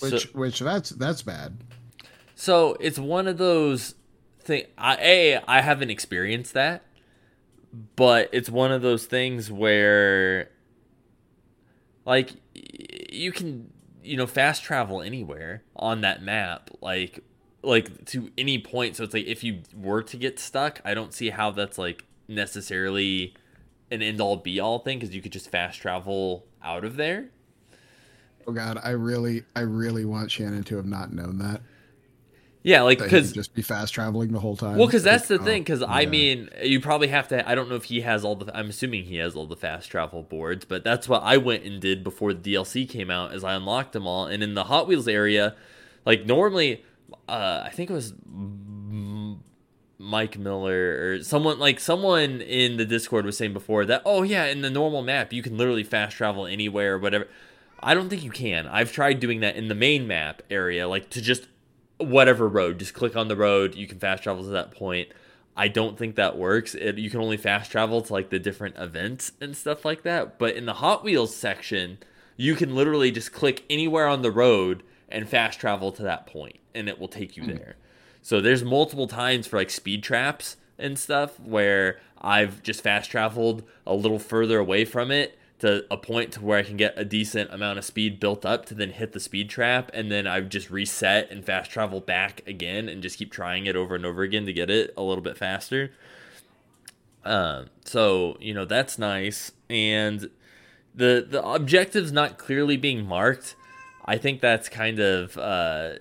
[0.00, 1.58] Which So- which that's that's bad.
[2.34, 3.94] So it's one of those
[4.40, 4.64] thing.
[4.76, 6.82] I, a I haven't experienced that,
[7.94, 10.50] but it's one of those things where,
[12.04, 13.70] like, you can
[14.02, 17.20] you know fast travel anywhere on that map, like
[17.66, 18.96] like to any point.
[18.96, 22.04] So it's like if you were to get stuck, I don't see how that's like
[22.28, 23.34] necessarily
[23.90, 27.26] an end all be all thing because you could just fast travel out of there.
[28.46, 31.62] Oh God, I really I really want Shannon to have not known that.
[32.62, 34.78] Yeah, like because just be fast traveling the whole time.
[34.78, 35.60] Well, because that's the Like, thing.
[35.60, 37.46] oh, Because I mean, you probably have to.
[37.46, 38.56] I don't know if he has all the.
[38.56, 41.78] I'm assuming he has all the fast travel boards, but that's what I went and
[41.78, 43.34] did before the DLC came out.
[43.34, 45.54] Is I unlocked them all, and in the Hot Wheels area,
[46.06, 46.82] like normally,
[47.28, 48.14] uh, I think it was
[49.98, 54.02] Mike Miller or someone like someone in the Discord was saying before that.
[54.04, 57.28] Oh yeah, in the normal map, you can literally fast travel anywhere or whatever.
[57.82, 58.66] I don't think you can.
[58.66, 61.48] I've tried doing that in the main map area, like to just
[61.98, 62.78] whatever road.
[62.78, 63.74] Just click on the road.
[63.74, 65.08] You can fast travel to that point.
[65.56, 66.74] I don't think that works.
[66.74, 70.38] It, you can only fast travel to like the different events and stuff like that.
[70.38, 71.98] But in the Hot Wheels section,
[72.36, 74.82] you can literally just click anywhere on the road
[75.14, 77.76] and fast travel to that point, and it will take you there.
[78.20, 83.62] So there's multiple times for like speed traps and stuff where I've just fast traveled
[83.86, 87.04] a little further away from it to a point to where I can get a
[87.04, 90.48] decent amount of speed built up to then hit the speed trap and then I've
[90.48, 94.22] just reset and fast travel back again and just keep trying it over and over
[94.22, 95.92] again to get it a little bit faster.
[97.24, 100.30] Um, so you know that's nice, and
[100.94, 103.56] the the objectives not clearly being marked.
[104.04, 105.94] I think that's kind of uh,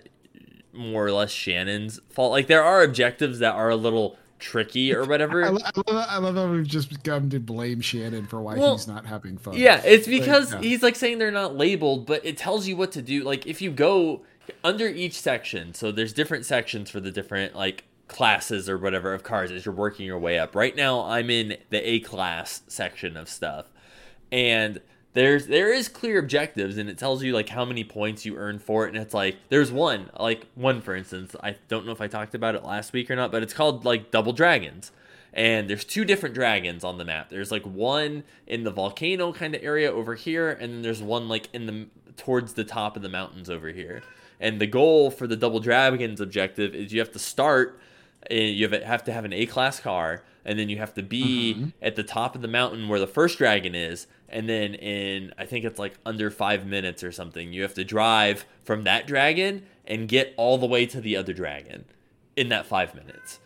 [0.74, 2.32] more or less Shannon's fault.
[2.32, 5.46] Like there are objectives that are a little tricky or whatever.
[5.46, 8.88] I, love, I love how we've just come to blame Shannon for why Well, he's
[8.88, 9.56] not having fun.
[9.56, 10.62] Yeah, it's because yeah.
[10.62, 13.24] he's like saying they're not labeled, but it tells you what to do.
[13.24, 14.24] Like if you go
[14.64, 19.24] under each section, so there's different sections for the different like classes or whatever of
[19.24, 20.56] cars as you're working your way up.
[20.56, 23.68] Right now I'm in the A class section of stuff.
[24.32, 24.82] And
[25.14, 28.60] there's there is clear objectives and it tells you like how many points you earn
[28.60, 28.90] for it.
[28.90, 32.36] And it's like there's one like one for instance i don't know if i talked
[32.36, 34.92] about it last week or not but it's called like double dragons.
[35.36, 37.32] And there's two different dragons on the map.
[37.32, 41.28] There's like one in the volcano kind of area over here and then there's one
[41.28, 41.88] like in the
[42.18, 44.02] towards the top of the mountains over here.
[44.40, 47.80] And the goal for the double dragons objective is you have to start
[48.30, 51.56] you have, have to have an A class car, and then you have to be
[51.58, 51.70] mm-hmm.
[51.82, 55.46] at the top of the mountain where the first dragon is, and then in I
[55.46, 59.66] think it's like under five minutes or something, you have to drive from that dragon
[59.86, 61.86] and get all the way to the other dragon
[62.36, 63.40] in that five minutes.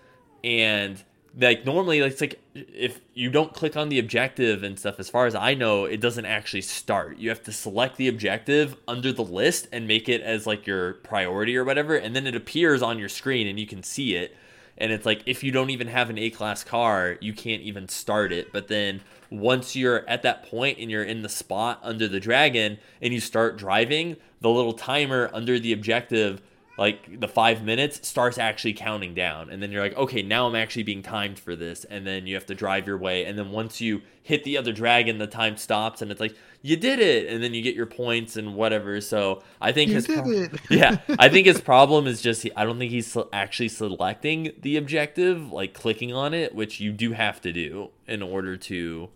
[0.43, 1.03] And
[1.39, 5.09] like normally, like, it's like if you don't click on the objective and stuff, as
[5.09, 7.17] far as I know, it doesn't actually start.
[7.17, 10.93] You have to select the objective under the list and make it as like your
[10.93, 14.35] priority or whatever, and then it appears on your screen and you can see it
[14.77, 17.87] and it's like if you don't even have an A class car, you can't even
[17.87, 18.51] start it.
[18.51, 22.77] But then once you're at that point and you're in the spot under the dragon
[23.01, 26.41] and you start driving, the little timer under the objective,
[26.77, 29.49] like the five minutes, starts actually counting down.
[29.49, 31.85] And then you're like, okay, now I'm actually being timed for this.
[31.85, 33.25] And then you have to drive your way.
[33.25, 36.75] And then once you hit the other dragon, the time stops and it's like, you
[36.75, 37.33] did it.
[37.33, 39.01] And then you get your points and whatever.
[39.01, 42.63] So I think You his pro- yeah, I think his problem is just he, I
[42.63, 47.41] don't think he's actually selecting the objective, like clicking on it, which you do have
[47.41, 49.09] to do in order to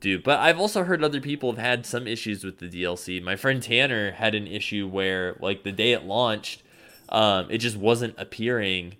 [0.00, 0.18] do.
[0.18, 3.22] But I've also heard other people have had some issues with the DLC.
[3.22, 6.62] My friend Tanner had an issue where, like, the day it launched,
[7.08, 8.96] um, it just wasn't appearing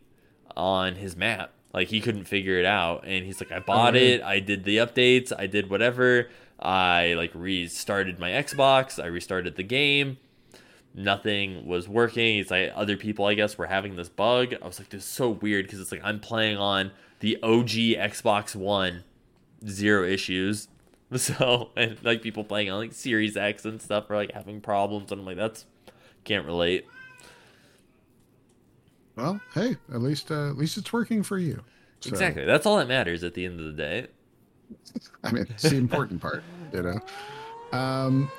[0.57, 1.53] on his map.
[1.73, 4.15] Like he couldn't figure it out, and he's like, "I bought really?
[4.15, 4.23] it.
[4.23, 5.33] I did the updates.
[5.37, 6.29] I did whatever.
[6.59, 9.03] I like restarted my Xbox.
[9.03, 10.19] I restarted the game."
[10.97, 12.39] nothing was working.
[12.39, 14.55] It's like other people, I guess, were having this bug.
[14.61, 16.91] I was like, this is so weird because it's like I'm playing on
[17.21, 19.05] the OG Xbox One,
[19.69, 20.69] zero issues.
[21.15, 25.13] So and like people playing on like Series X and stuff are like having problems,
[25.13, 25.65] and I'm like, that's
[26.25, 26.85] can't relate.
[29.17, 31.63] Well, hey, at least uh, at least it's working for you.
[32.01, 32.45] So, Exactly.
[32.45, 34.07] That's all that matters at the end of the day.
[35.25, 37.01] I mean, it's the important part, you know.
[37.77, 38.31] Um,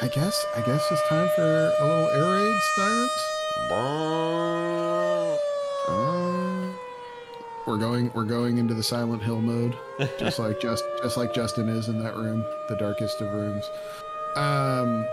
[0.00, 1.42] I guess I guess it's time for
[1.78, 3.10] a little air raid sirens.
[5.88, 6.74] Um,
[7.66, 9.76] we're going we're going into the Silent Hill mode,
[10.18, 13.70] just like just just like Justin is in that room, the darkest of rooms.
[14.36, 15.06] Um,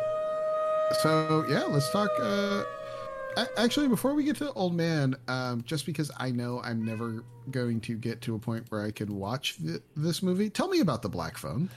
[1.02, 2.10] so yeah, let's talk.
[2.22, 2.64] Uh,
[3.58, 7.24] actually, before we get to the Old Man, um, just because I know I'm never
[7.50, 10.80] going to get to a point where I can watch th- this movie, tell me
[10.80, 11.70] about the Black Phone.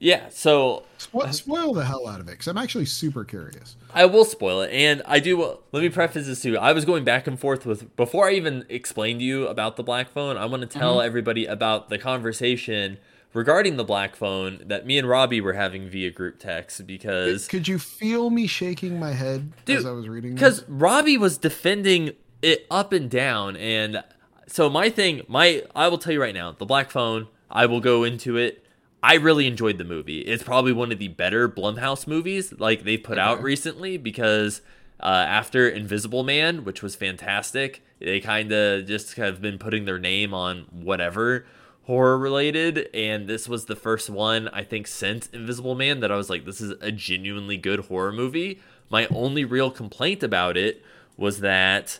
[0.00, 0.28] Yeah.
[0.30, 3.76] So Spo- spoil the hell out of it, because I'm actually super curious.
[3.92, 5.58] I will spoil it, and I do.
[5.72, 6.56] Let me preface this too.
[6.56, 9.82] I was going back and forth with before I even explained to you about the
[9.82, 10.36] black phone.
[10.36, 12.98] I want to tell everybody about the conversation
[13.32, 17.68] regarding the black phone that me and Robbie were having via group text because Could
[17.68, 20.34] you feel me shaking my head Dude, as I was reading?
[20.34, 20.64] because?
[20.68, 22.12] Robbie was defending
[22.42, 24.02] it up and down, and
[24.46, 27.28] so my thing, my I will tell you right now, the Black Phone.
[27.50, 28.64] I will go into it.
[29.02, 30.20] I really enjoyed the movie.
[30.20, 34.60] It's probably one of the better Blumhouse movies like they put out recently because
[35.00, 39.98] uh, after Invisible Man, which was fantastic, they kind of just have been putting their
[39.98, 41.46] name on whatever
[41.88, 46.16] horror related and this was the first one i think since invisible man that i
[46.16, 48.60] was like this is a genuinely good horror movie.
[48.90, 50.82] My only real complaint about it
[51.16, 51.98] was that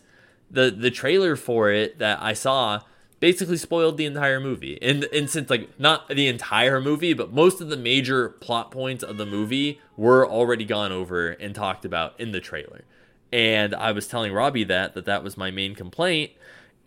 [0.50, 2.80] the the trailer for it that i saw
[3.20, 4.78] basically spoiled the entire movie.
[4.80, 9.02] And and since like not the entire movie but most of the major plot points
[9.02, 12.84] of the movie were already gone over and talked about in the trailer.
[13.32, 16.32] And i was telling robbie that that that was my main complaint.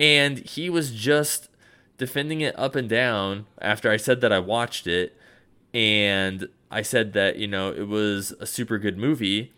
[0.00, 1.48] And he was just
[1.98, 5.16] defending it up and down after I said that I watched it
[5.74, 9.52] and I said that, you know, it was a super good movie.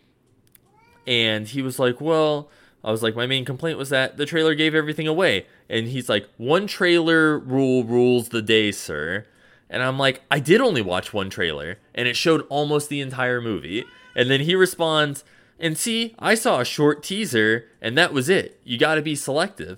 [1.07, 2.49] And he was like, "Well,
[2.83, 6.09] I was like, my main complaint was that the trailer gave everything away." And he's
[6.09, 9.25] like, "One trailer rule rules the day, sir."
[9.69, 13.39] And I'm like, "I did only watch one trailer, and it showed almost the entire
[13.41, 15.23] movie." And then he responds,
[15.59, 18.59] "And see, I saw a short teaser, and that was it.
[18.63, 19.77] You got to be selective."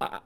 [0.00, 0.20] I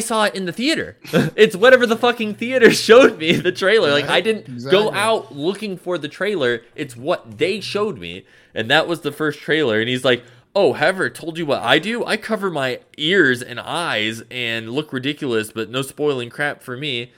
[0.00, 0.96] saw it in the theater.
[1.36, 3.90] it's whatever the fucking theater showed me the trailer.
[3.90, 6.62] Like I didn't go out looking for the trailer.
[6.74, 8.24] It's what they showed me,
[8.54, 9.80] and that was the first trailer.
[9.80, 10.24] And he's like,
[10.54, 12.04] "Oh, have I told you what I do?
[12.04, 17.12] I cover my ears and eyes and look ridiculous, but no spoiling crap for me."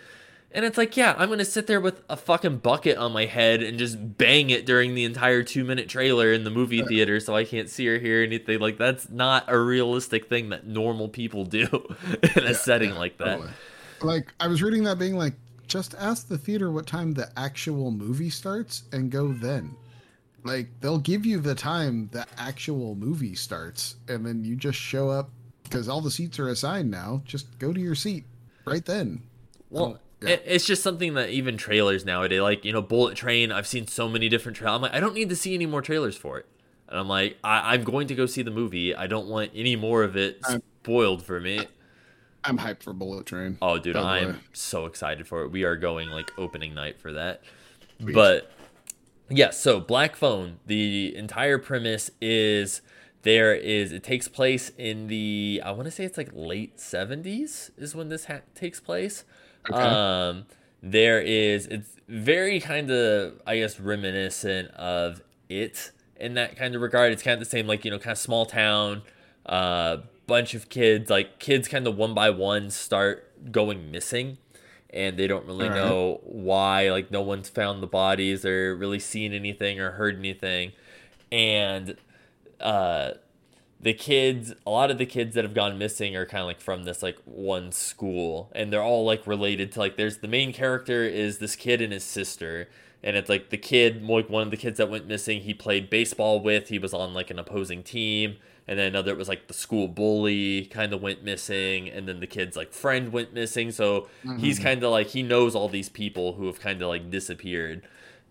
[0.52, 3.62] And it's like, yeah, I'm gonna sit there with a fucking bucket on my head
[3.62, 7.36] and just bang it during the entire two minute trailer in the movie theater so
[7.36, 8.58] I can't see or hear anything.
[8.58, 11.66] Like that's not a realistic thing that normal people do
[12.36, 13.36] in a setting like that.
[13.36, 13.50] Totally.
[14.02, 15.34] Like I was reading that being like,
[15.68, 19.76] just ask the theater what time the actual movie starts and go then.
[20.42, 25.10] Like they'll give you the time the actual movie starts, and then you just show
[25.10, 25.30] up
[25.64, 27.22] because all the seats are assigned now.
[27.24, 28.24] Just go to your seat
[28.64, 29.22] right then.
[29.68, 30.36] Well, yeah.
[30.44, 33.52] it's just something that even trailers nowadays, like you know, Bullet Train.
[33.52, 34.76] I've seen so many different trailers.
[34.76, 36.46] I'm like, I don't need to see any more trailers for it.
[36.88, 38.94] And I'm like, I, I'm going to go see the movie.
[38.94, 41.66] I don't want any more of it I'm- spoiled for me.
[42.42, 43.58] I'm hyped for Bullet Train.
[43.60, 45.50] Oh, dude, I'm so excited for it.
[45.50, 47.42] We are going like opening night for that.
[48.00, 48.14] Sweet.
[48.14, 48.50] But
[49.28, 52.80] yeah, so Black Phone, the entire premise is
[53.22, 57.70] there is it takes place in the I want to say it's like late 70s
[57.76, 59.24] is when this ha- takes place.
[59.68, 59.78] Okay.
[59.78, 60.46] Um
[60.82, 66.80] there is it's very kind of I guess reminiscent of it in that kind of
[66.82, 67.12] regard.
[67.12, 69.02] It's kind of the same like, you know, kind of small town
[69.46, 74.38] uh bunch of kids like kids kind of one by one start going missing
[74.90, 79.32] and they don't really know why like no one's found the bodies or really seen
[79.32, 80.72] anything or heard anything
[81.32, 81.96] and
[82.60, 83.12] uh
[83.82, 86.60] the kids a lot of the kids that have gone missing are kind of like
[86.60, 90.52] from this like one school and they're all like related to like there's the main
[90.52, 92.68] character is this kid and his sister
[93.02, 95.88] and it's like the kid like one of the kids that went missing he played
[95.88, 98.36] baseball with he was on like an opposing team
[98.68, 102.20] and then another it was like the school bully kind of went missing and then
[102.20, 104.36] the kid's like friend went missing so mm-hmm.
[104.36, 107.82] he's kind of like he knows all these people who have kind of like disappeared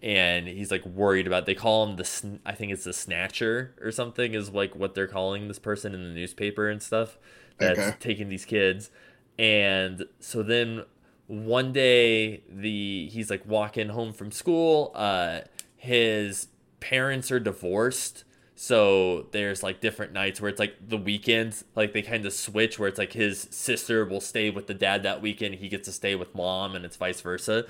[0.02, 3.76] and he's like worried about they call him the sn- i think it's the snatcher
[3.82, 7.18] or something is like what they're calling this person in the newspaper and stuff
[7.58, 7.98] that's Okay.
[8.00, 8.90] taking these kids
[9.38, 10.84] and so then
[11.28, 15.40] one day the he's like walking home from school uh
[15.78, 16.48] his
[16.80, 18.24] parents are divorced
[18.56, 22.78] So there's like different nights where it's like the weekends, like they kind of switch
[22.78, 25.94] where it's like his sister will stay with the dad that weekend, he gets to
[25.94, 27.66] stay with mom, and it's vice versa.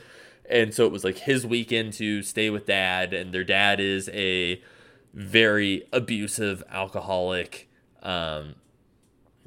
[0.49, 4.09] And so it was like his weekend to stay with dad, and their dad is
[4.09, 4.61] a
[5.13, 7.69] very abusive alcoholic
[8.03, 8.55] um,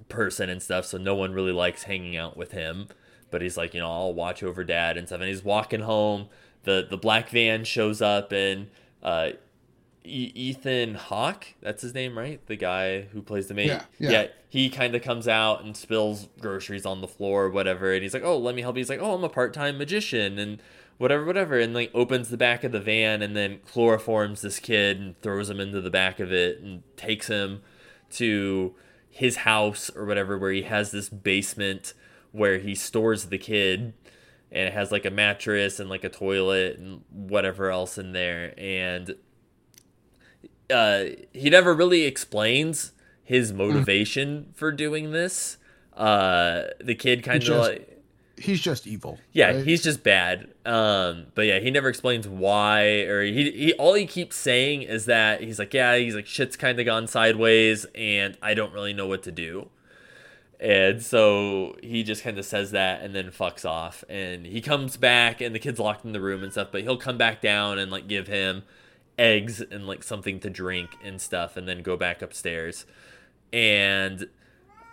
[0.08, 0.84] person and stuff.
[0.86, 2.88] So no one really likes hanging out with him.
[3.30, 5.20] But he's like, you know, I'll watch over dad and stuff.
[5.20, 6.28] And he's walking home.
[6.64, 8.68] The the black van shows up, and
[9.02, 9.30] uh,
[10.04, 12.44] E- Ethan Hawke, that's his name, right?
[12.46, 13.68] The guy who plays the main.
[13.68, 14.26] Yeah, yeah.
[14.48, 18.14] he kind of comes out and spills groceries on the floor, or whatever, and he's
[18.14, 20.62] like, "Oh, let me help you." He's like, "Oh, I'm a part-time magician," and
[20.98, 24.98] whatever, whatever, and like opens the back of the van and then chloroforms this kid
[24.98, 27.62] and throws him into the back of it and takes him
[28.10, 28.74] to
[29.10, 31.94] his house or whatever, where he has this basement
[32.30, 33.92] where he stores the kid
[34.50, 38.54] and it has like a mattress and like a toilet and whatever else in there
[38.56, 39.14] and
[40.72, 44.56] uh, he never really explains his motivation mm.
[44.56, 45.58] for doing this.
[45.94, 47.91] Uh, the kid kind of like
[48.42, 49.18] he's just evil.
[49.32, 49.64] Yeah, right?
[49.64, 50.48] he's just bad.
[50.64, 55.06] Um, but yeah, he never explains why or he he all he keeps saying is
[55.06, 58.92] that he's like, yeah, he's like shit's kind of gone sideways and I don't really
[58.92, 59.68] know what to do.
[60.60, 64.04] And so he just kind of says that and then fucks off.
[64.08, 66.96] And he comes back and the kid's locked in the room and stuff, but he'll
[66.96, 68.62] come back down and like give him
[69.18, 72.86] eggs and like something to drink and stuff and then go back upstairs
[73.52, 74.26] and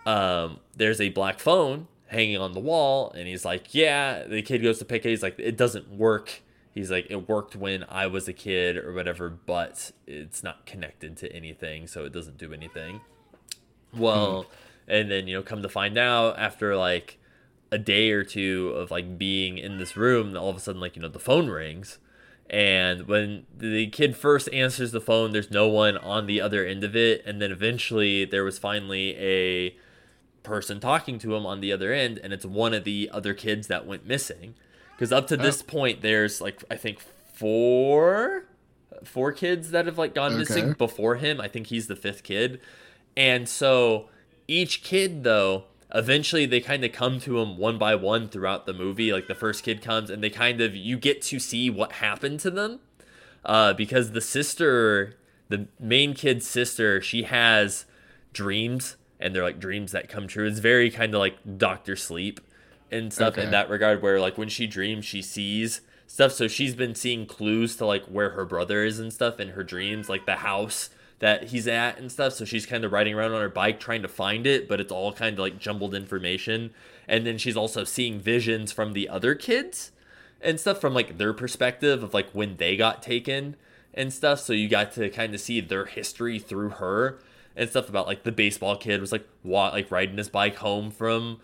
[0.06, 4.24] um, there's a black phone hanging on the wall and he's like yeah.
[4.24, 5.10] The kid goes to pick it.
[5.10, 6.42] He's like it doesn't work.
[6.72, 11.16] He's like it worked when i was a kid or whatever but it's not connected
[11.16, 13.00] to anything so it doesn't do anything.
[13.96, 14.46] Well mm.
[14.88, 17.18] and then you know come to find out after like
[17.72, 20.96] a day or two of like being in this room all of a sudden like
[20.96, 21.98] you know the phone rings.
[22.48, 26.82] And when the kid first answers the phone, there's no one on the other end
[26.82, 27.22] of it.
[27.24, 29.76] And then eventually there was finally a
[30.42, 33.66] person talking to him on the other end, and it's one of the other kids
[33.68, 34.54] that went missing.
[34.92, 35.70] Because up to this oh.
[35.70, 38.44] point, there's like, I think four
[39.04, 40.40] four kids that have like gone okay.
[40.40, 41.40] missing before him.
[41.40, 42.60] I think he's the fifth kid.
[43.16, 44.08] And so
[44.46, 45.64] each kid though
[45.94, 49.34] eventually they kind of come to him one by one throughout the movie like the
[49.34, 52.80] first kid comes and they kind of you get to see what happened to them
[53.44, 55.16] uh, because the sister
[55.48, 57.84] the main kid's sister she has
[58.32, 62.40] dreams and they're like dreams that come true it's very kind of like doctor sleep
[62.90, 63.44] and stuff okay.
[63.44, 67.26] in that regard where like when she dreams she sees stuff so she's been seeing
[67.26, 70.90] clues to like where her brother is and stuff in her dreams like the house
[71.20, 72.32] that he's at and stuff.
[72.32, 74.90] So she's kind of riding around on her bike trying to find it, but it's
[74.90, 76.70] all kind of like jumbled information.
[77.06, 79.92] And then she's also seeing visions from the other kids
[80.40, 83.56] and stuff from like their perspective of like when they got taken
[83.92, 84.40] and stuff.
[84.40, 87.18] So you got to kind of see their history through her
[87.56, 90.90] and stuff about like the baseball kid was like wa- like riding his bike home
[90.90, 91.40] from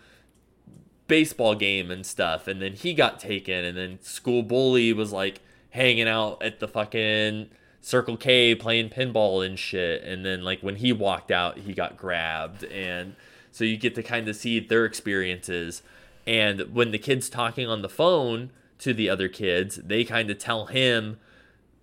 [1.07, 5.41] baseball game and stuff and then he got taken and then school bully was like
[5.71, 7.49] hanging out at the fucking
[7.87, 10.03] Circle K playing pinball and shit.
[10.03, 12.65] And then like when he walked out, he got grabbed.
[12.65, 13.15] And
[13.51, 15.81] so you get to kind of see their experiences.
[16.25, 20.37] And when the kid's talking on the phone to the other kids, they kind of
[20.37, 21.17] tell him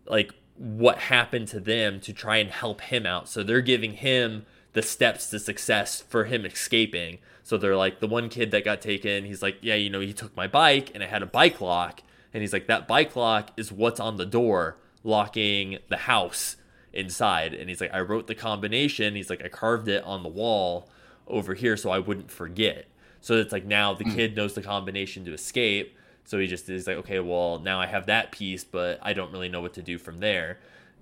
[0.07, 3.29] like what happened to them to try and help him out.
[3.29, 7.19] So they're giving him the steps to success for him escaping.
[7.43, 10.13] So they're like, the one kid that got taken, he's like, yeah, you know, he
[10.13, 12.03] took my bike and it had a bike lock.
[12.33, 16.57] And he's like, that bike lock is what's on the door locking the house
[16.93, 17.55] inside.
[17.55, 19.15] And he's like, I wrote the combination.
[19.15, 20.89] He's like, I carved it on the wall
[21.27, 22.87] over here so I wouldn't forget.
[23.21, 24.15] So it's like now the hmm.
[24.15, 25.97] kid knows the combination to escape.
[26.25, 29.31] So he just is like, okay, well, now I have that piece, but I don't
[29.31, 30.59] really know what to do from there.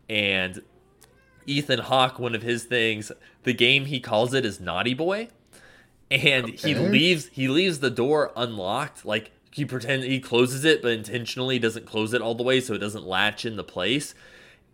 [0.08, 0.62] And
[1.46, 3.12] Ethan Hawke, one of his things,
[3.44, 5.28] the game he calls it is Naughty Boy.
[6.10, 6.56] And okay.
[6.56, 11.58] he leaves he leaves the door unlocked, like he pretends he closes it, but intentionally
[11.58, 14.14] doesn't close it all the way so it doesn't latch into place.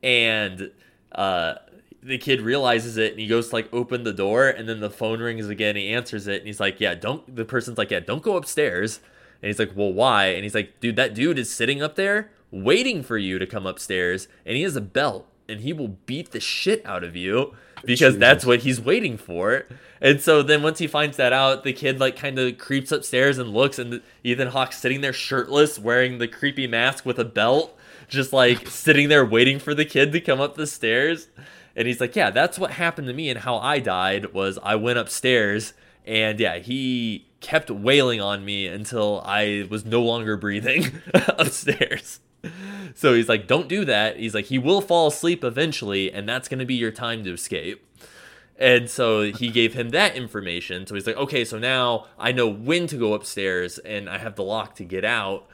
[0.03, 0.73] And
[1.13, 1.55] uh,
[2.03, 4.91] the kid realizes it and he goes to like open the door and then the
[4.91, 5.77] phone rings again.
[5.77, 9.01] He answers it and he's like, "Yeah, don't." The person's like, "Yeah, don't go upstairs."
[9.43, 12.31] And he's like, "Well, why?" And he's like, "Dude, that dude is sitting up there
[12.51, 16.33] waiting for you to come upstairs, and he has a belt and he will beat
[16.33, 17.55] the shit out of you."
[17.85, 18.21] because Jesus.
[18.21, 19.67] that's what he's waiting for.
[20.01, 23.39] And so then once he finds that out, the kid like kind of creeps upstairs
[23.39, 27.77] and looks, and Ethan Hawke's sitting there shirtless, wearing the creepy mask with a belt,
[28.09, 31.29] just like sitting there waiting for the kid to come up the stairs.
[31.77, 34.75] And he's like, "Yeah, that's what happened to me, and how I died was I
[34.75, 35.75] went upstairs,
[36.07, 42.21] and yeah, he kept wailing on me until I was no longer breathing upstairs."
[42.95, 44.19] So he's like, don't do that.
[44.19, 47.33] He's like, he will fall asleep eventually, and that's going to be your time to
[47.33, 47.85] escape.
[48.59, 50.87] And so he gave him that information.
[50.87, 54.35] So he's like, okay, so now I know when to go upstairs and I have
[54.35, 55.47] the lock to get out.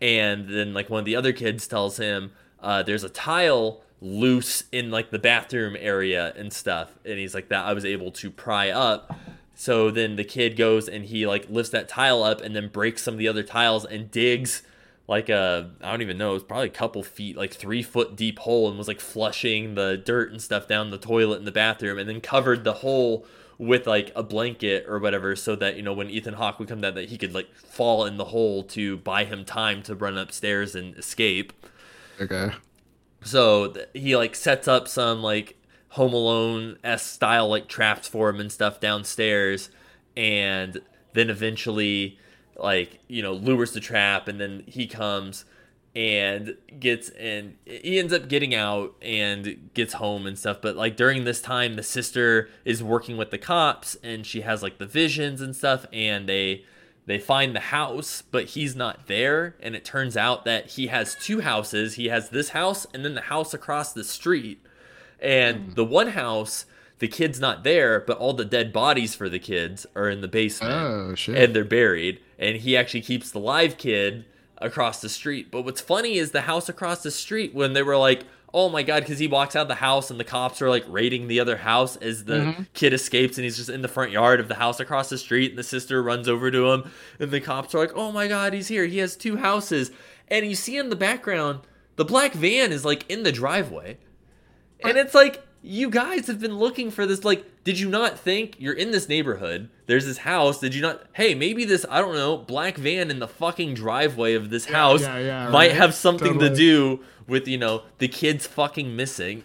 [0.00, 4.64] And then, like, one of the other kids tells him, uh, there's a tile loose
[4.72, 6.98] in like the bathroom area and stuff.
[7.04, 9.14] And he's like, that I was able to pry up.
[9.60, 13.02] So then the kid goes and he like lifts that tile up and then breaks
[13.02, 14.62] some of the other tiles and digs
[15.06, 18.38] like a I don't even know, it's probably a couple feet, like three foot deep
[18.38, 21.98] hole and was like flushing the dirt and stuff down the toilet in the bathroom
[21.98, 23.26] and then covered the hole
[23.58, 26.80] with like a blanket or whatever so that, you know, when Ethan Hawke would come
[26.80, 30.16] down that he could like fall in the hole to buy him time to run
[30.16, 31.52] upstairs and escape.
[32.18, 32.50] Okay.
[33.22, 35.59] So th- he like sets up some like
[35.90, 39.70] Home Alone s style like traps for him and stuff downstairs,
[40.16, 40.80] and
[41.14, 42.18] then eventually
[42.56, 45.44] like you know lures the trap, and then he comes
[45.94, 50.96] and gets and he ends up getting out and gets home and stuff but like
[50.96, 54.86] during this time the sister is working with the cops and she has like the
[54.86, 56.64] visions and stuff and they
[57.10, 59.56] they find the house, but he's not there.
[59.60, 61.94] And it turns out that he has two houses.
[61.94, 64.62] He has this house and then the house across the street.
[65.20, 65.74] And mm.
[65.74, 66.66] the one house,
[66.98, 70.28] the kid's not there, but all the dead bodies for the kids are in the
[70.28, 70.72] basement.
[70.72, 71.36] Oh, shit.
[71.36, 72.20] And they're buried.
[72.38, 74.24] And he actually keeps the live kid
[74.58, 75.50] across the street.
[75.50, 78.82] But what's funny is the house across the street, when they were like, oh my
[78.82, 81.58] god because he walks out the house and the cops are like raiding the other
[81.58, 82.62] house as the mm-hmm.
[82.74, 85.50] kid escapes and he's just in the front yard of the house across the street
[85.50, 88.52] and the sister runs over to him and the cops are like oh my god
[88.52, 89.90] he's here he has two houses
[90.28, 91.60] and you see in the background
[91.96, 93.96] the black van is like in the driveway
[94.84, 98.56] and it's like you guys have been looking for this like did you not think
[98.58, 102.14] you're in this neighborhood there's this house did you not hey maybe this i don't
[102.14, 105.76] know black van in the fucking driveway of this house yeah, yeah, might right?
[105.76, 106.48] have something Totally.
[106.48, 109.42] to do with you know the kids fucking missing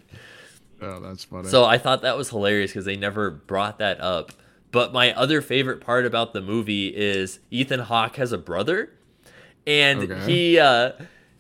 [0.82, 1.48] Oh, that's funny.
[1.50, 4.32] so i thought that was hilarious because they never brought that up
[4.72, 8.92] but my other favorite part about the movie is ethan hawke has a brother
[9.68, 10.32] and Okay.
[10.32, 10.92] he uh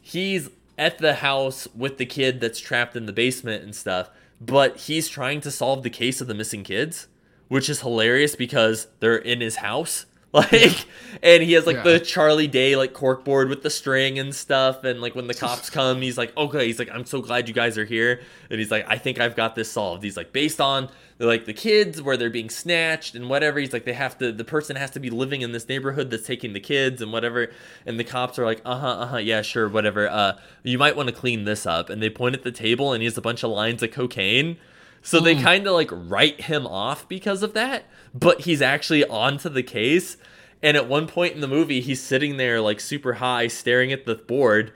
[0.02, 4.10] he's at the house with the kid that's trapped in the basement and stuff
[4.42, 7.08] but he's trying to solve the case of the missing kids
[7.48, 10.06] which is hilarious because they're in his house
[10.52, 10.86] like
[11.24, 11.84] and he has like Yeah.
[11.84, 15.70] the charlie day like corkboard with the string and stuff and like when the cops
[15.78, 18.70] come he's like okay he's like i'm so glad you guys are here and he's
[18.70, 20.04] like i think i've got this solved.
[20.04, 20.90] He's like based on
[21.20, 24.44] like the kids where they're being snatched and whatever he's like they have to the
[24.44, 27.48] person has to be living in this neighborhood that's taking the kids and whatever
[27.86, 30.34] and the cops are like uh-huh uh-huh yeah sure whatever uh
[30.64, 33.06] you might want to clean this up and they point at the table and he
[33.06, 34.58] has a bunch of lines of cocaine
[35.02, 37.86] so they kind of like write him off because of that,
[38.18, 40.18] but he's actually onto the case.
[40.64, 44.06] And at one point in the movie, he's sitting there like super high, staring at
[44.06, 44.72] the board,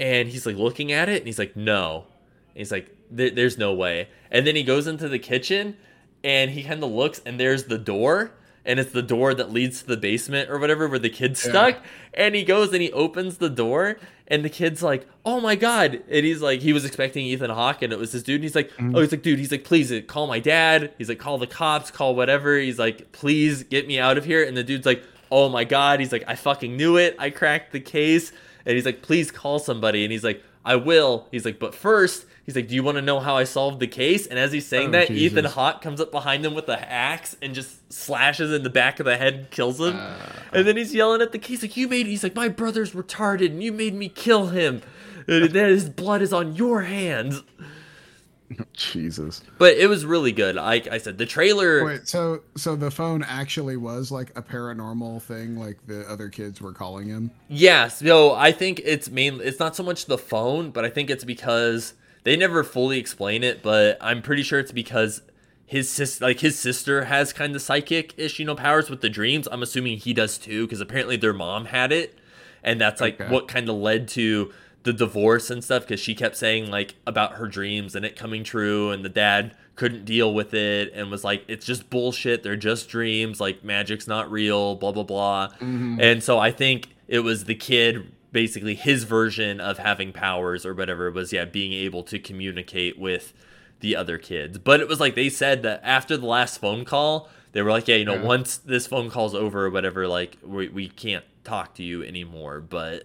[0.00, 2.06] and he's like looking at it, and he's like, "No,"
[2.48, 5.76] and he's like, "There- "There's no way." And then he goes into the kitchen,
[6.24, 8.32] and he kind of looks, and there's the door,
[8.64, 11.76] and it's the door that leads to the basement or whatever where the kid's stuck.
[12.14, 16.02] And he goes and he opens the door, and the kid's like, "Oh my god!"
[16.10, 18.36] And he's like, he was expecting Ethan Hawke, and it was this dude.
[18.36, 18.94] And he's like, mm-hmm.
[18.94, 21.90] "Oh, he's like, dude." He's like, "Please call my dad." He's like, "Call the cops,
[21.90, 25.48] call whatever." He's like, "Please get me out of here." And the dude's like, "Oh
[25.48, 27.16] my god!" He's like, "I fucking knew it.
[27.18, 28.32] I cracked the case."
[28.66, 32.26] And he's like, "Please call somebody." And he's like, "I will." He's like, "But first,
[32.48, 34.66] he's like, "Do you want to know how I solved the case?" And as he's
[34.66, 35.32] saying Oh, that, Jesus.
[35.32, 38.98] Ethan Hawke comes up behind him with an axe and just slashes in the back
[39.00, 39.96] of the head and kills him.
[39.96, 40.16] Uh.
[40.54, 43.50] and then he's yelling at the case like, "You made." He's like, "My brother's retarded,
[43.50, 44.80] and you made me kill him.
[45.26, 47.42] And then his blood is on your hands."
[48.72, 49.42] Jesus.
[49.58, 50.56] But it was really good.
[50.56, 51.84] Like I said, the trailer.
[51.84, 56.60] Wait, so so the phone actually was like a paranormal thing, like the other kids
[56.60, 57.30] were calling him.
[57.48, 59.40] Yes, so I think it's main.
[59.42, 63.42] It's not so much the phone, but I think it's because they never fully explain
[63.44, 63.62] it.
[63.62, 65.22] But I'm pretty sure it's because
[65.66, 69.46] his sis, like his sister, has kind of psychic-ish, you know, powers with the dreams.
[69.50, 72.18] I'm assuming he does too, because apparently their mom had it,
[72.62, 73.30] and that's like Okay.
[73.32, 74.52] what kind of led to
[74.84, 75.82] the divorce and stuff.
[75.82, 79.54] Because she kept saying like about her dreams and it coming true, and the dad
[79.76, 82.42] couldn't deal with it and was like, "It's just bullshit.
[82.42, 83.40] They're just dreams.
[83.40, 84.74] Like magic's not real.
[84.74, 86.00] Blah blah blah." Mm-hmm.
[86.00, 90.74] And so I think it was the kid basically his version of having powers or
[90.74, 93.32] whatever was yeah being able to communicate with
[93.80, 97.28] the other kids but it was like they said that after the last phone call
[97.52, 98.24] they were like yeah you know Yeah.
[98.24, 102.60] once this phone call's over or whatever like we, we can't talk to you anymore
[102.60, 103.04] but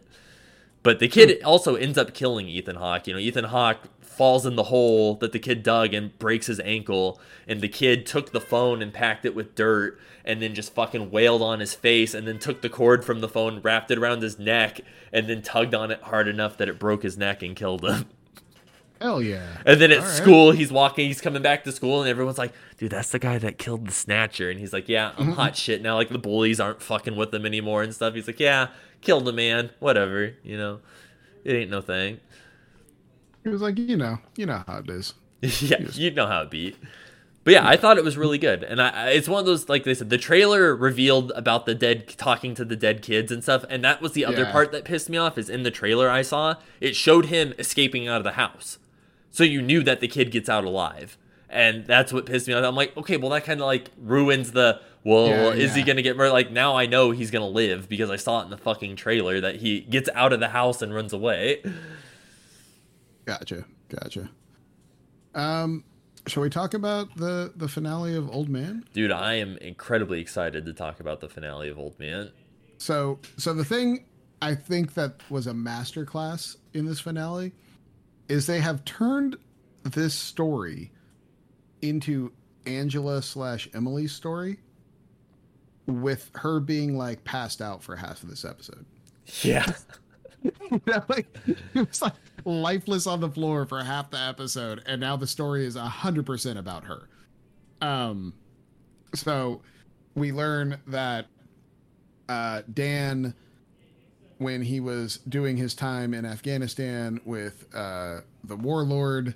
[0.83, 1.47] But the kid hmm.
[1.47, 3.07] also ends up killing Ethan Hawke.
[3.07, 6.59] You know, Ethan Hawke falls in the hole that the kid dug and breaks his
[6.59, 7.19] ankle.
[7.47, 11.11] And the kid took the phone and packed it with dirt and then just fucking
[11.11, 14.21] wailed on his face and then took the cord from the phone, wrapped it around
[14.21, 14.81] his neck,
[15.11, 18.05] and then tugged on it hard enough that it broke his neck and killed him.
[19.01, 19.57] Hell yeah.
[19.65, 20.13] And then at All right.
[20.13, 23.37] school, he's walking, he's coming back to school, and everyone's like, dude, that's the guy
[23.37, 24.49] that killed the snatcher.
[24.49, 25.95] And he's like, yeah, I'm hot shit now.
[25.95, 28.13] Like, the bullies aren't fucking with him anymore and stuff.
[28.13, 28.69] He's like, yeah,
[29.03, 29.69] killed a man.
[29.79, 30.33] Whatever.
[30.43, 30.79] You know,
[31.43, 32.19] it ain't no thing.
[33.43, 35.13] He was like, you know, you know how it is.
[35.41, 36.77] yeah, you know how it beat.
[37.43, 39.67] But yeah, I thought it was really good, and I, I it's one of those
[39.67, 43.43] like they said the trailer revealed about the dead talking to the dead kids and
[43.43, 44.51] stuff, and that was the other Yeah.
[44.53, 45.37] part that pissed me off.
[45.37, 48.77] Is in the trailer I saw it showed him escaping out of the house,
[49.29, 51.17] so you knew that the kid gets out alive,
[51.53, 52.63] and that's what pissed me off.
[52.63, 56.01] I'm like, okay, well that kind of like ruins the well, Yeah, is he gonna
[56.01, 56.33] get murdered?
[56.33, 59.39] Like now I know he's gonna live because I saw it in the fucking trailer
[59.41, 61.63] that he gets out of the house and runs away.
[63.25, 63.65] Gotcha.
[63.89, 64.29] Gotcha.
[65.35, 65.83] Um,
[66.27, 68.85] shall we talk about the the finale of Old Man?
[68.93, 72.31] Dude, I am incredibly excited to talk about the finale of Old Man.
[72.77, 74.05] So, so the thing
[74.41, 77.53] I think that was a masterclass in this finale
[78.27, 79.37] is they have turned
[79.83, 80.91] this story
[81.83, 82.31] into
[82.65, 84.57] Angela slash Emily's story,
[85.85, 88.85] with her being like passed out for half of this episode.
[89.41, 89.71] Yeah.
[90.69, 91.27] You know, like
[91.73, 92.11] it was like
[92.43, 96.59] lifeless on the floor for half the episode, and now the story is hundred percent
[96.59, 97.07] about her.
[97.81, 98.33] Um,
[99.15, 99.61] so
[100.15, 101.27] we learn that
[102.27, 103.33] uh, Dan,
[104.37, 109.35] when he was doing his time in Afghanistan with uh, the warlord,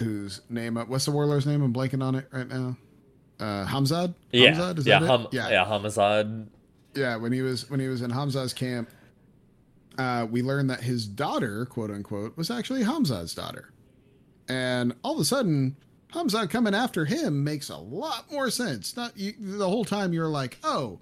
[0.00, 1.62] whose name what's the warlord's name?
[1.62, 2.76] I'm blanking on it right now.
[3.38, 4.14] Uh, Hamzad.
[4.32, 4.78] Yeah, Hamzad?
[4.78, 6.48] Is yeah, hum, yeah, Hamazad.
[6.94, 8.90] yeah when he was when he was in Hamzad's camp
[9.98, 13.72] uh, we learned that his daughter quote unquote was actually Hamzad's daughter
[14.48, 15.76] and all of a sudden
[16.12, 20.28] Hamzad coming after him makes a lot more sense not you, the whole time you're
[20.28, 20.98] like oh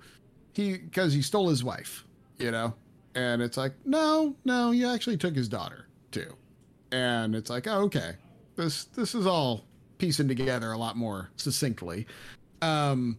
[0.52, 2.04] he because he stole his wife
[2.38, 2.74] you know
[3.14, 6.34] and it's like no no you actually took his daughter too
[6.92, 8.12] and it's like oh, okay
[8.58, 9.64] this this is all
[9.98, 12.06] piecing together a lot more succinctly.
[12.60, 13.16] Um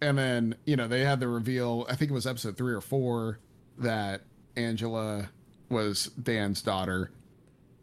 [0.00, 2.80] and then you know they had the reveal i think it was episode three or
[2.80, 3.40] four
[3.78, 4.22] that
[4.56, 5.28] angela
[5.68, 7.10] was dan's daughter.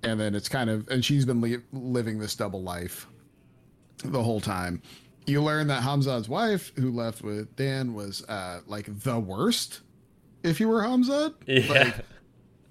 [0.04, 3.08] And then it's kind of and she's been li- living this double life
[4.04, 4.82] the whole time.
[5.28, 9.82] You learn that Hamza's wife who left with dan was uh like the worst
[10.44, 11.66] if you were Hamza, Yeah.
[11.70, 11.96] like,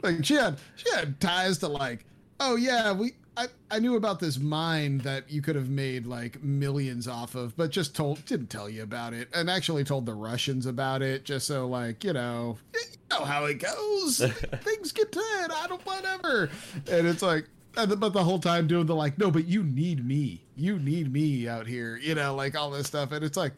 [0.02, 2.04] like she had she had ties to like
[2.40, 6.42] oh yeah we I, I knew about this mine that you could have made like
[6.42, 10.14] millions off of but just told didn't tell you about it and actually told the
[10.14, 12.80] russians about it just so like you know you
[13.10, 14.18] know how it goes
[14.62, 16.48] things get tied i don't whatever
[16.90, 20.44] and it's like but the whole time doing the like no but you need me
[20.56, 23.52] you need me out here you know like all this stuff and it's like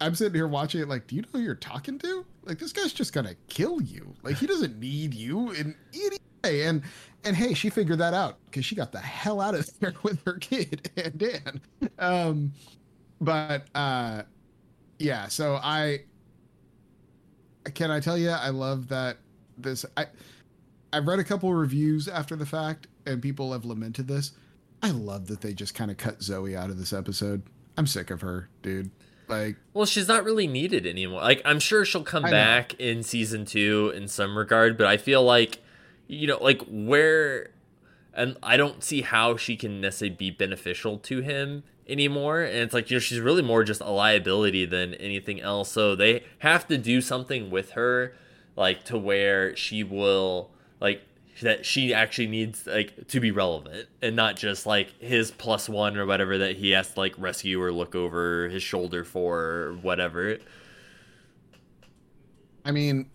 [0.00, 2.24] I'm sitting here watching it like, do you know who you're talking to?
[2.44, 4.14] Like this guy's just gonna kill you.
[4.22, 6.62] Like he doesn't need you in any way.
[6.62, 6.82] And
[7.24, 10.24] and hey, she figured that out because she got the hell out of there with
[10.24, 11.60] her kid and Dan.
[11.98, 12.52] Um
[13.20, 14.22] but uh
[14.98, 16.00] yeah, so I
[17.74, 19.18] can I tell you I love that
[19.58, 20.06] this I
[20.92, 24.32] I've read a couple reviews after the fact and people have lamented this.
[24.82, 27.42] I love that they just kind of cut Zoe out of this episode.
[27.76, 28.90] I'm sick of her, dude.
[29.28, 31.20] Like Well, she's not really needed anymore.
[31.20, 32.36] Like, I'm sure she'll come I know.
[32.36, 35.62] back in season two in some regard, but I feel like,
[36.10, 37.50] you know, like where,
[38.12, 42.42] and I don't see how she can necessarily be beneficial to him anymore.
[42.42, 45.70] And it's like, you know, she's really more just a liability than anything else.
[45.70, 48.12] So they have to do something with her,
[48.56, 50.50] like to where she will,
[50.80, 51.02] like,
[51.42, 55.96] that she actually needs like to be relevant and not just like his plus one
[55.96, 59.72] or whatever that he has to like rescue or look over his shoulder for or
[59.80, 60.36] whatever.
[62.62, 63.08] I mean,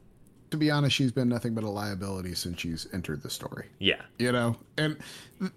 [0.52, 3.68] to be honest, she's been nothing but a liability since she's entered the story.
[3.80, 4.02] Yeah.
[4.20, 4.98] You know, and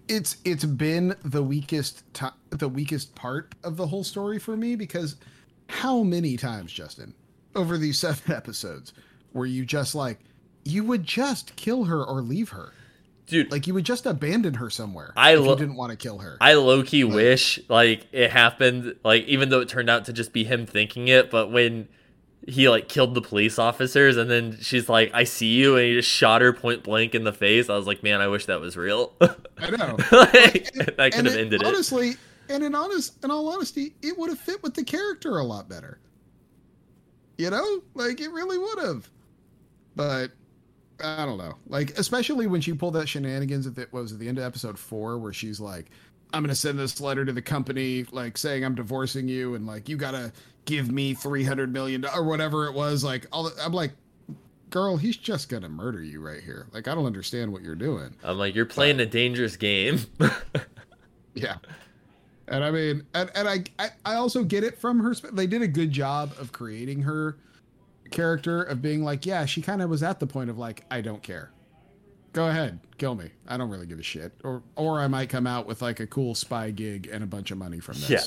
[0.07, 4.75] it's it's been the weakest ti the weakest part of the whole story for me
[4.75, 5.15] because
[5.67, 7.13] how many times, Justin,
[7.55, 8.93] over these seven episodes,
[9.33, 10.19] were you just like,
[10.65, 12.73] you would just kill her or leave her,
[13.27, 15.97] Dude, like you would just abandon her somewhere I if lo- you didn't want to
[15.97, 16.37] kill her.
[16.41, 20.33] I low key wish like it happened, like even though it turned out to just
[20.33, 21.87] be him thinking it, but when
[22.49, 25.93] he like killed the police officers and then she's like, I see you, and he
[25.93, 27.69] just shot her point blank in the face.
[27.69, 29.13] I was like, man, I wish that was real.
[29.57, 29.97] I know.
[30.11, 31.67] like, that could have it- ended it.
[31.67, 32.13] honestly,
[32.49, 35.69] and in honest, in all honesty, it would have fit with the character a lot
[35.69, 35.99] better.
[37.37, 39.09] You know, like it really would have.
[39.95, 40.31] But
[41.03, 41.55] I don't know.
[41.67, 44.43] Like, especially when she pulled that shenanigans at the, what was it, the end of
[44.43, 45.89] episode four, where she's like,
[46.33, 49.65] I'm going to send this letter to the company, like saying I'm divorcing you and
[49.65, 50.31] like, you got to
[50.65, 53.03] give me 300 million or whatever it was.
[53.03, 53.91] Like, all the, I'm like,
[54.69, 56.67] girl, he's just going to murder you right here.
[56.71, 58.13] Like, I don't understand what you're doing.
[58.23, 60.01] I'm like, you're playing but, a dangerous game.
[61.33, 61.55] yeah.
[62.47, 65.13] And I mean, and, and I, I, I also get it from her.
[65.13, 67.37] They did a good job of creating her
[68.11, 71.01] character of being like, yeah, she kind of was at the point of like, I
[71.01, 71.51] don't care.
[72.33, 73.31] Go ahead, kill me.
[73.47, 74.33] I don't really give a shit.
[74.43, 77.51] Or or I might come out with like a cool spy gig and a bunch
[77.51, 78.09] of money from this.
[78.09, 78.21] Yeah.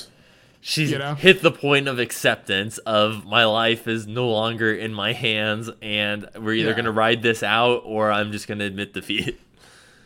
[0.65, 1.15] She's you know?
[1.15, 6.25] hit the point of acceptance of my life is no longer in my hands and
[6.37, 6.75] we're either yeah.
[6.75, 9.39] going to ride this out or I'm just going to admit defeat.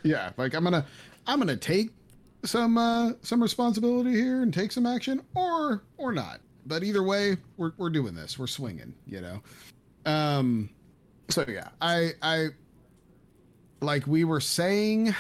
[0.03, 0.85] Yeah, like I'm going to
[1.27, 1.91] I'm going to take
[2.43, 6.39] some uh some responsibility here and take some action or or not.
[6.65, 8.37] But either way, we're we're doing this.
[8.37, 9.41] We're swinging, you know.
[10.05, 10.69] Um,
[11.29, 12.47] so yeah, I I
[13.81, 15.15] like we were saying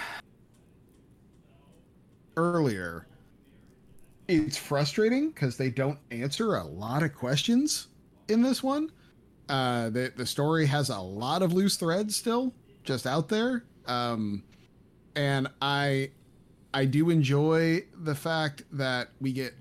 [2.35, 3.07] earlier.
[4.27, 7.87] It's frustrating because they don't answer a lot of questions
[8.27, 8.91] in this one.
[9.47, 12.53] Uh, the the story has a lot of loose threads still
[12.83, 13.63] just out there.
[13.85, 14.43] Um,
[15.15, 16.11] and I
[16.73, 19.53] I do enjoy the fact that we get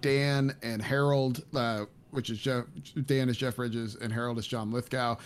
[0.00, 2.64] Dan and Harold, uh, which is Jeff.
[3.04, 5.16] Dan is Jeff Bridges and Harold is John Lithgow.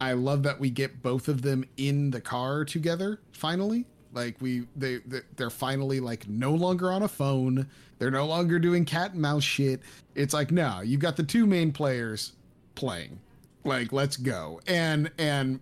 [0.00, 3.86] I love that we get both of them in the car together finally.
[4.12, 4.98] Like we, they,
[5.36, 7.68] they're finally like no longer on a phone.
[7.98, 9.80] They're no longer doing cat and mouse shit.
[10.14, 12.32] It's like no, you've got the two main players
[12.74, 13.18] playing.
[13.64, 14.60] Like let's go.
[14.66, 15.60] And and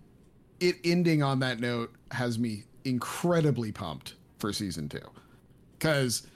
[0.59, 4.99] it ending on that note has me incredibly pumped for season two,
[5.79, 6.27] because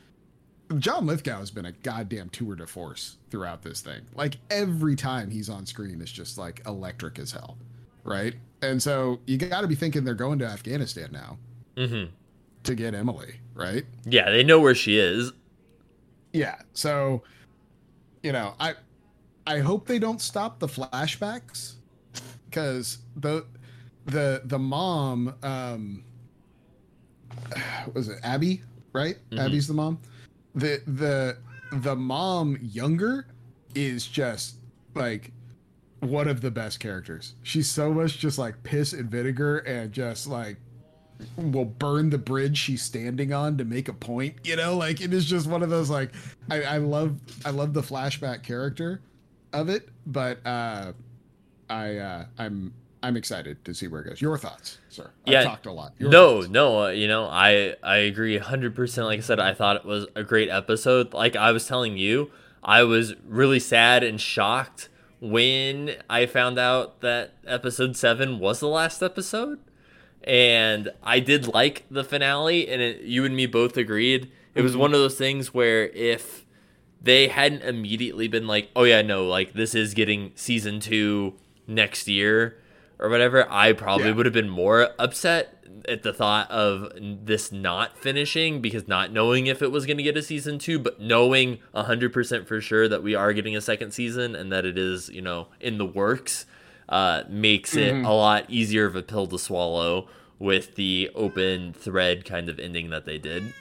[0.77, 4.01] John Lithgow has been a goddamn tour de force throughout this thing.
[4.15, 7.57] Like every time he's on screen, it's just like electric as hell,
[8.03, 8.35] right?
[8.61, 11.37] And so you got to be thinking they're going to Afghanistan now
[11.75, 12.11] mm-hmm.
[12.63, 13.85] to get Emily, right?
[14.05, 15.31] Yeah, they know where she is.
[16.33, 17.23] Yeah, so
[18.23, 18.73] you know, I
[19.47, 21.75] I hope they don't stop the flashbacks
[22.49, 23.45] because the
[24.05, 26.03] the the mom um
[27.93, 28.61] was it Abby,
[28.93, 29.15] right?
[29.31, 29.39] Mm-hmm.
[29.39, 29.99] Abby's the mom
[30.55, 31.37] the the
[31.71, 33.27] the mom younger
[33.75, 34.55] is just
[34.95, 35.31] like
[35.99, 37.35] one of the best characters.
[37.43, 40.57] She's so much just like piss and vinegar and just like
[41.35, 44.35] will burn the bridge she's standing on to make a point.
[44.43, 46.11] You know, like it is just one of those like
[46.49, 49.01] I, I love I love the flashback character
[49.53, 50.93] of it, but uh
[51.69, 54.21] I uh I'm I'm excited to see where it goes.
[54.21, 55.09] Your thoughts, sir?
[55.25, 55.93] Yeah, I talked a lot.
[55.97, 56.49] Your no, thoughts.
[56.49, 59.03] no, uh, you know, I I agree 100%.
[59.05, 61.13] Like I said, I thought it was a great episode.
[61.13, 62.31] Like I was telling you,
[62.63, 64.89] I was really sad and shocked
[65.21, 69.59] when I found out that episode 7 was the last episode.
[70.23, 74.31] And I did like the finale and it, you and me both agreed.
[74.53, 74.81] It was mm-hmm.
[74.81, 76.45] one of those things where if
[77.01, 81.33] they hadn't immediately been like, "Oh yeah, no, like this is getting season 2
[81.67, 82.57] next year."
[82.99, 84.13] or whatever, I probably yeah.
[84.13, 89.47] would have been more upset at the thought of this not finishing because not knowing
[89.47, 93.03] if it was going to get a season two, but knowing 100% for sure that
[93.03, 96.45] we are getting a second season and that it is, you know, in the works,
[96.89, 98.05] uh, makes it mm-hmm.
[98.05, 100.07] a lot easier of a pill to swallow
[100.39, 103.53] with the open thread kind of ending that they did.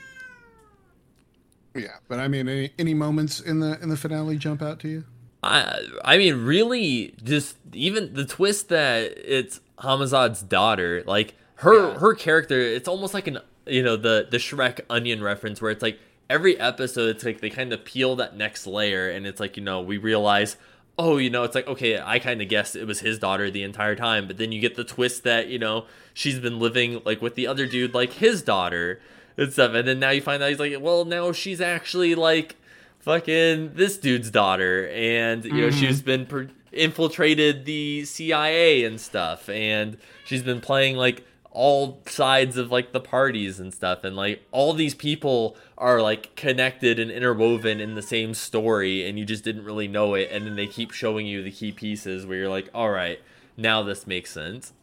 [1.75, 4.87] Yeah, but I mean, any, any moments in the in the finale jump out to
[4.87, 5.03] you?
[5.43, 11.99] I I mean, really, just even the twist that it's Hamazad's daughter, like her yeah.
[11.99, 15.81] her character, it's almost like an you know the the Shrek onion reference where it's
[15.81, 15.99] like
[16.29, 19.63] every episode, it's like they kind of peel that next layer, and it's like you
[19.63, 20.57] know we realize.
[21.01, 23.63] Oh, you know, it's like okay, I kind of guessed it was his daughter the
[23.63, 27.21] entire time, but then you get the twist that you know she's been living like
[27.21, 28.99] with the other dude, like his daughter
[29.37, 32.57] and stuff, and then now you find out he's like, well, now she's actually like
[32.99, 35.79] fucking this dude's daughter, and you know mm-hmm.
[35.79, 42.57] she's been per- infiltrated the CIA and stuff, and she's been playing like all sides
[42.57, 47.09] of like the parties and stuff and like all these people are like connected and
[47.09, 50.67] interwoven in the same story and you just didn't really know it and then they
[50.67, 53.19] keep showing you the key pieces where you're like all right
[53.57, 54.73] now this makes sense.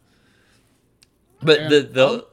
[1.41, 2.25] But and the the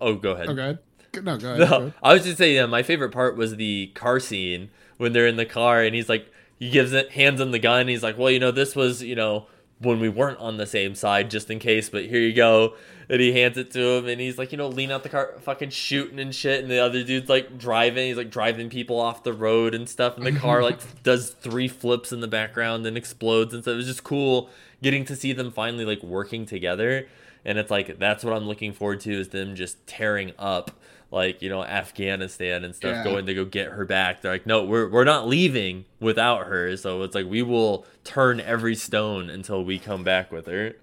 [0.00, 0.48] oh go ahead.
[0.48, 0.78] Oh, okay
[1.20, 1.94] no go ahead, no, go ahead.
[2.02, 5.36] i was just saying yeah, my favorite part was the car scene when they're in
[5.36, 8.30] the car and he's like he gives it hands him the gun he's like well
[8.30, 9.46] you know this was you know
[9.78, 12.74] when we weren't on the same side just in case but here you go
[13.12, 15.34] and he hands it to him and he's like you know lean out the car
[15.42, 19.22] fucking shooting and shit and the other dude's like driving he's like driving people off
[19.22, 22.96] the road and stuff and the car like does three flips in the background and
[22.96, 24.48] explodes and so it was just cool
[24.82, 27.06] getting to see them finally like working together
[27.44, 30.70] and it's like that's what i'm looking forward to is them just tearing up
[31.10, 33.04] like you know afghanistan and stuff Yeah.
[33.04, 34.22] going to go get her back.
[34.22, 38.40] They're like no we're, we're not leaving without her so it's like we will turn
[38.40, 40.76] every stone until we come back with her.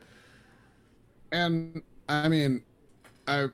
[1.32, 2.64] And I mean,
[3.28, 3.48] I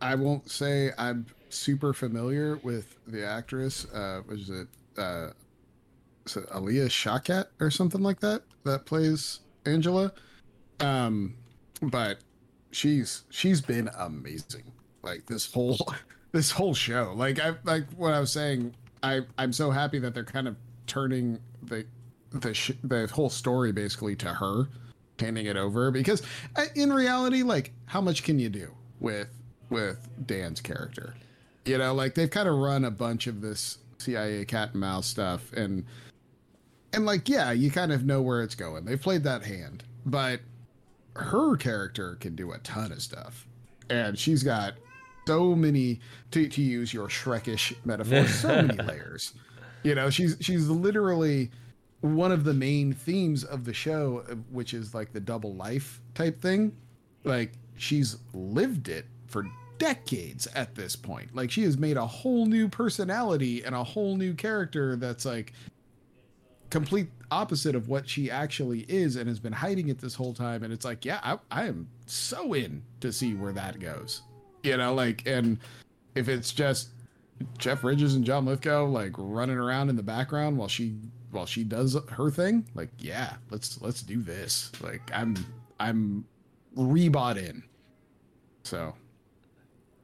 [0.00, 3.84] I won't say I'm super familiar with the actress.
[3.92, 5.30] Uh, was it uh,
[6.24, 10.12] is it Alia Shawkat or something like that that plays Angela?
[10.80, 11.34] Um,
[11.82, 12.18] but
[12.70, 14.72] she's she's been amazing.
[15.02, 15.78] Like this whole
[16.32, 17.12] this whole show.
[17.16, 18.74] Like I like what I was saying.
[19.02, 20.56] I I'm so happy that they're kind of
[20.86, 21.84] turning the
[22.30, 24.68] the sh- the whole story basically to her
[25.18, 26.22] handing it over because
[26.56, 28.70] uh, in reality like how much can you do
[29.00, 29.28] with
[29.70, 31.14] with dan's character?
[31.64, 35.06] You know like they've kind of run a bunch of this cia cat and mouse
[35.06, 35.84] stuff and
[36.92, 38.84] and like yeah you kind of know where it's going.
[38.84, 40.40] They've played that hand but
[41.16, 43.46] her character can do a ton of stuff.
[43.90, 44.74] And she's got
[45.26, 49.34] so many to, to use your shrekish metaphor so many layers.
[49.82, 51.50] You know she's she's literally
[52.06, 56.00] one of the main themes of the show uh, which is like the double life
[56.14, 56.74] type thing
[57.24, 59.46] like she's lived it for
[59.78, 61.34] decades at this point.
[61.34, 65.52] Like she has made a whole new personality and a whole new character that's like
[66.70, 70.62] complete opposite of what she actually is and has been hiding it this whole time.
[70.62, 74.22] And it's like yeah i, I am so in to see where that goes.
[74.62, 75.58] You know like and
[76.14, 76.88] if it's just
[77.58, 80.96] jeff bridges and john lithgow like running around in the background while she
[81.30, 84.70] while she does her thing like yeah let's let's do this.
[84.80, 85.36] Like i'm
[85.80, 86.24] i'm
[86.76, 87.62] rebought in.
[88.62, 88.94] So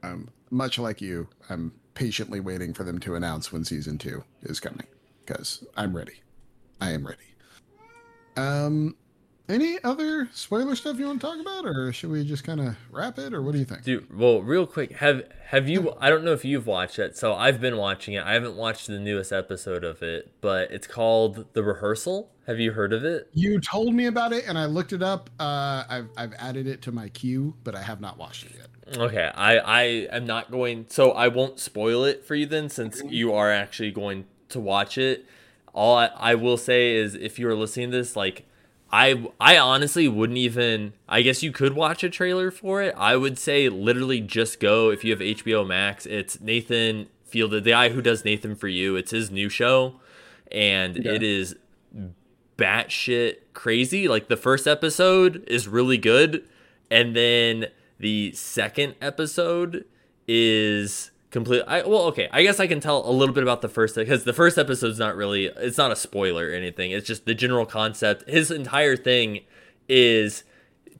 [0.03, 4.59] um much like you i'm patiently waiting for them to announce when season two is
[4.59, 4.87] coming
[5.25, 6.21] because i'm ready.
[6.81, 7.19] I am ready.
[8.35, 8.95] Um
[9.49, 12.75] any other spoiler stuff you want to talk about or should we just kind of
[12.89, 15.93] wrap it or what do you think Dude, well, real quick, have have you?
[15.99, 17.17] I don't know if you've watched it.
[17.17, 18.23] So I've been watching it.
[18.23, 22.31] I haven't watched the newest episode of it, but it's called The Rehearsal.
[22.47, 23.29] Have you heard of it?
[23.33, 25.29] You told me about it and I looked it up.
[25.39, 28.97] Uh, I've, I've added it to my queue, but I have not watched it yet.
[28.97, 30.85] Okay, I I am not going.
[30.89, 34.97] So I won't spoil it for you then, since you are actually going to watch
[34.97, 35.25] it.
[35.73, 38.45] All I, I will say is, if you are listening to this, like.
[38.95, 42.93] I, I honestly wouldn't even I guess you could watch a trailer for it.
[42.95, 46.05] I would say literally just go if you have HBO Max.
[46.05, 48.95] It's Nathan Fielder, the guy who does Nathan for You.
[48.95, 49.95] It's his new show
[50.51, 51.13] and Yeah.
[51.13, 51.55] it is
[52.57, 54.07] batshit crazy.
[54.07, 56.43] Like the first episode is really good,
[56.91, 57.67] and then
[57.99, 59.85] the second episode
[60.27, 61.63] is complete.
[61.67, 62.29] I well, okay.
[62.31, 64.99] I guess I can tell a little bit about the first because the first episode's
[64.99, 65.47] not really.
[65.47, 66.91] It's not a spoiler or anything.
[66.91, 68.29] It's just the general concept.
[68.29, 69.41] His entire thing
[69.89, 70.43] is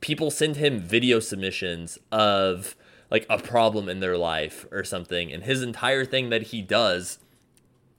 [0.01, 2.75] people send him video submissions of
[3.09, 7.19] like a problem in their life or something, and his entire thing that he does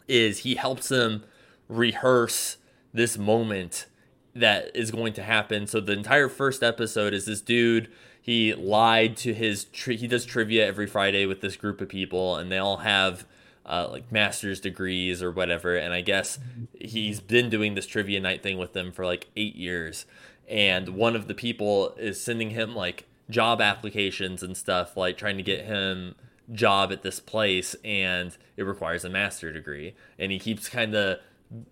[0.07, 1.25] is he helps them
[1.69, 2.59] rehearse
[2.93, 3.87] this moment
[4.35, 5.67] that is going to happen.
[5.67, 7.91] So the entire first episode is this dude.
[8.25, 9.65] He lied to his.
[9.65, 13.27] Tri- he does trivia every Friday with this group of people, and they all have
[13.67, 15.77] uh, like master's degrees or whatever.
[15.77, 16.39] And I guess
[16.81, 20.07] he's been doing this trivia night thing with them for like eight years.
[20.49, 25.37] And one of the people is sending him like job applications and stuff, like trying
[25.37, 26.15] to get him
[26.51, 31.19] job at this place and it requires a master degree and he keeps kind of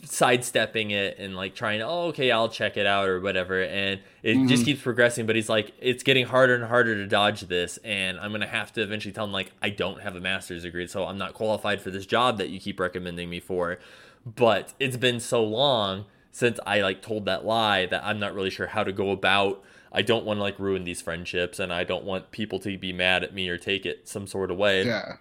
[0.04, 4.00] sidestepping it and like trying to oh okay I'll check it out or whatever and
[4.22, 4.64] it just mm-hmm.
[4.64, 8.32] keeps progressing but he's like it's getting harder and harder to dodge this and I'm
[8.32, 11.18] gonna have to eventually tell him like I don't have a master's degree so I'm
[11.18, 13.78] not qualified for this job that you keep recommending me for
[14.24, 18.50] but it's been so long since I like told that lie that I'm not really
[18.50, 21.84] sure how to go about I don't want to like ruin these friendships and I
[21.84, 24.84] don't want people to be mad at me or take it some sort of way.
[24.84, 25.16] Yeah.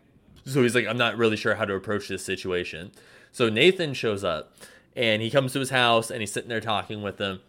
[0.45, 2.91] So he's like, I'm not really sure how to approach this situation.
[3.31, 4.55] So Nathan shows up
[4.95, 7.39] and he comes to his house and he's sitting there talking with him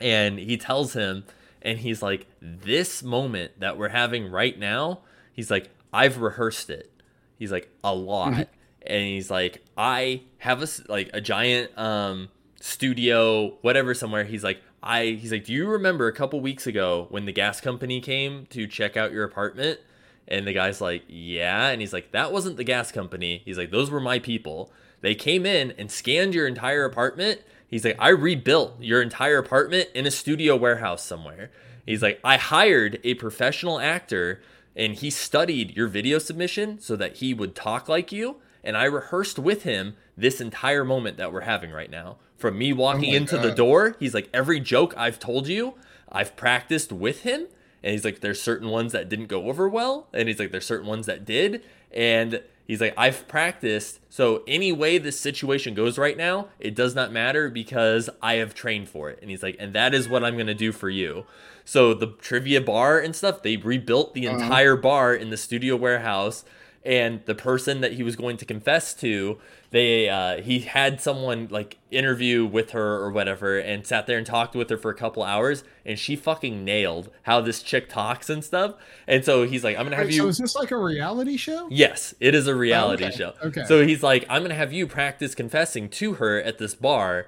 [0.00, 1.24] and he tells him
[1.62, 5.00] and he's like, This moment that we're having right now,
[5.32, 6.92] he's like, I've rehearsed it.
[7.38, 8.48] He's like, a lot.
[8.88, 12.28] And he's like, I have a like a giant um
[12.60, 14.24] studio, whatever somewhere.
[14.24, 17.60] He's like, I he's like, Do you remember a couple weeks ago when the gas
[17.60, 19.80] company came to check out your apartment?
[20.28, 21.68] And the guy's like, Yeah.
[21.68, 23.42] And he's like, That wasn't the gas company.
[23.44, 24.72] He's like, Those were my people.
[25.06, 27.40] They came in and scanned your entire apartment.
[27.68, 31.52] He's like, I rebuilt your entire apartment in a studio warehouse somewhere.
[31.86, 34.42] He's like, I hired a professional actor
[34.74, 38.86] and he studied your video submission so that he would talk like you and I
[38.86, 42.16] rehearsed with him this entire moment that we're having right now.
[42.36, 45.74] From me oh walking Oh into the door, he's like, every joke I've told you,
[46.10, 47.46] I've practiced with him.
[47.80, 50.08] And he's like, there's certain ones that didn't go over well.
[50.12, 51.62] And he's like, there's certain ones that did.
[51.92, 54.00] And he's like, I've practiced.
[54.10, 58.54] So any way this situation goes right now, it does not matter because I have
[58.54, 59.18] trained for it.
[59.22, 61.24] And he's like, and that is what I'm going to do for you.
[61.64, 64.38] So the trivia bar and stuff, they rebuilt the Uh-huh.
[64.38, 66.44] entire bar in the studio warehouse.
[66.86, 69.40] And the person that he was going to confess to,
[69.70, 74.24] they uh, he had someone like interview with her or whatever, and sat there and
[74.24, 78.30] talked with her for a couple hours, and she fucking nailed how this chick talks
[78.30, 78.76] and stuff.
[79.08, 80.22] And so he's like, I'm gonna have Wait, you.
[80.22, 81.66] so is this like a reality show?
[81.72, 83.34] Yes, it is a reality okay, show.
[83.42, 83.64] okay.
[83.66, 87.26] So he's like, I'm gonna have you practice confessing to her at this bar.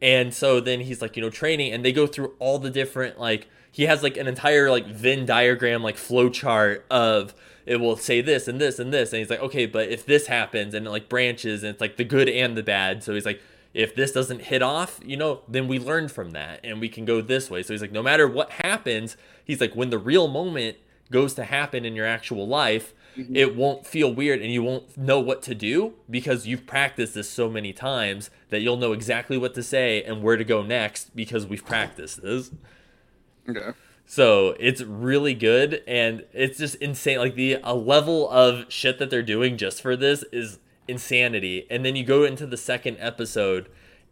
[0.00, 3.18] And so then he's like, you know, training, and they go through all the different
[3.18, 7.34] like he has like an entire like Venn diagram, like flow chart of
[7.70, 9.12] it will say this and this and this.
[9.12, 11.98] And he's like, okay, but if this happens and it like branches and it's like
[11.98, 13.04] the good and the bad.
[13.04, 13.40] So he's like,
[13.72, 17.04] if this doesn't hit off, you know, then we learn from that and we can
[17.04, 17.62] go this way.
[17.62, 20.78] So he's like, no matter what happens, he's like, when the real moment
[21.12, 23.36] goes to happen in your actual life, mm-hmm.
[23.36, 27.30] it won't feel weird and you won't know what to do because you've practiced this
[27.30, 31.14] so many times that you'll know exactly what to say and where to go next
[31.14, 32.50] because we've practiced this.
[33.48, 33.70] Okay.
[34.10, 37.18] So it's really good and it's just insane.
[37.18, 40.58] Like the a level of shit that they're doing just for this is
[40.88, 41.64] insanity.
[41.70, 43.68] And then you go into the second episode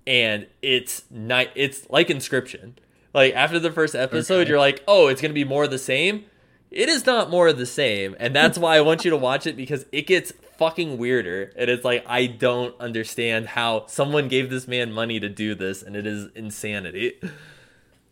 [0.07, 2.75] and it's night it's like Inscryption.
[3.13, 4.51] Like after the first episode, Okay.
[4.51, 6.27] you're like, oh, it's gonna be more of the same.
[6.71, 9.49] It is not more of the same, and that's why I want you to watch
[9.49, 11.51] it because it gets fucking weirder.
[11.57, 15.83] And it's like I don't understand how someone gave this man money to do this,
[15.83, 17.15] and it is insanity.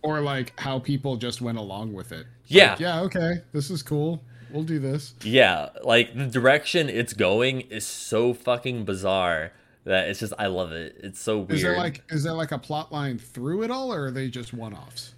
[0.07, 2.27] Or like how people just went along with it.
[2.47, 2.71] Yeah.
[2.71, 3.43] Like, yeah, okay.
[3.53, 4.23] This is cool.
[4.51, 5.15] We'll do this.
[5.23, 9.53] Yeah, like the direction it's going is so fucking bizarre
[9.85, 10.97] that it's just I love it.
[11.03, 11.51] It's so weird.
[11.53, 14.29] Is there like is there like a plot line through it all or are they
[14.29, 15.15] just one offs?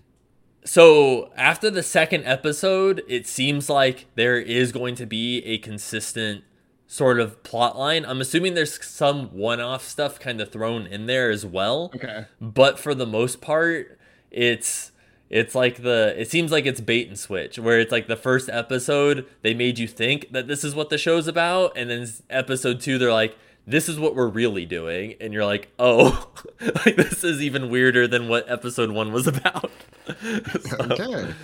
[0.64, 6.44] so after the second episode, it seems like there is going to be a consistent
[6.86, 8.04] sort of plot line.
[8.04, 11.90] I'm assuming there's some one-off stuff kind of thrown in there as well.
[11.94, 12.26] Okay.
[12.40, 13.98] but for the most part
[14.30, 14.92] it's
[15.30, 18.48] it's like the it seems like it's bait and switch where it's like the first
[18.48, 22.80] episode they made you think that this is what the show's about and then episode
[22.80, 23.36] 2 they're like
[23.66, 26.30] this is what we're really doing and you're like oh
[26.60, 29.70] like this is even weirder than what episode 1 was about
[30.62, 31.34] So, Okay.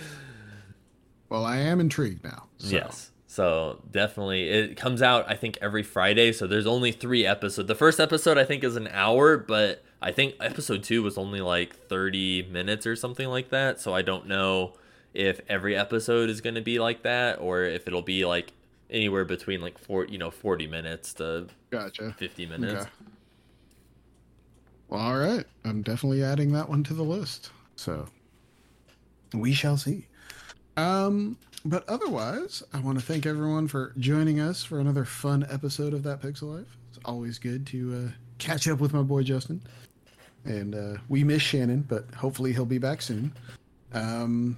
[1.29, 2.45] well, I am intrigued now.
[2.57, 2.75] so.
[2.75, 7.67] yes so definitely it comes out i think every friday so there's only three episodes
[7.67, 11.41] the first episode i think is an hour but i think episode two was only
[11.41, 14.73] like 30 minutes or something like that so i don't know
[15.13, 18.53] if every episode is going to be like that or if it'll be like
[18.89, 22.15] anywhere between like four you know 40 minutes to Gotcha.
[22.17, 22.89] 50 minutes Okay.
[24.87, 25.45] Well, all right.
[25.63, 27.51] I'm definitely adding that one to the list.
[27.75, 28.05] So
[29.33, 30.07] we shall see.
[30.77, 35.93] Um, but otherwise, I want to thank everyone for joining us for another fun episode
[35.93, 36.77] of That Pixel Life.
[36.89, 39.61] It's always good to uh, catch up with my boy Justin.
[40.45, 43.33] And uh, we miss Shannon, but hopefully he'll be back soon.
[43.93, 44.57] Um,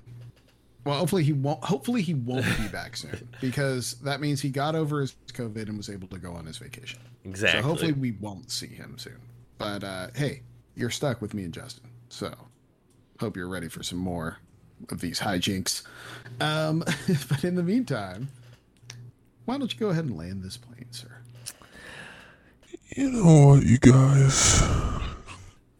[0.83, 1.63] well, hopefully he won't.
[1.63, 5.77] Hopefully he won't be back soon because that means he got over his COVID and
[5.77, 6.99] was able to go on his vacation.
[7.25, 9.19] exactly So hopefully we won't see him soon.
[9.57, 10.43] But uh, hey,
[10.75, 11.89] you're stuck with me and Justin.
[12.09, 12.33] So
[13.19, 14.37] hope you're ready for some more
[14.89, 15.83] of these hijinks.
[16.39, 16.79] Um,
[17.29, 18.29] but in the meantime,
[19.45, 21.11] why don't you go ahead and land this plane, sir?
[22.95, 24.61] You know what, you guys?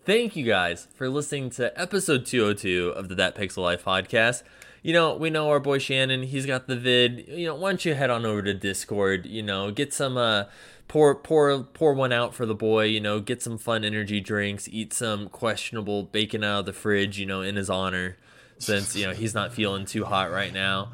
[0.07, 4.43] Thank you guys for listening to episode 202 of the That Pixel Life podcast.
[4.81, 7.27] You know, we know our boy Shannon, he's got the vid.
[7.27, 10.45] You know, why don't you head on over to Discord, you know, get some uh
[10.87, 14.69] pour pour pour one out for the boy, you know, get some fun energy drinks,
[14.69, 18.15] eat some questionable bacon out of the fridge, you know, in his honor
[18.59, 20.93] since, you know, he's not feeling too hot right now.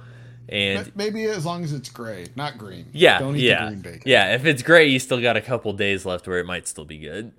[0.49, 2.87] And Maybe as long as it's gray, not green.
[2.93, 4.01] yeah, Don't eat yeah, the green bacon.
[4.07, 4.33] yeah.
[4.33, 6.97] If it's gray, you still got a couple days left where it might still be
[6.97, 7.31] good.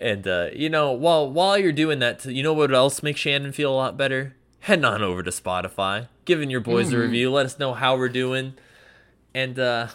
[0.00, 3.52] And uh, you know, while while you're doing that, you know what else makes Shannon
[3.52, 4.34] feel a lot better?
[4.60, 7.30] Heading on over to Spotify, giving your boys a review.
[7.30, 8.54] Let us know how we're doing.
[9.34, 9.88] And uh,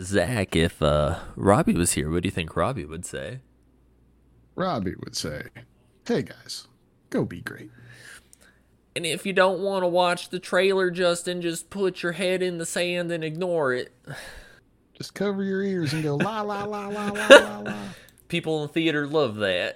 [0.00, 3.40] Zach, if uh, Robbie was here, what do you think Robbie would say?
[4.54, 5.48] Robbie would say,
[6.06, 6.66] hey guys,
[7.10, 7.70] go be great.
[8.96, 12.58] And if you don't want to watch the trailer, Justin, just put your head in
[12.58, 13.92] the sand and ignore it.
[14.94, 17.78] Just cover your ears and go la la la la la la la.
[18.28, 19.66] People in the theater love that.